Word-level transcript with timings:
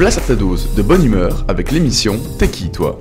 Place 0.00 0.16
à 0.16 0.22
ta 0.22 0.34
dose 0.34 0.72
de 0.74 0.80
bonne 0.80 1.04
humeur 1.04 1.44
avec 1.46 1.72
l'émission 1.72 2.18
T'es 2.38 2.48
qui 2.48 2.70
toi? 2.70 2.98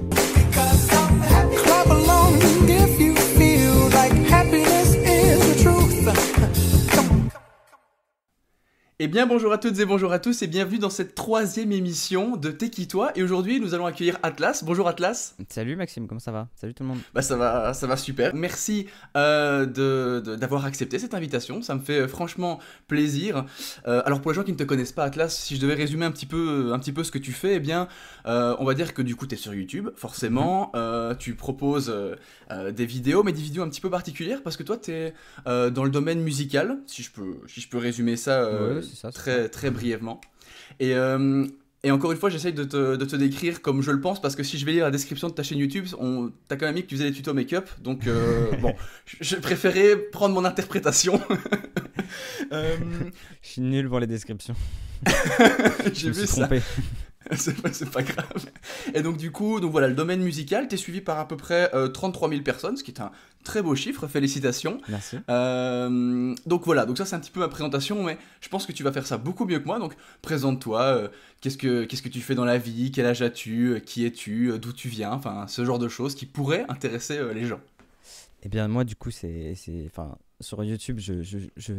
Eh 9.01 9.07
bien 9.07 9.25
bonjour 9.25 9.53
à 9.53 9.57
toutes 9.57 9.79
et 9.79 9.85
bonjour 9.85 10.11
à 10.11 10.19
tous 10.19 10.41
et 10.41 10.47
bienvenue 10.47 10.77
dans 10.77 10.89
cette 10.89 11.15
troisième 11.15 11.71
émission 11.71 12.35
de 12.35 12.51
T'es 12.51 12.69
qui 12.69 12.85
toi? 12.85 13.11
Et 13.15 13.23
aujourd'hui 13.23 13.61
nous 13.61 13.73
allons 13.73 13.85
accueillir 13.85 14.17
Atlas. 14.23 14.61
Bonjour 14.65 14.89
Atlas. 14.89 15.37
Salut 15.47 15.77
Maxime, 15.77 16.05
comment 16.05 16.19
ça 16.19 16.33
va? 16.33 16.49
Salut 16.55 16.73
tout 16.73 16.83
le 16.83 16.89
monde. 16.89 16.97
Bah 17.13 17.21
ça 17.21 17.37
va, 17.37 17.73
ça 17.73 17.87
va 17.87 17.95
super. 17.95 18.35
Merci 18.35 18.87
euh, 19.15 19.65
de- 19.65 20.35
d'avoir 20.35 20.65
accepté 20.65 20.99
cette 20.99 21.13
invitation, 21.13 21.61
ça 21.61 21.75
me 21.75 21.79
fait 21.79 21.97
euh, 22.01 22.07
franchement 22.09 22.59
plaisir. 22.89 23.45
Euh, 23.87 24.01
alors 24.05 24.19
pour 24.19 24.31
les 24.31 24.35
gens 24.35 24.43
qui 24.43 24.51
ne 24.51 24.57
te 24.57 24.63
connaissent 24.63 24.91
pas 24.91 25.05
Atlas, 25.05 25.33
si 25.33 25.55
je 25.55 25.61
devais 25.61 25.75
résumer 25.75 26.05
un 26.05 26.11
petit 26.11 26.25
peu, 26.25 26.71
un 26.73 26.79
petit 26.79 26.91
peu 26.91 27.05
ce 27.05 27.11
que 27.11 27.19
tu 27.19 27.31
fais, 27.31 27.55
eh 27.55 27.59
bien 27.61 27.87
euh, 28.25 28.53
on 28.59 28.65
va 28.65 28.73
dire 28.73 28.93
que 28.93 29.01
du 29.01 29.15
coup 29.15 29.27
tu 29.27 29.35
es 29.35 29.37
sur 29.37 29.53
YouTube, 29.53 29.87
forcément, 29.95 30.73
euh, 30.75 31.15
tu 31.15 31.35
proposes 31.35 31.95
des 32.51 32.85
vidéos, 32.85 33.23
mais 33.23 33.31
des 33.31 33.41
vidéos 33.41 33.63
un 33.63 33.69
petit 33.69 33.79
peu 33.79 33.89
particulières 33.89 34.43
parce 34.43 34.57
que 34.57 34.63
toi 34.63 34.75
tu 34.75 34.91
es 34.91 35.13
dans 35.45 35.85
le 35.85 35.89
domaine 35.89 36.19
musical, 36.19 36.79
si 36.85 37.01
je 37.01 37.11
peux, 37.11 37.37
si 37.47 37.61
je 37.61 37.69
peux 37.69 37.77
résumer 37.77 38.17
ça, 38.17 38.39
Ouais, 38.49 38.81
ça, 38.95 39.11
très, 39.11 39.49
très 39.49 39.69
brièvement. 39.71 40.21
Et, 40.79 40.95
euh, 40.95 41.45
et 41.83 41.91
encore 41.91 42.11
une 42.11 42.17
fois, 42.17 42.29
j'essaye 42.29 42.53
de 42.53 42.63
te, 42.65 42.95
de 42.97 43.05
te 43.05 43.15
décrire 43.15 43.61
comme 43.61 43.81
je 43.81 43.91
le 43.91 44.01
pense, 44.01 44.21
parce 44.21 44.35
que 44.35 44.43
si 44.43 44.57
je 44.57 44.65
vais 44.65 44.73
lire 44.73 44.83
la 44.83 44.91
description 44.91 45.29
de 45.29 45.33
ta 45.33 45.43
chaîne 45.43 45.57
YouTube, 45.59 45.85
on, 45.97 46.31
t'as 46.47 46.57
quand 46.57 46.65
même 46.65 46.75
mis 46.75 46.83
que 46.83 46.87
tu 46.87 46.95
faisais 46.95 47.09
des 47.09 47.15
tutos 47.15 47.33
make-up, 47.33 47.69
donc 47.81 48.05
euh, 48.07 48.51
bon, 48.61 48.73
je, 49.05 49.15
je 49.21 49.35
préférais 49.37 49.95
prendre 49.97 50.33
mon 50.35 50.45
interprétation. 50.45 51.21
Euh, 52.51 52.75
Je 53.43 53.47
suis 53.47 53.61
nul 53.61 53.87
pour 53.87 53.99
les 53.99 54.07
descriptions. 54.07 54.55
J'ai 55.93 56.09
vu 56.09 56.25
ça, 56.25 56.47
trompé. 56.47 56.61
c'est 57.35 57.61
pas, 57.61 57.71
c'est 57.71 57.89
pas 57.91 58.01
grave. 58.01 58.47
Et 58.95 59.03
donc 59.03 59.17
du 59.17 59.31
coup, 59.31 59.59
donc 59.59 59.71
voilà, 59.71 59.87
le 59.87 59.93
domaine 59.93 60.21
musical, 60.21 60.67
t'es 60.67 60.77
suivi 60.77 61.01
par 61.01 61.19
à 61.19 61.27
peu 61.27 61.37
près 61.37 61.69
euh, 61.75 61.87
33 61.87 62.29
000 62.29 62.41
personnes, 62.41 62.77
ce 62.77 62.83
qui 62.83 62.91
est 62.91 62.99
un 63.01 63.11
très 63.43 63.61
beau 63.61 63.75
chiffre, 63.75 64.07
félicitations. 64.07 64.81
Merci. 64.89 65.17
Euh, 65.29 66.35
donc 66.45 66.65
voilà, 66.65 66.85
donc 66.85 66.97
ça 66.97 67.05
c'est 67.05 67.15
un 67.15 67.19
petit 67.19 67.31
peu 67.31 67.39
ma 67.39 67.47
présentation, 67.47 68.03
mais 68.03 68.17
je 68.41 68.49
pense 68.49 68.65
que 68.65 68.71
tu 68.71 68.83
vas 68.83 68.91
faire 68.91 69.07
ça 69.07 69.17
beaucoup 69.17 69.45
mieux 69.45 69.59
que 69.59 69.65
moi. 69.65 69.79
Donc 69.79 69.95
présente-toi, 70.21 70.81
euh, 70.81 71.07
qu'est-ce 71.41 71.57
que 71.57 71.85
qu'est-ce 71.85 72.01
que 72.01 72.09
tu 72.09 72.21
fais 72.21 72.35
dans 72.35 72.45
la 72.45 72.57
vie, 72.57 72.91
quel 72.91 73.05
âge 73.05 73.21
as-tu, 73.21 73.67
euh, 73.67 73.79
qui 73.79 74.05
es-tu, 74.05 74.57
d'où 74.59 74.73
tu 74.73 74.89
viens, 74.89 75.11
enfin 75.11 75.47
ce 75.47 75.65
genre 75.65 75.79
de 75.79 75.87
choses 75.87 76.15
qui 76.15 76.25
pourraient 76.25 76.65
intéresser 76.69 77.19
les 77.33 77.45
gens. 77.45 77.59
Eh 78.43 78.49
bien 78.49 78.67
moi 78.67 78.83
du 78.83 78.95
coup 78.95 79.11
c'est... 79.11 79.53
Enfin, 79.87 80.17
sur 80.39 80.63
YouTube 80.63 80.99
je, 80.99 81.21
je, 81.21 81.39
je, 81.57 81.73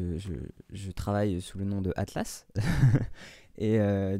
je, 0.70 0.90
travaille 0.90 1.40
sous 1.40 1.56
le 1.56 1.64
nom 1.64 1.80
de 1.80 1.92
Atlas. 1.96 2.46
Et 3.58 3.78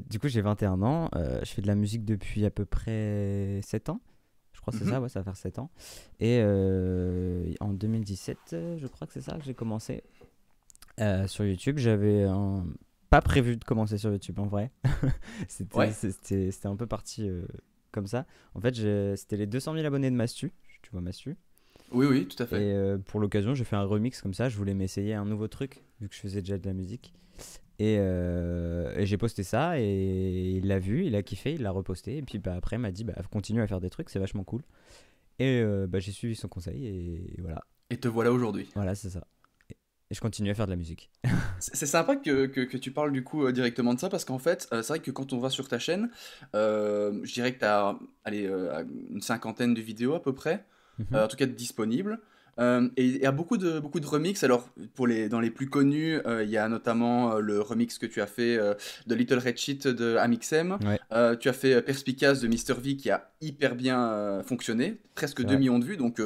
du 0.09 0.19
coup 0.19 0.29
j'ai 0.29 0.41
21 0.41 0.83
ans. 0.83 1.11
je 1.15 1.51
fais 1.51 1.63
de 1.63 1.67
la 1.67 1.75
musique 1.75 2.05
depuis 2.05 2.45
à 2.45 2.51
peu 2.51 2.65
près 2.65 3.61
7 3.63 3.91
ans. 3.91 4.01
Je 4.61 4.63
crois 4.63 4.73
que 4.73 4.79
c'est 4.79 4.85
Mhm. 4.85 4.91
ça, 4.91 5.01
ouais, 5.01 5.09
ça 5.09 5.21
va 5.21 5.25
faire 5.25 5.37
7 5.37 5.59
ans. 5.59 5.71
Et 6.21 6.39
euh, 6.43 7.51
en 7.61 7.71
2017, 7.73 8.39
euh, 8.53 8.77
je 8.79 8.87
crois 8.87 9.07
que 9.07 9.15
c'est 9.15 9.23
ça 9.23 9.39
que 9.39 9.43
j'ai 9.45 9.55
commencé 9.55 10.03
euh, 11.01 11.27
sur 11.27 11.47
YouTube. 11.47 11.79
J'avais 11.79 12.25
un- 12.25 12.67
pas 13.09 13.23
prévu 13.23 13.57
de 13.57 13.65
commencer 13.65 13.97
sur 13.97 14.13
YouTube 14.13 14.39
en 14.39 14.47
vrai. 14.47 14.71
c'était 15.49 15.77
Ouais. 15.79 15.91
un 16.65 16.77
peu 16.77 16.87
parti 16.87 17.27
euh, 17.27 17.43
comme 17.91 18.07
ça. 18.07 18.27
En 18.55 18.61
fait, 18.61 18.75
c'était 19.17 19.39
les 19.39 19.47
200 19.47 19.73
000 19.75 19.87
abonnés 19.87 20.11
de 20.11 20.17
Mastu. 20.17 20.53
Tu 20.83 20.91
vois 20.93 21.01
Mastu? 21.01 21.37
Oui, 21.91 22.05
oui, 22.07 22.27
tout 22.29 22.41
à 22.43 22.47
fait. 22.47 22.63
Et 22.63 22.99
pour 23.07 23.19
l'occasion, 23.19 23.55
j'ai 23.55 23.65
fait 23.65 23.77
un 23.77 23.85
remix 23.85 24.21
comme 24.21 24.35
ça. 24.35 24.49
Je 24.51 24.57
voulais 24.59 24.75
m'essayer 24.75 25.15
un 25.15 25.25
nouveau 25.25 25.49
truc, 25.49 25.83
vu 26.03 26.09
que 26.11 26.15
je 26.15 26.21
faisais 26.21 26.41
déjà 26.43 26.59
de 26.59 26.67
la 26.67 26.75
musique. 26.75 27.15
Et, 27.81 27.97
euh, 27.99 28.95
et 28.95 29.07
j'ai 29.07 29.17
posté 29.17 29.43
ça, 29.43 29.81
et 29.81 30.51
il 30.51 30.69
l'a 30.69 30.79
vu, 30.79 31.07
il 31.07 31.17
a 31.17 31.23
kiffé, 31.23 31.55
il 31.55 31.63
l'a 31.63 31.71
reposté. 31.71 32.19
Et 32.19 32.23
puis 32.23 32.39
bah, 32.39 32.55
après, 32.55 32.77
il 32.77 32.79
m'a 32.79 32.91
dit 32.93 33.05
bah, 33.05 33.15
continue 33.33 33.63
à 33.63 33.67
faire 33.67 33.81
des 33.81 33.89
trucs, 33.89 34.11
c'est 34.11 34.19
vachement 34.19 34.45
cool. 34.45 34.61
Et 35.39 35.63
euh, 35.63 35.87
bah, 35.89 35.99
j'ai 35.99 36.13
suivi 36.13 36.37
son 36.37 36.47
conseil, 36.47 36.87
et 36.87 37.41
voilà. 37.41 37.65
Et 37.89 37.97
te 37.97 38.07
voilà 38.07 38.33
aujourd'hui. 38.33 38.69
Voilà, 38.75 38.95
c'est 38.95 39.09
ça. 39.09 39.27
Et 40.11 40.15
je 40.15 40.21
continue 40.21 40.51
à 40.51 40.55
faire 40.55 40.67
de 40.67 40.73
la 40.73 40.77
musique. 40.77 41.11
C'est 41.61 41.87
sympa 41.87 42.17
que, 42.17 42.47
que, 42.47 42.63
que 42.63 42.77
tu 42.77 42.91
parles 42.91 43.13
du 43.13 43.23
coup 43.23 43.45
euh, 43.45 43.53
directement 43.53 43.95
de 43.95 44.01
ça 44.01 44.09
parce 44.09 44.25
qu'en 44.25 44.39
fait, 44.39 44.67
euh, 44.73 44.83
c'est 44.83 44.95
vrai 44.95 45.01
que 45.01 45.11
quand 45.11 45.35
on 45.35 45.39
va 45.39 45.51
sur 45.51 45.69
ta 45.69 45.79
chaîne, 45.79 46.11
euh, 46.55 47.21
je 47.23 47.35
dirais 47.35 47.53
que 47.53 47.59
tu 47.59 47.65
as 47.67 47.99
allez, 48.25 48.51
une 49.11 49.21
cinquantaine 49.21 49.75
de 49.75 49.81
vidéos 49.81 50.15
à 50.15 50.23
peu 50.23 50.35
près. 50.35 50.65
Mhm. 50.99 51.17
en 51.17 51.29
tout 51.29 51.37
cas 51.37 51.47
disponible. 51.47 52.19
Euh, 52.59 52.89
et 52.97 53.05
il 53.05 53.17
y 53.17 53.27
a 53.27 53.33
beaucoup 53.33 53.57
de, 53.57 53.79
beaucoup 53.79 54.01
de 54.01 54.07
remix. 54.07 54.43
Alors, 54.45 54.69
pour 54.95 55.07
les, 55.07 55.29
dans 55.29 55.41
les 55.41 55.51
plus 55.51 55.69
connus, 55.69 56.21
euh, 56.27 56.43
il 56.45 56.51
y 56.51 56.57
a 56.59 56.69
notamment 56.69 57.35
euh, 57.35 57.41
le 57.41 57.61
remix 57.61 57.99
que 57.99 58.07
tu 58.07 58.21
as 58.21 58.27
fait 58.27 58.59
de 59.07 59.15
Little 59.15 59.39
Red 59.39 59.57
Sheet 59.57 59.89
de 59.89 60.17
Amixem. 60.17 60.79
Ouais. 60.85 61.37
Tu 61.39 61.49
as 61.49 61.53
fait 61.53 61.81
Perspicace 61.83 62.41
de 62.41 62.49
Mr. 62.49 62.81
V 62.81 62.97
qui 62.97 63.11
a 63.11 63.31
hyper 63.41 63.75
bien 63.75 64.43
fonctionné, 64.45 64.99
presque 65.15 65.39
C'est 65.39 65.45
2 65.45 65.49
vrai. 65.49 65.59
millions 65.59 65.79
de 65.79 65.85
vues. 65.85 65.97
Donc, 65.97 66.21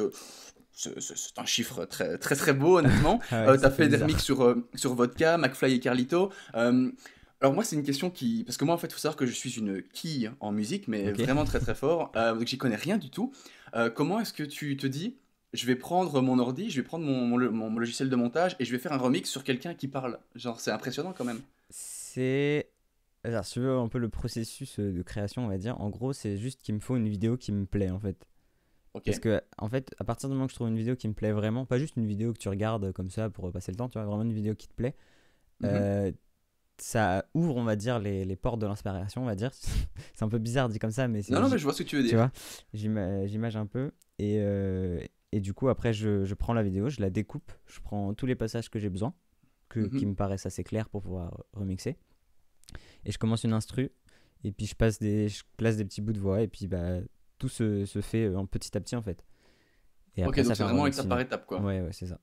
c'est 0.71 0.91
un 1.37 1.45
chiffre 1.45 1.85
très, 1.85 2.17
très, 2.17 2.35
très 2.35 2.53
beau, 2.53 2.79
honnêtement. 2.79 3.19
Ouais, 3.31 3.57
ça 3.57 3.69
T'as 3.69 3.71
fait 3.71 3.87
des 3.87 3.97
remixes 3.97 4.23
sur, 4.23 4.55
sur 4.75 4.93
Vodka, 4.95 5.37
McFly 5.37 5.73
et 5.73 5.79
Carlito. 5.79 6.31
Alors 7.41 7.53
moi 7.53 7.63
c'est 7.63 7.75
une 7.75 7.83
question 7.83 8.09
qui... 8.09 8.43
Parce 8.45 8.57
que 8.57 8.65
moi 8.65 8.73
en 8.73 8.77
fait 8.77 8.87
il 8.87 8.93
faut 8.93 8.99
savoir 8.99 9.17
que 9.17 9.25
je 9.25 9.31
suis 9.31 9.57
une 9.57 9.83
quille 9.83 10.31
en 10.39 10.51
musique, 10.51 10.87
mais 10.87 11.11
vraiment 11.11 11.45
très 11.45 11.59
très 11.59 11.75
fort. 11.75 12.11
Euh, 12.15 12.33
donc 12.33 12.47
j'y 12.47 12.57
connais 12.57 12.75
rien 12.75 12.97
du 12.97 13.09
tout. 13.09 13.31
Euh, 13.75 13.89
comment 13.89 14.19
est-ce 14.19 14.33
que 14.33 14.43
tu 14.43 14.77
te 14.77 14.87
dis, 14.87 15.15
je 15.55 15.65
vais 15.65 15.75
prendre 15.75 16.21
mon 16.21 16.37
ordi, 16.39 16.69
je 16.69 16.81
vais 16.81 16.85
prendre 16.85 17.05
mon, 17.05 17.25
mon, 17.25 17.39
mon- 17.51 17.69
mon 17.69 17.79
logiciel 17.79 18.09
de 18.09 18.15
montage 18.15 18.55
et 18.59 18.65
je 18.65 18.71
vais 18.71 18.79
faire 18.79 18.93
un 18.93 18.97
remix 18.97 19.29
sur 19.29 19.43
quelqu'un 19.43 19.73
qui 19.73 19.87
parle 19.87 20.19
Genre 20.35 20.59
c'est 20.59 20.71
impressionnant 20.71 21.13
quand 21.17 21.25
même. 21.25 21.41
C'est. 21.69 22.69
Alors, 23.23 23.43
si 23.43 23.53
tu 23.53 23.59
veux 23.61 23.75
un 23.75 23.87
peu 23.87 23.97
le 23.97 24.09
processus 24.09 24.79
euh, 24.79 24.91
de 24.93 25.01
création, 25.01 25.45
on 25.45 25.47
va 25.47 25.57
dire, 25.57 25.81
en 25.81 25.89
gros, 25.89 26.13
c'est 26.13 26.37
juste 26.37 26.61
qu'il 26.61 26.75
me 26.75 26.79
faut 26.79 26.95
une 26.95 27.09
vidéo 27.09 27.37
qui 27.37 27.51
me 27.51 27.65
plaît 27.65 27.89
en 27.89 27.99
fait. 27.99 28.27
Parce 29.03 29.19
que, 29.19 29.41
en 29.57 29.67
fait, 29.67 29.93
à 29.99 30.03
partir 30.05 30.29
du 30.29 30.35
moment 30.35 30.45
que 30.45 30.51
je 30.51 30.55
trouve 30.55 30.69
une 30.69 30.77
vidéo 30.77 30.95
qui 30.95 31.07
me 31.09 31.13
plaît 31.13 31.31
vraiment, 31.33 31.65
pas 31.65 31.77
juste 31.79 31.97
une 31.97 32.05
vidéo 32.07 32.31
que 32.33 32.37
tu 32.39 32.47
regardes 32.49 32.91
comme 32.93 33.09
ça 33.09 33.29
pour 33.29 33.51
passer 33.51 33.71
le 33.71 33.77
temps, 33.77 33.89
tu 33.89 33.97
vois, 33.99 34.05
vraiment 34.07 34.21
une 34.23 34.31
vidéo 34.33 34.55
qui 34.55 34.67
te 34.67 34.73
plaît, 34.73 34.95
Mhm. 35.59 35.69
euh, 35.69 36.11
ça 36.77 37.25
ouvre, 37.33 37.55
on 37.57 37.63
va 37.63 37.75
dire, 37.75 37.99
les, 37.99 38.25
les 38.25 38.35
portes 38.37 38.59
de 38.59 38.67
l'inspiration, 38.67 39.23
on 39.23 39.25
va 39.25 39.35
dire. 39.35 39.51
c'est 40.13 40.23
un 40.23 40.29
peu 40.29 40.37
bizarre 40.37 40.69
dit 40.69 40.79
comme 40.79 40.91
ça, 40.91 41.07
mais 41.07 41.23
c'est. 41.23 41.33
Non, 41.33 41.41
non, 41.41 41.49
mais 41.49 41.57
je 41.57 41.63
vois 41.63 41.73
ce 41.73 41.83
que 41.83 41.87
tu 41.89 41.97
veux 41.97 42.03
tu 42.03 42.09
dire. 42.09 42.17
vois, 42.17 42.31
j'ima- 42.73 43.25
j'image 43.27 43.57
un 43.57 43.65
peu. 43.65 43.91
Et, 44.19 44.37
euh, 44.39 44.99
et 45.35 45.39
du 45.41 45.53
coup, 45.53 45.67
après, 45.69 45.91
je, 45.93 46.23
je 46.25 46.33
prends 46.33 46.53
la 46.53 46.63
vidéo, 46.63 46.89
je 46.89 47.01
la 47.01 47.09
découpe, 47.09 47.51
je 47.67 47.79
prends 47.81 48.13
tous 48.13 48.25
les 48.25 48.35
passages 48.35 48.69
que 48.69 48.79
j'ai 48.79 48.89
besoin, 48.89 49.13
que, 49.69 49.79
Mhm. 49.81 49.89
qui 49.97 50.05
me 50.05 50.15
paraissent 50.15 50.45
assez 50.45 50.63
clairs 50.63 50.89
pour 50.89 51.01
pouvoir 51.01 51.43
remixer. 51.53 51.97
Et 53.05 53.11
je 53.11 53.17
commence 53.17 53.43
une 53.43 53.53
instru, 53.53 53.91
et 54.43 54.51
puis 54.51 54.65
je, 54.65 54.75
passe 54.75 54.99
des, 54.99 55.27
je 55.29 55.43
place 55.57 55.77
des 55.77 55.85
petits 55.85 56.01
bouts 56.01 56.13
de 56.13 56.19
voix, 56.19 56.41
et 56.41 56.47
puis 56.47 56.67
bah, 56.67 56.99
tout 57.37 57.49
se, 57.49 57.85
se 57.85 58.01
fait 58.01 58.25
euh, 58.25 58.37
en 58.37 58.45
petit 58.45 58.75
à 58.77 58.81
petit 58.81 58.95
en 58.95 59.01
fait. 59.01 59.23
Et 60.17 60.21
ok, 60.25 60.29
après, 60.29 60.43
ça 60.43 60.49
donc 60.49 60.51
fait 60.51 60.55
c'est 60.57 60.63
vraiment 60.63 60.87
étape 60.87 61.07
par 61.09 61.19
étape 61.19 61.45
quoi. 61.45 61.61
Ouais, 61.61 61.81
ouais, 61.81 61.91
c'est 61.91 62.07
ça. 62.07 62.19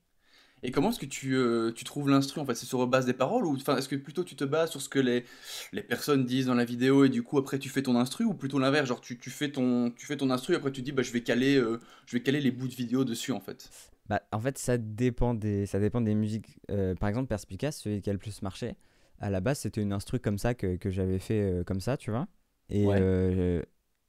Et 0.63 0.71
comment 0.71 0.89
est-ce 0.91 0.99
que 0.99 1.05
tu, 1.05 1.35
euh, 1.35 1.71
tu 1.73 1.83
trouves 1.83 2.09
l'instru 2.09 2.39
en 2.41 2.45
fait? 2.45 2.55
C'est 2.55 2.65
sur 2.65 2.85
base 2.87 3.05
des 3.05 3.13
paroles 3.13 3.45
ou 3.45 3.55
enfin, 3.55 3.75
est-ce 3.77 3.89
que 3.89 3.95
plutôt 3.97 4.23
tu 4.23 4.35
te 4.35 4.43
bases 4.45 4.71
sur 4.71 4.81
ce 4.81 4.89
que 4.89 4.99
les, 4.99 5.25
les 5.73 5.83
personnes 5.83 6.25
disent 6.25 6.45
dans 6.45 6.55
la 6.55 6.65
vidéo 6.65 7.03
et 7.05 7.09
du 7.09 7.21
coup 7.21 7.37
après 7.37 7.59
tu 7.59 7.69
fais 7.69 7.83
ton 7.83 7.97
instru 7.97 8.23
ou 8.23 8.33
plutôt 8.33 8.59
l'inverse? 8.59 8.87
Genre 8.87 9.01
tu, 9.01 9.17
tu, 9.17 9.29
fais 9.29 9.51
ton, 9.51 9.91
tu 9.91 10.05
fais 10.05 10.17
ton 10.17 10.29
instru 10.29 10.53
et 10.53 10.55
après 10.55 10.71
tu 10.71 10.81
dis 10.81 10.91
bah, 10.93 11.03
je, 11.03 11.11
vais 11.11 11.21
caler, 11.21 11.57
euh, 11.57 11.79
je 12.05 12.15
vais 12.15 12.23
caler 12.23 12.39
les 12.41 12.51
bouts 12.51 12.67
de 12.69 12.75
vidéo 12.75 13.03
dessus 13.03 13.31
en 13.33 13.41
fait. 13.41 13.69
Bah, 14.07 14.21
en 14.31 14.39
fait, 14.39 14.57
ça 14.57 14.77
dépend 14.77 15.33
des, 15.33 15.65
ça 15.65 15.79
dépend 15.79 16.01
des 16.01 16.15
musiques. 16.15 16.59
Euh, 16.71 16.93
par 16.95 17.09
exemple, 17.09 17.27
Perspicace, 17.27 17.79
celui 17.79 18.01
qui 18.01 18.09
a 18.09 18.13
le 18.13 18.19
plus 18.19 18.41
marché, 18.41 18.75
à 19.19 19.29
la 19.29 19.39
base, 19.39 19.59
c'était 19.59 19.81
une 19.81 19.93
instru 19.93 20.19
comme 20.19 20.37
ça 20.37 20.53
que, 20.53 20.75
que 20.75 20.89
j'avais 20.89 21.19
fait 21.19 21.41
euh, 21.41 21.63
comme 21.63 21.79
ça, 21.79 21.95
tu 21.97 22.11
vois? 22.11 22.27
Et, 22.69 22.85
Ouais. 22.85 22.97
euh, 22.99 23.61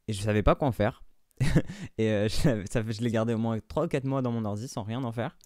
et 0.09 0.13
je 0.13 0.21
savais 0.23 0.43
pas 0.43 0.55
quoi 0.57 0.69
en 0.69 0.73
faire. 0.73 1.05
et 1.99 2.11
euh, 2.11 2.29
je, 2.29 2.65
ça 2.71 2.83
je 2.87 3.01
l'ai 3.03 3.11
gardé 3.11 3.35
au 3.35 3.39
moins 3.39 3.59
3 3.69 3.85
ou 3.85 3.89
4 3.89 4.05
mois 4.05 4.23
dans 4.23 4.33
mon 4.33 4.45
ordi 4.45 4.69
sans 4.69 4.83
rien 4.83 5.03
en 5.05 5.13
faire. 5.13 5.37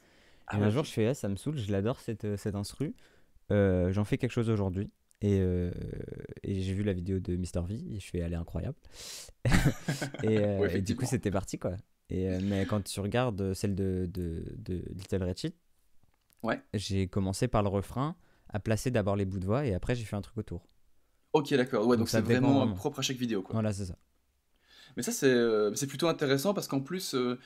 Ah 0.50 0.58
et 0.58 0.62
un 0.62 0.70
jour, 0.70 0.84
je 0.84 0.90
fais, 0.92 1.06
ah, 1.08 1.14
ça 1.14 1.28
me 1.28 1.36
saoule, 1.36 1.56
je 1.58 1.70
l'adore 1.70 2.00
cette, 2.00 2.24
euh, 2.24 2.36
cette 2.36 2.54
instru. 2.54 2.94
Euh, 3.50 3.92
J'en 3.92 4.04
fais 4.04 4.18
quelque 4.18 4.32
chose 4.32 4.50
aujourd'hui. 4.50 4.90
Et, 5.20 5.40
euh, 5.40 5.72
et 6.44 6.60
j'ai 6.60 6.72
vu 6.74 6.84
la 6.84 6.92
vidéo 6.92 7.18
de 7.18 7.34
Mr. 7.36 7.66
V 7.66 7.74
et 7.90 7.98
je 7.98 8.06
fais, 8.08 8.18
elle 8.18 8.32
est 8.32 8.36
incroyable. 8.36 8.76
et, 10.22 10.38
euh, 10.38 10.58
Ouais, 10.60 10.78
et 10.78 10.82
du 10.82 10.94
coup, 10.96 11.06
c'était 11.06 11.30
parti 11.30 11.58
quoi. 11.58 11.72
Et, 12.10 12.38
mais 12.38 12.64
quand 12.66 12.82
tu 12.82 13.00
regardes 13.00 13.52
celle 13.52 13.74
de, 13.74 14.08
de, 14.12 14.44
de 14.56 14.84
Little 14.94 15.24
Red 15.24 15.38
Sheet, 15.38 15.54
Ouais. 16.44 16.62
j'ai 16.72 17.08
commencé 17.08 17.48
par 17.48 17.62
le 17.64 17.68
refrain 17.68 18.14
à 18.48 18.60
placer 18.60 18.92
d'abord 18.92 19.16
les 19.16 19.24
bouts 19.24 19.40
de 19.40 19.44
voix 19.44 19.66
et 19.66 19.74
après 19.74 19.96
j'ai 19.96 20.04
fait 20.04 20.14
un 20.16 20.20
truc 20.20 20.38
autour. 20.38 20.68
Ok 21.32 21.52
d'accord, 21.52 21.86
ouais, 21.86 21.96
donc, 21.96 22.08
c'est 22.08 22.20
vraiment, 22.20 22.58
vraiment. 22.60 22.74
propre 22.74 23.00
à 23.00 23.02
chaque 23.02 23.16
vidéo 23.16 23.42
quoi. 23.42 23.54
Voilà, 23.54 23.72
c'est 23.72 23.86
ça. 23.86 23.96
Mais 24.96 25.02
ça, 25.02 25.12
c'est 25.12 25.26
euh, 25.26 25.74
c'est 25.74 25.86
plutôt 25.86 26.08
intéressant 26.08 26.54
parce 26.54 26.68
qu'en 26.68 26.80
plus, 26.80 27.14
euh, 27.14 27.38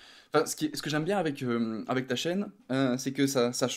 ce, 0.46 0.56
qui, 0.56 0.70
ce 0.74 0.82
que 0.82 0.90
j'aime 0.90 1.04
bien 1.04 1.18
avec, 1.18 1.42
euh, 1.42 1.84
ta 2.08 2.16
chaîne, 2.16 2.50
euh, 2.70 2.96
c'est 2.98 3.12
que 3.12 3.26
ça, 3.26 3.52
ça, 3.52 3.68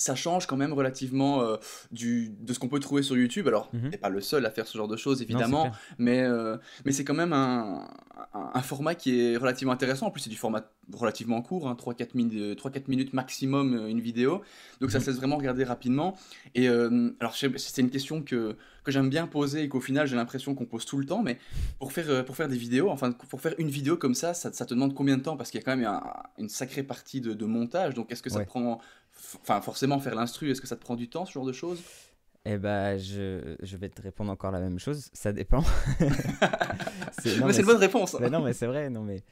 ça 0.00 0.14
change 0.14 0.46
quand 0.46 0.56
même 0.56 0.72
relativement 0.72 1.42
euh, 1.42 1.56
du, 1.92 2.30
de 2.40 2.52
ce 2.54 2.58
qu'on 2.58 2.68
peut 2.68 2.80
trouver 2.80 3.02
sur 3.02 3.16
YouTube. 3.18 3.46
Alors, 3.46 3.68
Mhm. 3.74 3.90
t'es 3.90 3.98
pas 3.98 4.08
le 4.08 4.20
seul 4.22 4.46
à 4.46 4.50
faire 4.50 4.66
ce 4.66 4.76
genre 4.78 4.88
de 4.88 4.96
choses, 4.96 5.20
évidemment, 5.20 5.70
mais, 5.98 6.22
euh, 6.22 6.56
mais 6.86 6.92
c'est 6.92 7.04
quand 7.04 7.14
même 7.14 7.34
un, 7.34 7.86
un, 8.32 8.50
un 8.54 8.62
format 8.62 8.94
qui 8.94 9.20
est 9.20 9.36
relativement 9.36 9.72
intéressant. 9.74 10.06
En 10.06 10.10
plus, 10.10 10.22
c'est 10.22 10.30
du 10.30 10.36
format 10.36 10.62
relativement 10.92 11.42
court, 11.42 11.68
hein, 11.68 11.76
3-4 11.78 12.14
minutes, 12.14 12.58
3-4 12.58 12.88
minutes 12.88 13.12
maximum 13.12 13.74
euh, 13.74 13.88
une 13.88 14.00
vidéo. 14.00 14.40
Donc, 14.80 14.90
ça 14.90 14.98
Mhm. 14.98 15.04
se 15.04 15.10
laisse 15.10 15.18
vraiment 15.18 15.36
regarder 15.36 15.64
rapidement. 15.64 16.16
Et 16.54 16.68
euh, 16.68 17.10
alors, 17.20 17.36
c'est 17.36 17.78
une 17.82 17.90
question 17.90 18.22
que, 18.22 18.56
que 18.82 18.90
j'aime 18.90 19.10
bien 19.10 19.26
poser 19.26 19.64
et 19.64 19.68
qu'au 19.68 19.80
final, 19.80 20.06
j'ai 20.06 20.16
l'impression 20.16 20.54
qu'on 20.54 20.64
pose 20.64 20.86
tout 20.86 20.96
le 20.96 21.04
temps. 21.04 21.22
Mais 21.22 21.38
pour 21.78 21.92
faire, 21.92 22.08
euh, 22.08 22.22
pour 22.22 22.36
faire 22.36 22.48
des 22.48 22.56
vidéos, 22.56 22.88
enfin, 22.90 23.12
pour 23.12 23.40
faire 23.42 23.54
une 23.58 23.68
vidéo 23.68 23.98
comme 23.98 24.14
ça, 24.14 24.32
ça, 24.32 24.50
ça 24.52 24.64
te 24.64 24.72
demande 24.72 24.94
combien 24.94 25.18
de 25.18 25.22
temps? 25.22 25.36
Parce 25.36 25.50
qu'il 25.50 25.60
y 25.60 25.62
a 25.62 25.64
quand 25.64 25.76
même 25.76 25.86
un- 25.86 26.02
une 26.38 26.48
sacrée 26.48 26.82
partie 26.82 27.20
de, 27.20 27.34
de 27.34 27.44
montage. 27.44 27.92
Donc, 27.94 28.10
est-ce 28.10 28.22
que 28.22 28.30
ça 28.30 28.38
Ouais. 28.38 28.46
prend. 28.46 28.80
Enfin, 29.42 29.60
forcément, 29.60 29.98
faire 30.00 30.14
l'instru, 30.14 30.50
est-ce 30.50 30.60
que 30.60 30.66
ça 30.66 30.76
te 30.76 30.80
prend 30.82 30.96
du 30.96 31.08
temps, 31.08 31.24
ce 31.26 31.32
genre 31.32 31.44
de 31.46 31.52
choses? 31.52 31.82
Eh 32.46 32.56
bah, 32.56 32.96
je, 32.96 33.56
je 33.62 33.76
vais 33.76 33.90
te 33.90 34.00
répondre 34.00 34.30
encore 34.32 34.50
la 34.50 34.60
même 34.60 34.78
chose. 34.78 35.10
Ça 35.12 35.32
dépend. 35.32 35.62
C'est- 37.12 37.34
une 37.36 37.40
bonne 37.64 37.76
réponse. 37.76 38.16
Mais 38.18 38.30
non, 38.30 38.40
mais 38.42 38.52
c'est 38.52 38.66
vrai, 38.66 38.88
non, 38.90 39.02
mais 39.02 39.22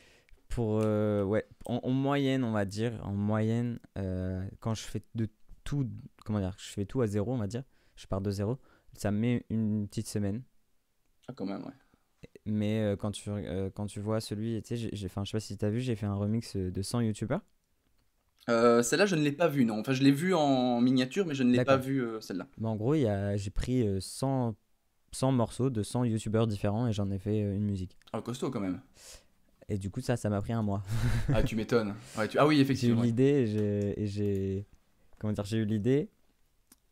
pour. 0.49 0.81
euh, 0.83 1.23
ouais, 1.25 1.47
en, 1.67 1.81
en 1.83 1.91
moyenne, 1.91 2.45
on 2.45 2.53
va 2.53 2.65
dire, 2.65 2.93
en 3.05 3.13
moyenne, 3.13 3.79
euh, 3.97 4.47
quand 4.61 4.75
je 4.75 4.83
fais 4.83 5.03
de 5.15 5.29
tout. 5.65 5.89
Comment 6.25 6.41
dire 6.41 6.55
Je 6.59 6.69
fais 6.73 6.85
tout 6.85 7.01
à 7.01 7.07
zéro, 7.07 7.33
on 7.33 7.39
va 7.39 7.47
dire. 7.47 7.63
Je 7.97 8.07
pars 8.07 8.21
de 8.21 8.31
zéro. 8.31 8.59
Ça 8.95 9.11
me 9.11 9.19
met 9.19 9.45
une 9.51 9.89
petite 9.89 10.09
semaine. 10.09 10.43
Ah, 11.29 11.33
quand 11.35 11.47
même, 11.47 11.63
ouais. 11.65 11.73
Mais 12.47 12.81
euh, 12.81 12.97
quand, 12.97 13.11
tu, 13.11 13.31
quand 13.75 13.87
tu 13.87 14.01
vois 14.01 14.21
celui. 14.21 14.61
Tu 14.63 14.69
sais, 14.69 14.77
j'ai- 14.77 14.91
je 14.97 15.09
sais 15.09 15.09
pas 15.33 15.41
si 15.41 15.57
t'as 15.57 15.71
vu, 15.71 15.81
j'ai 15.81 15.97
fait 15.97 16.07
un 16.07 16.15
remix 16.15 16.57
de 16.57 16.83
100 16.83 17.01
youtubeurs. 17.01 17.43
Euh, 18.49 18.83
celle-là, 18.83 19.07
je 19.07 19.15
ne 19.17 19.23
l'ai 19.23 19.33
pas 19.33 19.49
vue, 19.49 19.65
non. 19.65 19.79
Enfin, 19.81 19.93
je 19.93 20.03
l'ai 20.03 20.11
vue 20.11 20.35
en 20.35 20.81
miniature, 20.81 21.27
mais 21.27 21.35
je 21.35 21.43
ne 21.43 21.51
l'ai 21.51 21.59
pas 21.65 21.77
D'accord. 21.77 21.87
vue, 21.87 22.03
euh, 22.03 22.21
celle-là. 22.21 22.47
Mais 22.59 22.69
en 22.69 22.77
gros, 22.77 22.95
il 22.95 23.03
y 23.03 23.07
a- 23.09 23.37
j'ai 23.37 23.51
pris 23.51 23.87
euh, 23.87 23.99
100, 24.01 24.55
100 25.13 25.33
morceaux 25.33 25.71
de 25.71 25.83
100 25.83 26.05
youtubeurs 26.05 26.47
différents 26.47 26.87
et 26.89 26.93
j'en 26.93 27.11
ai 27.11 27.19
fait 27.19 27.43
euh, 27.43 27.55
une 27.57 27.65
musique. 27.65 27.97
Ah, 28.13 28.21
costaud, 28.23 28.51
quand 28.51 28.61
même. 28.61 28.81
Et 29.69 29.77
du 29.77 29.91
coup, 29.91 30.01
ça, 30.01 30.17
ça 30.17 30.31
m'a 30.31 30.41
pris 30.41 30.55
un 30.55 30.63
mois. 30.63 30.83
Ah, 31.33 31.43
tu 31.43 31.55
m'étonnes. 31.57 31.95
Ouais, 32.17 32.27
tu- 32.27 32.39
Ah 32.39 32.47
oui, 32.47 32.55
J'ai 32.57 32.61
eu 32.61 32.63
effectivement. 32.65 33.01
ouais. 33.01 33.07
l'idée 33.09 33.23
et 33.25 33.47
j'ai- 33.47 34.03
et 34.03 34.07
j'ai. 34.07 34.67
Comment 35.19 35.33
dire 35.35 35.45
J'ai 35.45 35.59
eu 35.59 35.65
l'idée. 35.67 36.09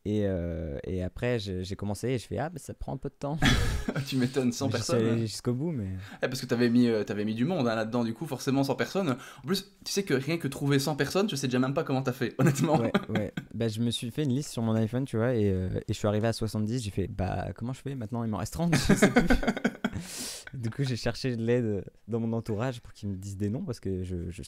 Et, 0.09 0.21
euh, 0.25 0.77
et 0.85 1.03
après, 1.03 1.37
j'ai 1.37 1.75
commencé 1.75 2.07
et 2.07 2.17
je 2.17 2.25
fais 2.25 2.37
Ah, 2.37 2.49
bah, 2.49 2.59
ça 2.59 2.73
prend 2.73 2.93
un 2.93 2.97
peu 2.97 3.09
de 3.09 3.15
temps. 3.15 3.37
tu 4.07 4.15
m'étonnes, 4.15 4.53
100 4.53 4.67
Mais 4.67 4.71
j'y 4.71 4.77
suis 4.77 4.85
personnes. 4.93 5.05
hein. 5.09 5.17
jusqu'au 5.17 5.53
bout, 5.53 5.71
mais. 5.71 5.89
Eh, 6.23 6.27
parce 6.29 6.39
que 6.39 6.45
t'avais 6.45 6.69
mis, 6.69 6.87
euh, 6.87 7.03
t'avais 7.03 7.25
mis 7.25 7.35
du 7.35 7.43
monde 7.43 7.67
hein, 7.67 7.75
là-dedans, 7.75 8.05
du 8.05 8.13
coup, 8.13 8.25
forcément 8.25 8.63
100 8.63 8.75
personnes. 8.75 9.17
En 9.43 9.47
plus, 9.47 9.69
tu 9.83 9.91
sais 9.91 10.03
que 10.03 10.13
rien 10.13 10.37
que 10.37 10.47
trouver 10.47 10.79
100 10.79 10.95
personnes, 10.95 11.29
je 11.29 11.35
sais 11.35 11.47
déjà 11.47 11.59
même 11.59 11.73
pas 11.73 11.83
comment 11.83 12.03
t'as 12.03 12.13
fait, 12.13 12.35
honnêtement. 12.39 12.77
Ouais, 12.79 12.93
ouais. 13.09 13.33
Bah, 13.53 13.67
je 13.67 13.81
me 13.81 13.91
suis 13.91 14.09
fait 14.11 14.23
une 14.23 14.33
liste 14.33 14.51
sur 14.51 14.61
mon 14.63 14.75
iPhone, 14.75 15.03
tu 15.03 15.17
vois, 15.17 15.33
et, 15.35 15.51
euh, 15.51 15.67
et 15.89 15.93
je 15.93 15.97
suis 15.97 16.07
arrivé 16.07 16.27
à 16.29 16.33
70. 16.33 16.83
J'ai 16.83 16.91
fait 16.91 17.07
Bah, 17.07 17.49
comment 17.53 17.73
je 17.73 17.81
fais 17.81 17.95
Maintenant, 17.95 18.23
il 18.23 18.29
m'en 18.29 18.37
reste 18.37 18.53
30. 18.53 18.75
Je 18.75 18.93
sais 18.93 19.11
plus. 19.11 19.25
du 20.53 20.69
coup, 20.69 20.83
j'ai 20.83 20.95
cherché 20.95 21.35
de 21.35 21.43
l'aide 21.43 21.83
dans 22.07 22.21
mon 22.21 22.31
entourage 22.31 22.79
pour 22.81 22.93
qu'ils 22.93 23.09
me 23.09 23.15
disent 23.17 23.35
des 23.37 23.49
noms 23.49 23.63
parce 23.65 23.81
que 23.81 24.03
je, 24.03 24.29
je- 24.29 24.43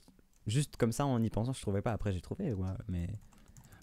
juste 0.48 0.78
comme 0.78 0.94
ça, 0.94 1.06
en 1.06 1.22
y 1.22 1.30
pensant, 1.30 1.52
je 1.52 1.62
trouvais 1.62 1.82
pas. 1.82 1.92
Après, 1.92 2.14
j'ai 2.14 2.22
trouvé, 2.22 2.54
ouais, 2.54 2.68
mais. 2.88 3.10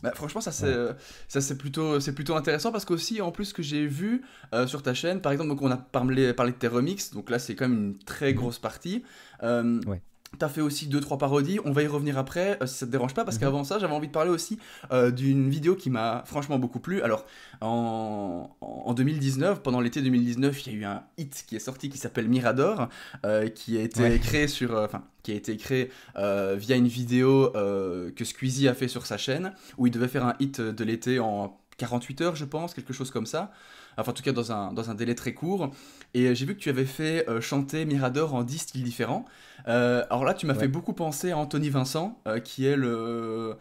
Bah, 0.06 0.12
franchement, 0.14 0.40
ça 0.40 0.52
c'est 0.52 0.66
euh, 0.66 0.92
ça 1.28 1.40
c'est 1.40 1.58
plutôt 1.58 1.98
c'est 2.00 2.14
plutôt 2.14 2.34
intéressant 2.36 2.70
parce 2.72 2.84
qu'aussi 2.84 3.20
en 3.20 3.32
plus 3.32 3.52
que 3.52 3.62
j'ai 3.62 3.86
vu 3.86 4.22
euh, 4.54 4.66
sur 4.66 4.82
ta 4.82 4.94
chaîne, 4.94 5.20
par 5.20 5.32
exemple, 5.32 5.48
donc 5.50 5.62
on 5.62 5.70
a 5.70 5.76
parlé 5.76 6.32
parlé 6.32 6.52
de 6.52 6.56
tes 6.58 6.68
remixes, 6.68 7.10
donc 7.12 7.28
là 7.30 7.38
c'est 7.38 7.54
quand 7.56 7.68
même 7.68 7.78
une 7.78 7.98
très 7.98 8.30
Mhm. 8.32 8.36
grosse 8.38 8.58
partie. 8.58 9.02
Euh, 9.42 9.80
Ouais. 9.86 10.00
T'as 10.38 10.48
fait 10.48 10.60
aussi 10.60 10.86
deux 10.86 11.00
trois 11.00 11.18
parodies, 11.18 11.58
on 11.64 11.72
va 11.72 11.82
y 11.82 11.86
revenir 11.86 12.18
après 12.18 12.58
euh, 12.62 12.66
si 12.66 12.74
ça 12.78 12.86
te 12.86 12.90
dérange 12.90 13.14
pas 13.14 13.24
parce 13.24 13.36
Mhm. 13.36 13.40
qu'avant 13.40 13.64
ça 13.64 13.78
j'avais 13.78 13.94
envie 13.94 14.08
de 14.08 14.12
parler 14.12 14.30
aussi 14.30 14.58
euh, 14.92 15.10
d'une 15.10 15.48
vidéo 15.48 15.76
qui 15.76 15.90
m'a 15.90 16.22
franchement 16.26 16.58
beaucoup 16.58 16.80
plu. 16.80 17.02
Alors 17.02 17.24
en, 17.60 18.50
en 18.60 18.94
2019, 18.94 19.62
pendant 19.62 19.80
l'été 19.80 20.02
2019, 20.02 20.66
il 20.66 20.72
y 20.72 20.76
a 20.76 20.78
eu 20.78 20.84
un 20.84 21.02
hit 21.18 21.44
qui 21.46 21.56
est 21.56 21.60
sorti 21.60 21.88
qui 21.88 21.98
s'appelle 21.98 22.28
Mirador, 22.28 22.88
euh, 23.24 23.48
qui 23.48 23.78
a 23.78 23.82
été 23.82 24.02
Ouais. 24.02 24.18
créé 24.18 24.48
sur, 24.48 24.74
enfin 24.76 25.04
qui 25.22 25.32
a 25.32 25.34
été 25.34 25.56
créé 25.56 25.90
via 26.16 26.76
une 26.76 26.86
vidéo 26.86 27.50
que 27.52 28.24
Squeezie 28.24 28.68
a 28.68 28.74
fait 28.74 28.88
sur 28.88 29.06
sa 29.06 29.18
chaîne 29.18 29.52
où 29.76 29.86
il 29.86 29.90
devait 29.90 30.08
faire 30.08 30.24
un 30.24 30.34
hit 30.38 30.60
de 30.60 30.84
l'été 30.84 31.18
en 31.18 31.58
48 31.78 32.20
heures, 32.22 32.36
je 32.36 32.44
pense, 32.44 32.74
quelque 32.74 32.92
chose 32.92 33.10
comme 33.10 33.26
ça. 33.26 33.50
Enfin, 33.98 34.10
en 34.10 34.14
tout 34.14 34.22
cas, 34.22 34.32
dans 34.32 34.52
un, 34.52 34.72
dans 34.72 34.90
un 34.90 34.94
délai 34.94 35.14
très 35.14 35.32
court. 35.34 35.70
Et 36.14 36.26
euh, 36.28 36.34
j'ai 36.34 36.46
vu 36.46 36.54
que 36.54 36.60
tu 36.60 36.68
avais 36.68 36.84
fait 36.84 37.28
euh, 37.28 37.40
chanter 37.40 37.84
Mirador 37.84 38.34
en 38.34 38.42
10 38.42 38.58
styles 38.58 38.82
différents. 38.84 39.24
Euh, 39.68 40.04
alors 40.10 40.24
là, 40.24 40.34
tu 40.34 40.46
m'as 40.46 40.54
Ouais. 40.54 40.60
fait 40.60 40.68
beaucoup 40.68 40.92
penser 40.92 41.30
à 41.32 41.38
Anthony 41.38 41.70
Vincent, 41.70 42.18
euh, 42.26 42.38
qui 42.40 42.66
est 42.66 42.76
le, 42.76 43.56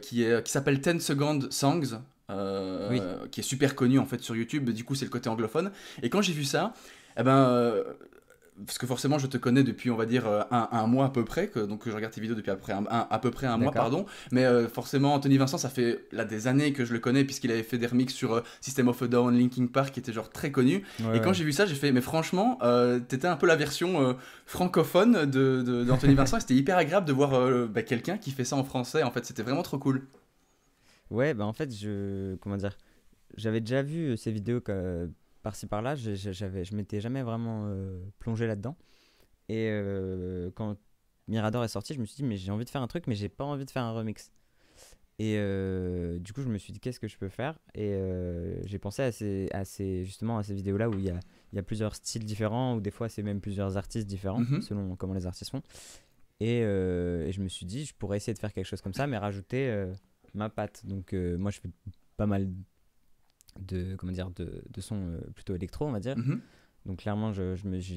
qui 0.00 0.24
est, 0.24 0.42
qui 0.44 0.52
s'appelle 0.52 0.80
10 0.80 1.00
Second 1.00 1.40
Songs. 1.50 2.00
Oui. 2.30 3.00
qui 3.30 3.40
est 3.40 3.42
super 3.42 3.74
connu 3.74 3.98
en 3.98 4.06
fait 4.06 4.20
sur 4.22 4.34
YouTube, 4.34 4.70
du 4.70 4.84
coup 4.84 4.94
c'est 4.94 5.04
le 5.04 5.10
côté 5.10 5.28
anglophone. 5.28 5.70
Et 6.02 6.08
quand 6.08 6.22
j'ai 6.22 6.32
vu 6.32 6.44
ça, 6.44 6.72
eh 7.18 7.22
ben, 7.22 7.74
parce 8.66 8.76
que 8.78 8.86
forcément 8.86 9.18
je 9.18 9.26
te 9.26 9.38
connais 9.38 9.62
depuis 9.64 9.90
on 9.90 9.96
va 9.96 10.04
dire 10.06 10.26
euh, 10.26 10.42
un, 10.50 10.68
un 10.72 10.86
mois 10.86 11.06
à 11.06 11.08
peu 11.08 11.24
près, 11.24 11.48
que, 11.48 11.58
donc 11.60 11.88
je 11.88 11.92
regarde 11.92 12.12
tes 12.12 12.20
vidéos 12.20 12.36
depuis 12.36 12.50
à 12.50 12.54
peu 12.54 12.60
près 12.60 12.74
un, 12.74 12.84
un- 12.90 13.06
à 13.10 13.18
peu 13.18 13.30
près 13.30 13.46
un 13.46 13.56
mois, 13.56 13.72
pardon. 13.72 14.04
Mais 14.30 14.44
euh, 14.44 14.68
forcément 14.68 15.14
Anthony 15.14 15.38
Vincent, 15.38 15.58
ça 15.58 15.68
fait 15.70 16.04
là 16.12 16.24
des 16.24 16.46
années 16.46 16.72
que 16.72 16.84
je 16.84 16.92
le 16.92 16.98
connais 16.98 17.24
puisqu'il 17.24 17.50
avait 17.50 17.62
fait 17.62 17.78
des 17.78 17.86
remixes 17.86 18.12
sur 18.14 18.34
euh, 18.34 18.42
System 18.60 18.88
of 18.88 19.00
a 19.02 19.08
Down, 19.08 19.36
Linkin 19.38 19.66
Park, 19.66 19.92
qui 19.94 20.00
était 20.00 20.12
genre 20.12 20.28
très 20.30 20.52
connu. 20.52 20.84
Ouais, 21.00 21.16
Et 21.16 21.20
quand 21.20 21.28
ouais. 21.28 21.34
j'ai 21.34 21.44
vu 21.44 21.52
ça, 21.52 21.64
j'ai 21.66 21.74
fait, 21.74 21.92
mais 21.92 22.02
franchement, 22.02 22.58
euh, 22.62 23.00
t'étais 23.00 23.26
un 23.26 23.36
peu 23.36 23.46
la 23.46 23.56
version 23.56 24.16
francophone 24.46 25.24
de, 25.30 25.84
d'Anthony 25.84 26.14
Vincent. 26.14 26.38
C'était 26.38 26.54
hyper 26.54 26.76
agréable 26.76 27.06
de 27.06 27.12
voir 27.12 27.68
bah, 27.68 27.82
quelqu'un 27.82 28.18
qui 28.18 28.30
fait 28.32 28.44
ça 28.44 28.56
en 28.56 28.64
français. 28.64 29.02
En 29.02 29.10
fait, 29.10 29.24
c'était 29.24 29.42
vraiment 29.42 29.62
trop 29.62 29.78
cool. 29.78 30.06
Ouais, 31.10 31.34
bah 31.34 31.44
en 31.46 31.52
fait, 31.52 31.74
je. 31.74 32.36
Comment 32.36 32.56
dire 32.56 32.76
J'avais 33.36 33.60
déjà 33.60 33.82
vu 33.82 34.16
ces 34.16 34.30
vidéos 34.30 34.60
que- 34.60 35.08
par-ci 35.42 35.66
par-là, 35.66 35.94
j'avais, 35.96 36.64
je 36.64 36.74
m'étais 36.74 37.00
jamais 37.00 37.22
vraiment 37.22 37.64
euh, 37.66 38.00
plongé 38.18 38.46
là-dedans. 38.46 38.76
Et 39.48 39.68
euh, 39.70 40.50
quand 40.54 40.76
Mirador 41.28 41.64
est 41.64 41.68
sorti, 41.68 41.94
je 41.94 42.00
me 42.00 42.04
suis 42.06 42.16
dit, 42.16 42.24
mais 42.24 42.36
j'ai 42.36 42.50
envie 42.52 42.64
de 42.64 42.70
faire 42.70 42.82
un 42.82 42.86
truc, 42.86 43.06
mais 43.06 43.14
j'ai 43.14 43.28
pas 43.28 43.44
envie 43.44 43.64
de 43.64 43.70
faire 43.70 43.82
un 43.82 43.92
remix. 43.92 44.30
Et 45.18 45.36
euh, 45.36 46.18
du 46.18 46.32
coup, 46.32 46.42
je 46.42 46.48
me 46.48 46.58
suis 46.58 46.72
dit, 46.72 46.80
qu'est-ce 46.80 46.98
que 46.98 47.06
je 47.06 47.16
peux 47.18 47.28
faire? 47.28 47.58
Et 47.74 47.92
j'ai 48.64 48.78
pensé 48.78 49.02
à 49.02 49.12
ces, 49.12 49.48
à 49.52 49.64
ces- 49.64 50.04
justement 50.04 50.38
à 50.38 50.42
ces 50.42 50.54
vidéos-là 50.54 50.88
où 50.88 50.94
il 50.98 51.04
y 51.04 51.10
a, 51.10 51.20
il 51.52 51.56
y 51.56 51.58
a 51.58 51.62
plusieurs 51.62 51.94
styles 51.94 52.24
différents, 52.24 52.76
ou 52.76 52.80
des 52.80 52.90
fois, 52.90 53.08
c'est 53.08 53.22
même 53.22 53.40
plusieurs 53.40 53.76
artistes 53.76 54.06
différents, 54.08 54.40
Mhm. 54.40 54.62
selon 54.62 54.96
comment 54.96 55.14
les 55.14 55.26
artistes 55.26 55.50
font. 55.50 55.62
Et, 56.40 56.58
et 56.60 57.30
je 57.32 57.40
me 57.40 57.48
suis 57.48 57.66
dit, 57.66 57.84
je 57.84 57.94
pourrais 57.94 58.16
essayer 58.16 58.34
de 58.34 58.38
faire 58.38 58.52
quelque 58.52 58.66
chose 58.66 58.80
comme 58.80 58.94
ça, 58.94 59.06
mais 59.06 59.18
rajouter 59.18 59.86
ma 60.34 60.48
patte. 60.48 60.84
Donc, 60.86 61.12
moi, 61.12 61.50
je 61.50 61.60
fais 61.60 61.70
pas 62.16 62.26
mal 62.26 62.48
de, 63.60 63.96
comment 63.96 64.12
dire, 64.12 64.30
de, 64.30 64.62
de 64.70 64.80
sons 64.80 65.06
euh, 65.08 65.20
plutôt 65.34 65.54
électro, 65.54 65.86
on 65.86 65.92
va 65.92 66.00
dire. 66.00 66.16
Mhm. 66.16 66.40
Donc 66.86 66.98
clairement, 66.98 67.32
je, 67.32 67.54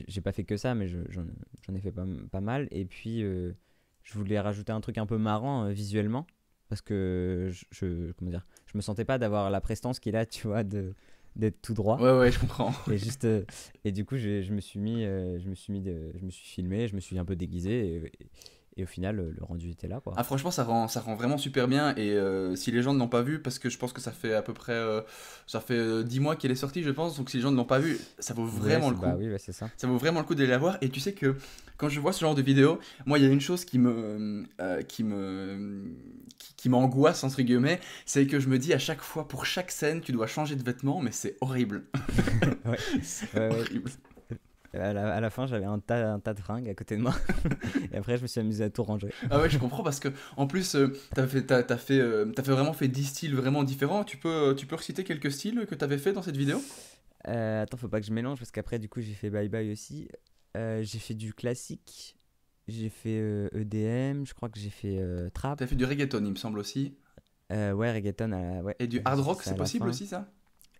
j'ai 0.08 0.22
pas 0.22 0.32
fait 0.32 0.44
que 0.44 0.58
ça, 0.58 0.76
mais 0.76 0.88
je- 0.88 1.00
j'en 1.10 1.74
ai 1.76 1.80
fait 1.80 1.92
pas, 1.92 2.06
pas 2.32 2.42
mal. 2.42 2.68
Et 2.72 2.86
puis, 2.86 3.24
euh, 3.24 3.52
je 4.04 4.14
voulais 4.14 4.40
rajouter 4.40 4.72
un 4.72 4.82
truc 4.82 4.98
un 5.00 5.06
peu 5.08 5.18
marrant 5.18 5.66
euh, 5.66 5.72
visuellement, 5.72 6.28
parce 6.70 6.82
que 6.82 7.50
je, 7.52 7.66
je- 7.72 8.12
comment 8.14 8.30
dire, 8.32 8.46
je 8.68 8.78
me 8.78 8.82
sentais 8.82 9.06
pas 9.06 9.18
d'avoir 9.18 9.50
la 9.50 9.60
prestance 9.62 10.00
qu'il 10.00 10.16
a, 10.16 10.26
tu 10.26 10.48
vois, 10.48 10.64
de 10.64 10.94
d'être 11.36 11.62
tout 11.62 11.74
droit. 11.74 12.00
Ouais, 12.00 12.18
ouais, 12.18 12.32
je 12.32 12.40
comprends. 12.40 12.72
Et 12.92 12.98
juste, 12.98 13.26
euh, 13.26 13.44
et 13.84 13.92
du 13.92 14.06
coup, 14.06 14.16
je, 14.16 14.42
je 14.42 14.54
me 14.54 14.62
suis 14.62 14.80
mis, 14.80 15.02
je 15.04 15.50
me 15.50 15.54
suis 15.56 15.74
mis, 15.74 15.82
de- 15.82 16.14
je 16.18 16.24
me 16.24 16.30
suis 16.32 16.48
filmé, 16.48 16.88
je 16.88 16.96
me 16.96 17.02
suis 17.02 17.18
un 17.20 17.26
peu 17.26 17.36
déguisé, 17.36 17.96
et, 17.96 17.96
et- 18.24 18.30
et 18.78 18.84
au 18.84 18.88
final, 18.88 19.16
le, 19.16 19.32
le 19.32 19.44
rendu 19.44 19.70
était 19.72 19.88
là, 19.88 20.02
quoi. 20.02 20.14
Ah, 20.18 20.24
franchement, 20.24 20.52
ça 20.52 20.64
rend, 20.66 20.88
ça 20.90 21.00
rend 21.00 21.16
vraiment 21.16 21.38
super 21.38 21.68
bien. 21.68 21.96
Et 21.96 22.12
euh, 22.12 22.56
si 22.58 22.72
les 22.72 22.82
gens 22.82 22.94
ne 22.94 23.00
l'ont 23.00 23.08
pas 23.08 23.22
vu, 23.22 23.42
parce 23.42 23.58
que 23.58 23.70
je 23.70 23.78
pense 23.78 23.94
que 23.94 24.02
ça 24.02 24.12
fait 24.12 24.34
à 24.34 24.42
peu 24.42 24.54
près. 24.54 24.74
euh, 24.74 25.02
ça 25.48 25.62
fait 25.62 25.78
euh, 25.78 26.04
10 26.04 26.20
mois 26.20 26.36
qu'elle 26.36 26.52
est 26.52 26.56
sortie, 26.56 26.84
je 26.84 26.90
pense. 26.92 27.16
Donc 27.18 27.30
si 27.30 27.38
les 27.38 27.44
gens 27.44 27.52
ne 27.52 27.56
l'ont 27.58 27.64
pas 27.66 27.80
vu, 27.80 27.98
ça 28.20 28.34
vaut 28.34 28.46
vraiment 28.46 28.90
le 28.90 28.96
coup. 28.96 29.02
Bah 29.04 29.16
oui, 29.18 29.28
c'est 29.38 29.54
ça. 29.54 29.70
Ça 29.78 29.88
vaut 29.88 29.98
vraiment 29.98 30.20
le 30.20 30.26
coup 30.26 30.36
d'aller 30.36 30.50
la 30.50 30.58
voir. 30.58 30.78
Et 30.82 30.90
tu 30.90 31.00
sais 31.00 31.14
que 31.14 31.36
quand 31.78 31.88
je 31.88 32.00
vois 32.02 32.12
ce 32.12 32.20
genre 32.20 32.36
de 32.36 32.42
vidéo, 32.42 32.80
moi, 33.06 33.18
il 33.18 33.24
y 33.24 33.28
a 33.28 33.32
une 33.32 33.40
chose 33.42 33.64
qui 33.64 33.80
me, 33.80 34.46
euh, 34.60 34.82
qui 34.84 35.04
me, 35.06 35.84
qui, 36.38 36.54
qui 36.56 36.70
m'angoisse 36.70 37.24
entre 37.24 37.42
guillemets, 37.42 37.80
c'est 38.06 38.28
que 38.28 38.40
je 38.42 38.50
me 38.50 38.60
dis 38.60 38.74
à 38.74 38.80
chaque 38.80 39.02
fois, 39.02 39.28
pour 39.28 39.46
chaque 39.46 39.72
scène, 39.72 40.02
tu 40.02 40.12
dois 40.12 40.28
changer 40.28 40.56
de 40.58 40.64
vêtements, 40.64 41.00
mais 41.02 41.12
c'est 41.12 41.38
horrible. 41.40 41.86
Ouais. 42.66 43.50
horrible. 43.52 43.92
À 44.76 44.94
la, 44.94 45.14
à 45.16 45.20
la 45.20 45.30
fin, 45.30 45.48
j'avais 45.48 45.66
un 45.66 45.80
tas, 45.80 46.14
un 46.14 46.20
tas 46.20 46.34
de 46.34 46.40
fringues 46.40 46.70
à 46.70 46.74
côté 46.74 46.98
de 46.98 47.02
moi. 47.02 47.16
et 47.92 47.98
après, 47.98 48.18
je 48.18 48.22
me 48.24 48.28
suis 48.28 48.40
amusé 48.40 48.64
à 48.64 48.70
tout 48.70 48.84
ranger. 48.84 49.10
Ah 49.30 49.40
ouais, 49.40 49.50
je 49.50 49.58
comprends 49.58 49.84
parce 49.84 50.00
que 50.00 50.10
en 50.38 50.48
plus, 50.48 50.76
euh, 50.76 50.94
t'as 51.14 51.28
fait, 51.28 51.44
t'as, 51.44 51.64
t'as 51.64 51.78
fait, 51.78 52.00
euh, 52.00 52.26
t'as 52.26 52.44
fait 52.44 52.52
vraiment 52.52 52.74
fait 52.74 52.88
10 52.88 53.06
styles 53.06 53.36
vraiment 53.36 53.64
différents. 53.64 54.04
Tu 54.04 54.18
peux, 54.18 54.56
tu 54.58 54.66
peux 54.66 54.76
reciter 54.76 55.04
quelques 55.04 55.32
styles 55.32 55.66
que 55.68 55.76
t'avais 55.76 55.98
fait 55.98 56.14
dans 56.14 56.22
cette 56.22 56.38
vidéo? 56.38 56.62
Euh, 57.28 57.64
attends, 57.64 57.78
faut 57.78 57.88
pas 57.88 58.00
que 58.00 58.06
je 58.06 58.14
mélange 58.14 58.40
parce 58.40 58.52
qu'après, 58.52 58.80
du 58.80 58.90
coup, 58.90 59.02
j'ai 59.02 59.14
fait 59.14 59.30
Bye 59.30 59.50
Bye 59.50 59.72
aussi. 59.72 60.08
Euh, 60.56 60.84
j'ai 60.84 61.00
fait 61.00 61.14
du 61.14 61.34
classique. 61.34 62.18
J'ai 62.68 62.90
fait 62.90 63.20
euh, 63.20 63.50
EDM. 63.54 64.26
Je 64.26 64.34
crois 64.34 64.50
que 64.50 64.60
j'ai 64.60 64.70
fait 64.70 64.98
euh, 65.00 65.30
Trap. 65.34 65.60
T'as 65.60 65.68
fait 65.68 65.76
du 65.76 65.86
reggaeton, 65.86 66.24
il 66.24 66.32
me 66.32 66.36
semble 66.36 66.60
aussi. 66.60 66.98
Euh, 67.52 67.74
ouais, 67.74 67.92
reggaeton. 67.92 68.32
à 68.32 68.64
ouais. 68.64 68.76
Et 68.80 68.88
du 68.88 69.02
hard 69.06 69.20
rock, 69.20 69.42
c'est 69.44 69.56
possible 69.56 69.86
fin. 69.86 69.90
aussi 69.90 70.08
ça? 70.08 70.28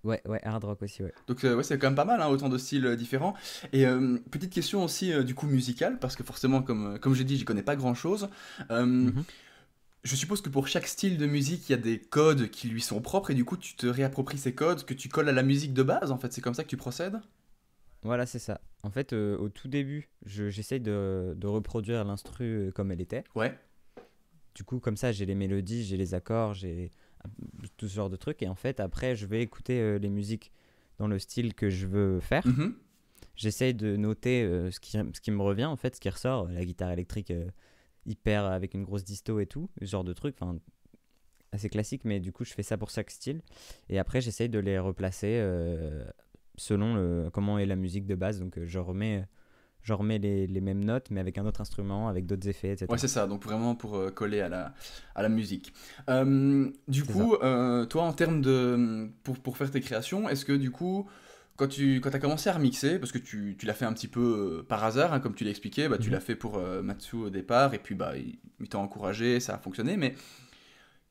Ouais, 0.06 0.22
ouais, 0.28 0.40
hard 0.44 0.64
rock 0.64 0.82
aussi, 0.84 1.04
ouais. 1.04 1.14
Donc 1.28 1.44
euh, 1.44 1.56
ouais, 1.56 1.64
c'est 1.64 1.78
quand 1.78 1.88
même 1.88 1.96
pas 1.96 2.06
mal, 2.06 2.22
hein, 2.22 2.28
autant 2.28 2.48
de 2.48 2.58
styles 2.58 2.86
euh, 2.86 2.96
différents. 2.96 3.34
Et 3.74 3.86
euh, 3.86 4.18
petite 4.32 4.54
question 4.54 4.84
aussi 4.84 5.12
du 5.26 5.36
coup 5.36 5.48
musicale, 5.48 6.00
parce 6.00 6.16
que 6.16 6.24
forcément, 6.24 6.62
comme, 6.62 6.98
comme 7.00 7.14
j'ai 7.16 7.24
dit, 7.24 7.38
j'y 7.38 7.44
connais 7.46 7.64
pas 7.64 7.76
grand-chose. 7.76 8.30
Mhm. 8.70 9.24
je 10.04 10.16
suppose 10.16 10.42
que 10.42 10.50
pour 10.50 10.68
chaque 10.68 10.88
style 10.88 11.18
de 11.18 11.26
musique, 11.26 11.68
il 11.68 11.72
y 11.72 11.76
a 11.76 11.80
des 11.82 12.00
codes 12.00 12.50
qui 12.52 12.68
lui 12.70 12.82
sont 12.82 13.02
propres 13.02 13.32
et 13.32 13.34
du 13.34 13.44
coup, 13.44 13.58
tu 13.58 13.76
te 13.76 13.88
réappropries 13.88 14.38
ces 14.38 14.54
codes 14.54 14.86
que 14.86 14.94
tu 14.94 15.10
colles 15.10 15.28
à 15.30 15.34
la 15.34 15.42
musique 15.44 15.74
de 15.74 15.82
base. 15.84 16.12
En 16.12 16.20
fait, 16.20 16.32
c'est 16.32 16.42
comme 16.42 16.54
ça 16.54 16.64
que 16.64 16.70
tu 16.70 16.78
procèdes? 16.78 17.20
Voilà, 18.04 18.28
c'est 18.28 18.38
ça. 18.40 18.62
En 18.84 18.92
fait, 18.92 19.14
au 19.14 19.50
tout 19.50 19.68
début, 19.68 20.10
je- 20.28 20.50
j'essaye 20.52 20.80
de, 20.80 21.34
de 21.36 21.48
reproduire 21.48 22.04
l'instru 22.06 22.72
comme 22.76 22.92
elle 22.92 23.02
était. 23.02 23.24
Ouais. 23.34 23.58
Du 24.54 24.64
coup, 24.64 24.80
comme 24.80 24.96
ça, 24.96 25.12
j'ai 25.12 25.26
les 25.26 25.34
mélodies, 25.36 25.84
j'ai 25.84 25.98
les 25.98 26.14
accords, 26.14 26.54
j'ai 26.54 26.92
tout 27.78 27.88
ce 27.88 27.96
genre 27.96 28.10
de 28.10 28.16
trucs. 28.16 28.42
Et 28.42 28.48
en 28.48 28.56
fait, 28.56 28.80
après, 28.80 29.16
je 29.16 29.26
vais 29.26 29.42
écouter 29.42 29.80
euh, 29.80 29.98
les 29.98 30.10
musiques 30.10 30.52
dans 30.98 31.08
le 31.08 31.20
style 31.20 31.54
que 31.54 31.70
je 31.70 31.88
veux 31.88 32.20
faire. 32.20 32.46
Mhm. 32.48 32.76
J'essaye 33.36 33.74
de 33.74 33.98
noter 33.98 34.44
euh, 34.44 34.72
ce, 34.72 34.80
qui, 34.80 34.92
ce 34.92 35.22
qui 35.22 35.32
me 35.32 35.42
revient, 35.42 35.66
en 35.66 35.76
fait, 35.76 35.96
ce 35.96 36.00
qui 36.00 36.10
ressort. 36.10 36.48
La 36.50 36.64
guitare 36.64 36.92
électrique 36.92 37.32
euh, 37.32 37.50
hyper 38.06 38.46
avec 38.46 38.74
une 38.74 38.84
grosse 38.84 39.04
disto 39.04 39.40
et 39.40 39.46
tout, 39.46 39.70
ce 39.82 39.86
genre 39.86 40.04
de 40.04 40.14
truc. 40.14 40.36
Enfin, 40.40 40.58
assez 41.56 41.70
classique, 41.70 42.06
mais 42.06 42.20
du 42.20 42.32
coup, 42.32 42.46
je 42.46 42.54
fais 42.54 42.64
ça 42.64 42.78
pour 42.78 42.92
chaque 42.92 43.10
style. 43.10 43.42
Et 43.90 43.98
après, 43.98 44.22
j'essaye 44.22 44.50
de 44.50 44.60
les 44.60 44.78
replacer 44.78 45.40
euh, 45.40 46.06
selon 46.58 46.96
le, 46.96 47.30
comment 47.34 47.58
est 47.58 47.66
la 47.66 47.76
musique 47.76 48.06
de 48.06 48.16
base. 48.16 48.40
Donc, 48.40 48.58
euh, 48.58 48.66
je 48.66 48.78
remets, 48.78 49.26
je 49.86 49.94
remets 49.94 50.18
les, 50.18 50.48
les 50.48 50.62
mêmes 50.62 50.84
notes, 50.84 51.12
mais 51.12 51.20
avec 51.22 51.38
un 51.38 51.46
autre 51.46 51.62
instrument, 51.62 52.10
avec 52.10 52.26
d'autres 52.26 52.50
effets, 52.50 52.72
etc. 52.72 52.88
Ouais, 52.90 52.98
c'est 52.98 53.08
ça. 53.08 53.28
Donc 53.28 53.44
vraiment 53.44 53.76
pour 53.76 53.96
euh, 53.96 54.10
coller 54.10 54.42
à 54.42 54.50
la, 54.50 54.74
à 55.14 55.22
la 55.22 55.30
musique. 55.30 55.74
Euh, 56.10 56.70
du 56.88 57.04
coup, 57.06 57.36
euh, 57.36 57.86
toi, 57.86 58.02
en 58.04 58.12
termes 58.12 58.42
de... 58.42 59.08
Pour, 59.24 59.38
pour 59.40 59.58
faire 59.58 59.70
tes 59.70 59.82
créations, 59.82 60.28
est-ce 60.28 60.44
que 60.44 60.54
du 60.54 60.72
coup, 60.72 61.08
quand 61.56 61.68
tu 61.68 62.02
quand 62.02 62.14
as 62.14 62.20
commencé 62.20 62.50
à 62.50 62.54
remixer, 62.54 62.98
parce 63.00 63.12
que 63.12 63.20
tu, 63.20 63.56
tu 63.60 63.66
l'as 63.68 63.76
fait 63.76 63.86
un 63.86 63.94
petit 63.94 64.08
peu 64.10 64.66
par 64.68 64.84
hasard, 64.84 65.14
hein, 65.14 65.20
comme 65.20 65.36
tu 65.36 65.44
l'as 65.44 65.52
expliqué, 65.52 65.88
bah, 65.88 65.98
tu 66.00 66.08
Mhm. 66.10 66.14
l'as 66.16 66.20
fait 66.20 66.36
pour 66.36 66.60
Matsu 66.84 67.16
au 67.18 67.30
départ, 67.30 67.74
et 67.76 67.80
puis 67.80 67.94
bah, 67.96 68.18
il, 68.18 68.40
il 68.60 68.68
t'a 68.68 68.80
encouragé, 68.80 69.40
ça 69.40 69.54
a 69.56 69.58
fonctionné, 69.60 69.96
mais... 69.98 70.16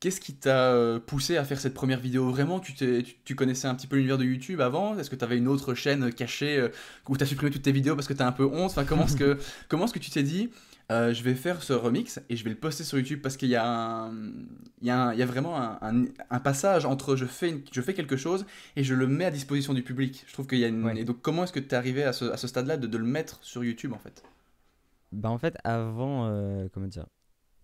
Qu'est-ce 0.04 0.20
qui 0.20 0.34
t'a 0.34 0.70
euh, 0.75 1.00
poussé 1.00 1.38
à 1.38 1.44
faire 1.44 1.58
cette 1.58 1.73
première 1.73 1.99
vidéo? 1.99 2.28
Vraiment, 2.30 2.61
tu, 2.61 2.75
t'es- 2.75 3.02
tu, 3.02 3.14
tu 3.25 3.34
connaissais 3.34 3.68
un 3.68 3.75
petit 3.75 3.87
peu 3.87 3.96
l'univers 3.96 4.18
de 4.18 4.25
YouTube 4.25 4.61
avant? 4.61 4.99
Est-ce 4.99 5.08
que 5.08 5.16
tu 5.16 5.25
avais 5.25 5.38
une 5.38 5.49
autre 5.49 5.73
chaîne 5.73 6.12
cachée 6.12 6.58
euh, 6.58 6.68
où 7.08 7.16
tu 7.16 7.23
as 7.23 7.26
supprimé 7.26 7.50
toutes 7.50 7.62
tes 7.62 7.73
vidéos 7.73 7.94
parce 7.96 8.06
que 8.06 8.12
tu 8.12 8.20
as 8.23 8.26
un 8.26 8.32
peu 8.32 8.44
honte? 8.44 8.70
Enfin, 8.73 8.84
Comment 8.84 9.06
est-ce 9.06 9.16
que, 9.16 9.38
comment 9.68 9.87
est-ce 9.87 9.94
que 9.94 9.99
tu 9.99 10.11
t'es 10.11 10.23
dit 10.23 10.50
euh, 10.92 11.14
je 11.14 11.23
vais 11.23 11.34
faire 11.34 11.62
ce 11.62 11.73
remix 11.73 12.20
et 12.28 12.37
je 12.37 12.44
vais 12.44 12.50
le 12.50 12.56
poster 12.56 12.84
sur 12.84 12.99
YouTube? 12.99 13.20
Parce 13.23 13.38
qu'il 13.38 13.49
y 13.49 13.56
a, 13.56 13.66
un, 13.66 14.12
il 14.82 14.88
y 14.88 14.90
a, 14.90 15.00
un- 15.06 15.12
il 15.14 15.18
y 15.18 15.23
a 15.23 15.26
vraiment 15.26 15.58
un, 15.58 15.78
un- 15.80 16.04
un 16.28 16.40
passage 16.40 16.84
entre 16.84 17.16
je 17.16 17.25
fais, 17.25 17.49
une- 17.49 17.62
je 17.73 17.80
fais 17.80 17.94
quelque 17.94 18.18
chose 18.18 18.44
et 18.76 18.84
je 18.84 18.92
le 18.94 19.06
mets 19.06 19.25
à 19.25 19.30
disposition 19.30 19.73
du 19.73 19.82
public. 19.82 20.23
Je 20.26 20.34
trouve 20.34 20.46
qu'il 20.46 20.58
y 20.58 20.64
a 20.66 20.68
une... 20.68 20.84
Ouais. 20.84 20.99
Et 21.00 21.04
donc 21.04 21.23
comment 21.23 21.44
est-ce 21.44 21.52
que 21.54 21.61
tu 21.61 21.68
es 21.70 21.75
arrivé 21.75 22.04
à 22.04 22.12
ce, 22.12 22.26
à 22.26 22.37
ce 22.37 22.46
stade-là 22.46 22.76
de, 22.76 22.87
de 22.87 22.99
le 22.99 23.06
mettre 23.06 23.38
sur 23.42 23.64
YouTube 23.64 23.94
en 23.94 23.99
fait? 23.99 24.23
Bah 25.12 25.30
en 25.30 25.38
fait, 25.38 25.56
avant, 25.64 26.26
euh, 26.28 26.68
comment 26.73 26.87
dire, 26.88 27.06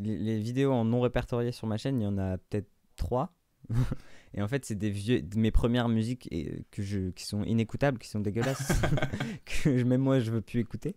les, 0.01 0.19
les 0.19 0.39
vidéos 0.39 0.73
en 0.73 0.85
non 0.85 1.01
répertoriées 1.01 1.53
sur 1.53 1.67
ma 1.67 1.77
chaîne, 1.77 2.01
il 2.01 2.05
y 2.05 2.07
en 2.07 2.19
a 2.19 2.39
peut-être 2.39 2.69
trois. 2.97 3.35
et 4.35 4.43
en 4.43 4.49
fait, 4.49 4.65
c'est 4.65 4.75
des 4.75 4.91
vieux, 4.91 5.23
mes 5.37 5.51
premières 5.51 5.89
musiques 5.89 6.27
et, 6.33 6.65
que 6.71 6.83
je, 6.83 7.11
qui 7.11 7.25
sont 7.25 7.45
inécoutables, 7.45 7.99
qui 7.99 8.09
sont 8.09 8.21
dégueulasses, 8.21 8.73
que 9.45 9.79
je- 9.79 9.85
même 9.85 10.01
moi 10.01 10.19
je 10.21 10.31
veux 10.31 10.41
plus 10.41 10.61
écouter. 10.61 10.97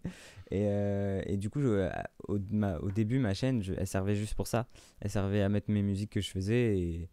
Et, 0.49 0.63
euh, 0.67 1.21
et 1.25 1.37
du 1.37 1.49
coup, 1.49 1.61
je- 1.61 1.89
au, 2.27 2.39
ma- 2.51 2.77
au 2.79 2.89
début, 2.91 3.19
ma 3.19 3.33
chaîne, 3.33 3.61
je- 3.61 3.73
elle 3.77 3.87
servait 3.87 4.15
juste 4.15 4.35
pour 4.35 4.47
ça. 4.47 4.67
Elle 5.01 5.09
servait 5.11 5.41
à 5.41 5.49
mettre 5.49 5.69
mes 5.71 5.81
musiques 5.83 6.11
que 6.11 6.21
je 6.21 6.29
faisais 6.31 6.79
et, 6.79 7.09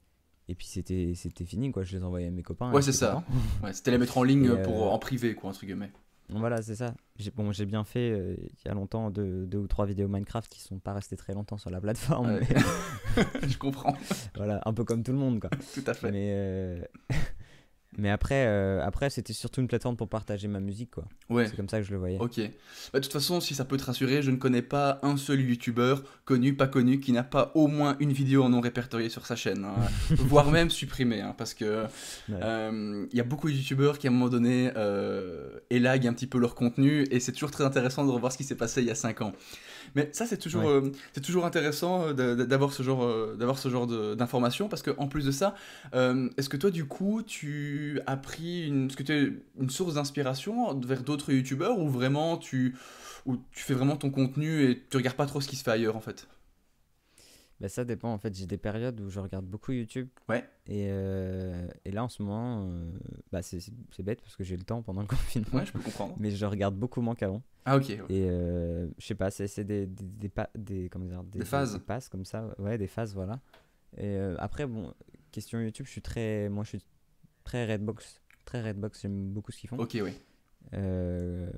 et 0.49 0.55
puis 0.55 0.67
c'était 0.67 1.13
c'était 1.15 1.45
fini 1.45 1.71
quoi. 1.73 1.83
Je 1.85 1.97
les 1.97 2.05
envoyais 2.05 2.29
à 2.29 2.31
mes 2.31 2.43
copains. 2.43 2.73
Ouais, 2.73 2.83
c'est 2.83 2.93
ça. 2.93 3.23
ouais, 3.63 3.73
C'était 3.73 3.91
les 3.91 3.99
mettre 3.99 4.17
en 4.19 4.23
ligne 4.23 4.47
Et, 4.59 4.63
pour, 4.63 4.87
euh, 4.87 4.91
en 4.91 4.99
privé, 4.99 5.35
quoi, 5.35 5.51
entre 5.51 5.65
guillemets. 5.67 5.93
Voilà, 6.39 6.63
c'est 6.63 6.77
ça. 6.77 6.95
J'ai 7.17 7.31
bon, 7.31 7.53
j'ai 7.53 7.67
bien 7.67 7.85
fait 7.85 8.11
euh, 8.11 8.37
il 8.39 8.69
y 8.69 8.71
a 8.71 8.75
longtemps 8.75 9.11
deux, 9.11 9.47
deux 9.47 9.59
ou 9.59 9.67
trois 9.67 9.87
vidéos 9.87 10.09
Minecraft 10.09 10.51
qui 10.51 10.61
sont 10.61 10.79
pas 10.79 10.93
restées 10.93 11.17
très 11.17 11.35
longtemps 11.35 11.59
sur 11.59 11.71
la 11.71 11.81
plateforme. 11.81 12.35
Ouais. 12.35 12.47
mais 13.43 13.49
je 13.49 13.59
comprends, 13.59 13.95
voilà, 14.37 14.61
un 14.65 14.73
peu 14.73 14.85
comme 14.85 15.03
tout 15.03 15.13
le 15.13 15.19
monde 15.19 15.41
quoi. 15.41 15.51
tout 15.75 15.85
à 15.87 15.95
fait. 15.95 16.11
Mais, 16.11 16.31
euh, 16.33 16.83
mais 17.99 18.11
après, 18.11 18.47
euh, 18.47 18.81
après 18.85 19.11
c'était 19.11 19.33
surtout 19.33 19.61
une 19.61 19.69
plateforme 19.69 19.97
pour 19.97 20.09
partager 20.09 20.47
ma 20.49 20.61
musique 20.61 20.91
quoi. 20.93 21.05
Ouais. 21.29 21.47
C'est 21.47 21.57
comme 21.57 21.69
ça 21.69 21.79
que 21.79 21.85
je 21.87 21.91
le 21.93 21.99
voyais. 21.99 22.19
Ok. 22.19 22.39
Bah, 22.93 22.99
de 23.01 23.05
toute 23.05 23.13
façon, 23.13 23.41
si 23.41 23.55
ça 23.55 23.65
peut 23.65 23.77
te 23.77 23.85
rassurer, 23.85 24.23
je 24.23 24.31
ne 24.31 24.37
connais 24.37 24.63
pas 24.63 24.99
un 25.03 25.17
seul 25.17 25.41
youtubeur, 25.41 26.03
connu, 26.25 26.55
pas 26.55 26.67
connu, 26.69 27.01
qui 27.01 27.13
n'a 27.13 27.23
pas 27.23 27.51
au 27.55 27.67
moins 27.67 27.97
une 28.01 28.13
vidéo 28.13 28.49
non 28.49 28.61
répertoriée 28.61 29.09
sur 29.09 29.27
sa 29.27 29.37
chaîne, 29.37 29.65
hein. 29.65 29.75
voire 30.17 30.51
même 30.51 30.71
supprimée, 30.71 31.21
hein, 31.21 31.35
parce 31.37 31.55
que 31.55 31.85
Ouais. 32.29 32.39
euh, 32.43 33.07
il 33.11 33.17
y 33.17 33.21
a 33.21 33.25
beaucoup 33.25 33.49
de 33.49 33.55
youtubeurs 33.55 33.99
qui 33.99 34.07
à 34.07 34.11
un 34.11 34.13
moment 34.13 34.29
donné 34.29 34.71
euh, 34.77 35.59
élaguent 35.71 36.07
un 36.07 36.13
petit 36.13 36.27
peu 36.27 36.39
leur 36.39 36.55
contenu, 36.55 37.07
et 37.11 37.21
c'est 37.21 37.33
toujours 37.33 37.51
très 37.51 37.65
intéressant 37.65 38.05
de 38.05 38.11
revoir 38.11 38.33
ce 38.33 38.39
qui 38.39 38.45
s'est 38.45 38.55
passé 38.57 38.81
il 38.83 38.87
y 38.87 38.91
a 38.91 38.95
5 38.95 39.21
ans. 39.23 39.33
Mais 39.95 40.09
ça, 40.13 40.27
c'est 40.27 40.37
toujours, 40.39 40.63
Ouais. 40.65 40.69
euh, 40.69 40.93
c'est 41.13 41.21
toujours 41.23 41.45
intéressant 41.45 42.05
euh, 42.09 42.35
d'avoir 42.45 42.73
ce 42.73 42.83
genre, 42.83 43.03
euh, 43.05 43.37
d'avoir 43.39 43.59
ce 43.59 43.69
genre 43.69 43.87
d'informations, 44.17 44.69
parce 44.69 44.83
que 44.83 44.91
en 44.99 45.09
plus 45.09 45.25
de 45.25 45.31
ça, 45.31 45.55
euh, 45.95 46.29
est-ce 46.37 46.49
que 46.49 46.57
toi, 46.57 46.71
du 46.71 46.85
coup, 46.87 47.23
tu 47.23 48.01
as 48.07 48.17
pris 48.17 48.67
une, 48.67 48.87
est-ce 48.87 48.97
que 48.97 49.03
tu 49.03 49.43
une 49.59 49.71
source 49.71 49.95
d'inspiration 49.95 50.79
vers 50.81 51.03
d'autres 51.03 51.33
youtubeurs 51.33 51.79
ou 51.79 51.89
vraiment 51.89 52.37
tu, 52.37 52.75
ou 53.27 53.37
tu 53.53 53.63
fais 53.65 53.75
vraiment 53.75 53.97
ton 53.97 54.11
contenu 54.11 54.65
et 54.71 54.85
tu 54.91 54.97
regardes 54.97 55.17
pas 55.17 55.27
trop 55.27 55.41
ce 55.41 55.49
qui 55.49 55.57
se 55.57 55.65
fait 55.65 55.71
ailleurs 55.73 55.97
en 55.97 56.01
fait? 56.01 56.29
Bah, 57.61 57.69
ça 57.69 57.85
dépend 57.85 58.13
en 58.13 58.19
fait. 58.19 58.35
J'ai 58.35 58.47
des 58.47 58.57
périodes 58.57 58.99
où 59.01 59.11
je 59.11 59.21
regarde 59.21 59.45
beaucoup 59.45 59.73
YouTube. 59.73 60.09
Ouais. 60.29 60.45
Et, 60.67 60.87
euh, 60.89 61.69
et 61.85 61.91
là 61.91 62.03
en 62.05 62.09
ce 62.09 62.23
moment, 62.23 62.65
euh, 62.71 62.91
bah, 63.31 63.43
c'est 63.43 63.61
bête 64.03 64.21
parce 64.23 64.35
que 64.37 64.45
j'ai 64.45 64.57
le 64.57 64.63
temps 64.63 64.81
pendant 64.83 65.03
le 65.03 65.07
confinement. 65.09 65.59
Ouais, 65.59 65.67
je 65.67 65.73
peux 65.73 65.81
comprendre. 65.81 66.15
Mais 66.19 66.31
je 66.31 66.47
regarde 66.47 66.75
beaucoup 66.75 67.01
moins 67.03 67.15
qu'avant. 67.15 67.43
Ah 67.67 67.77
ok. 67.77 67.89
ouais. 67.89 67.97
Et 68.09 68.29
euh, 68.31 68.89
je 68.99 69.07
sais 69.07 69.15
pas, 69.15 69.31
c'est 69.31 69.65
des, 69.65 69.87
des, 69.87 70.05
des, 70.05 70.29
pa- 70.31 70.49
des, 70.57 70.89
comment 70.89 71.05
dire, 71.05 71.23
des, 71.25 71.41
Des 71.41 71.45
phases. 71.45 71.75
Des, 71.75 71.81
passes 71.81 72.09
comme 72.09 72.25
ça, 72.25 72.55
ouais, 72.59 72.79
des 72.79 72.87
phases, 72.87 73.15
voilà. 73.15 73.41
Et 73.99 74.07
euh, 74.17 74.35
après, 74.39 74.67
bon, 74.67 74.95
question 75.31 75.61
YouTube, 75.61 75.85
je 75.85 75.91
suis 75.91 76.01
très, 76.03 76.49
moi 76.49 76.65
je 76.65 76.71
suis 76.71 76.85
très 77.45 77.71
Redbox. 77.71 78.23
Très 78.47 78.63
Redbox, 78.63 79.03
j'aime 79.03 79.29
beaucoup 79.33 79.53
ce 79.53 79.59
qu'ils 79.59 79.69
font. 79.69 79.79
Ok, 79.79 79.99
oui. 80.03 80.13
Euh, 80.75 81.51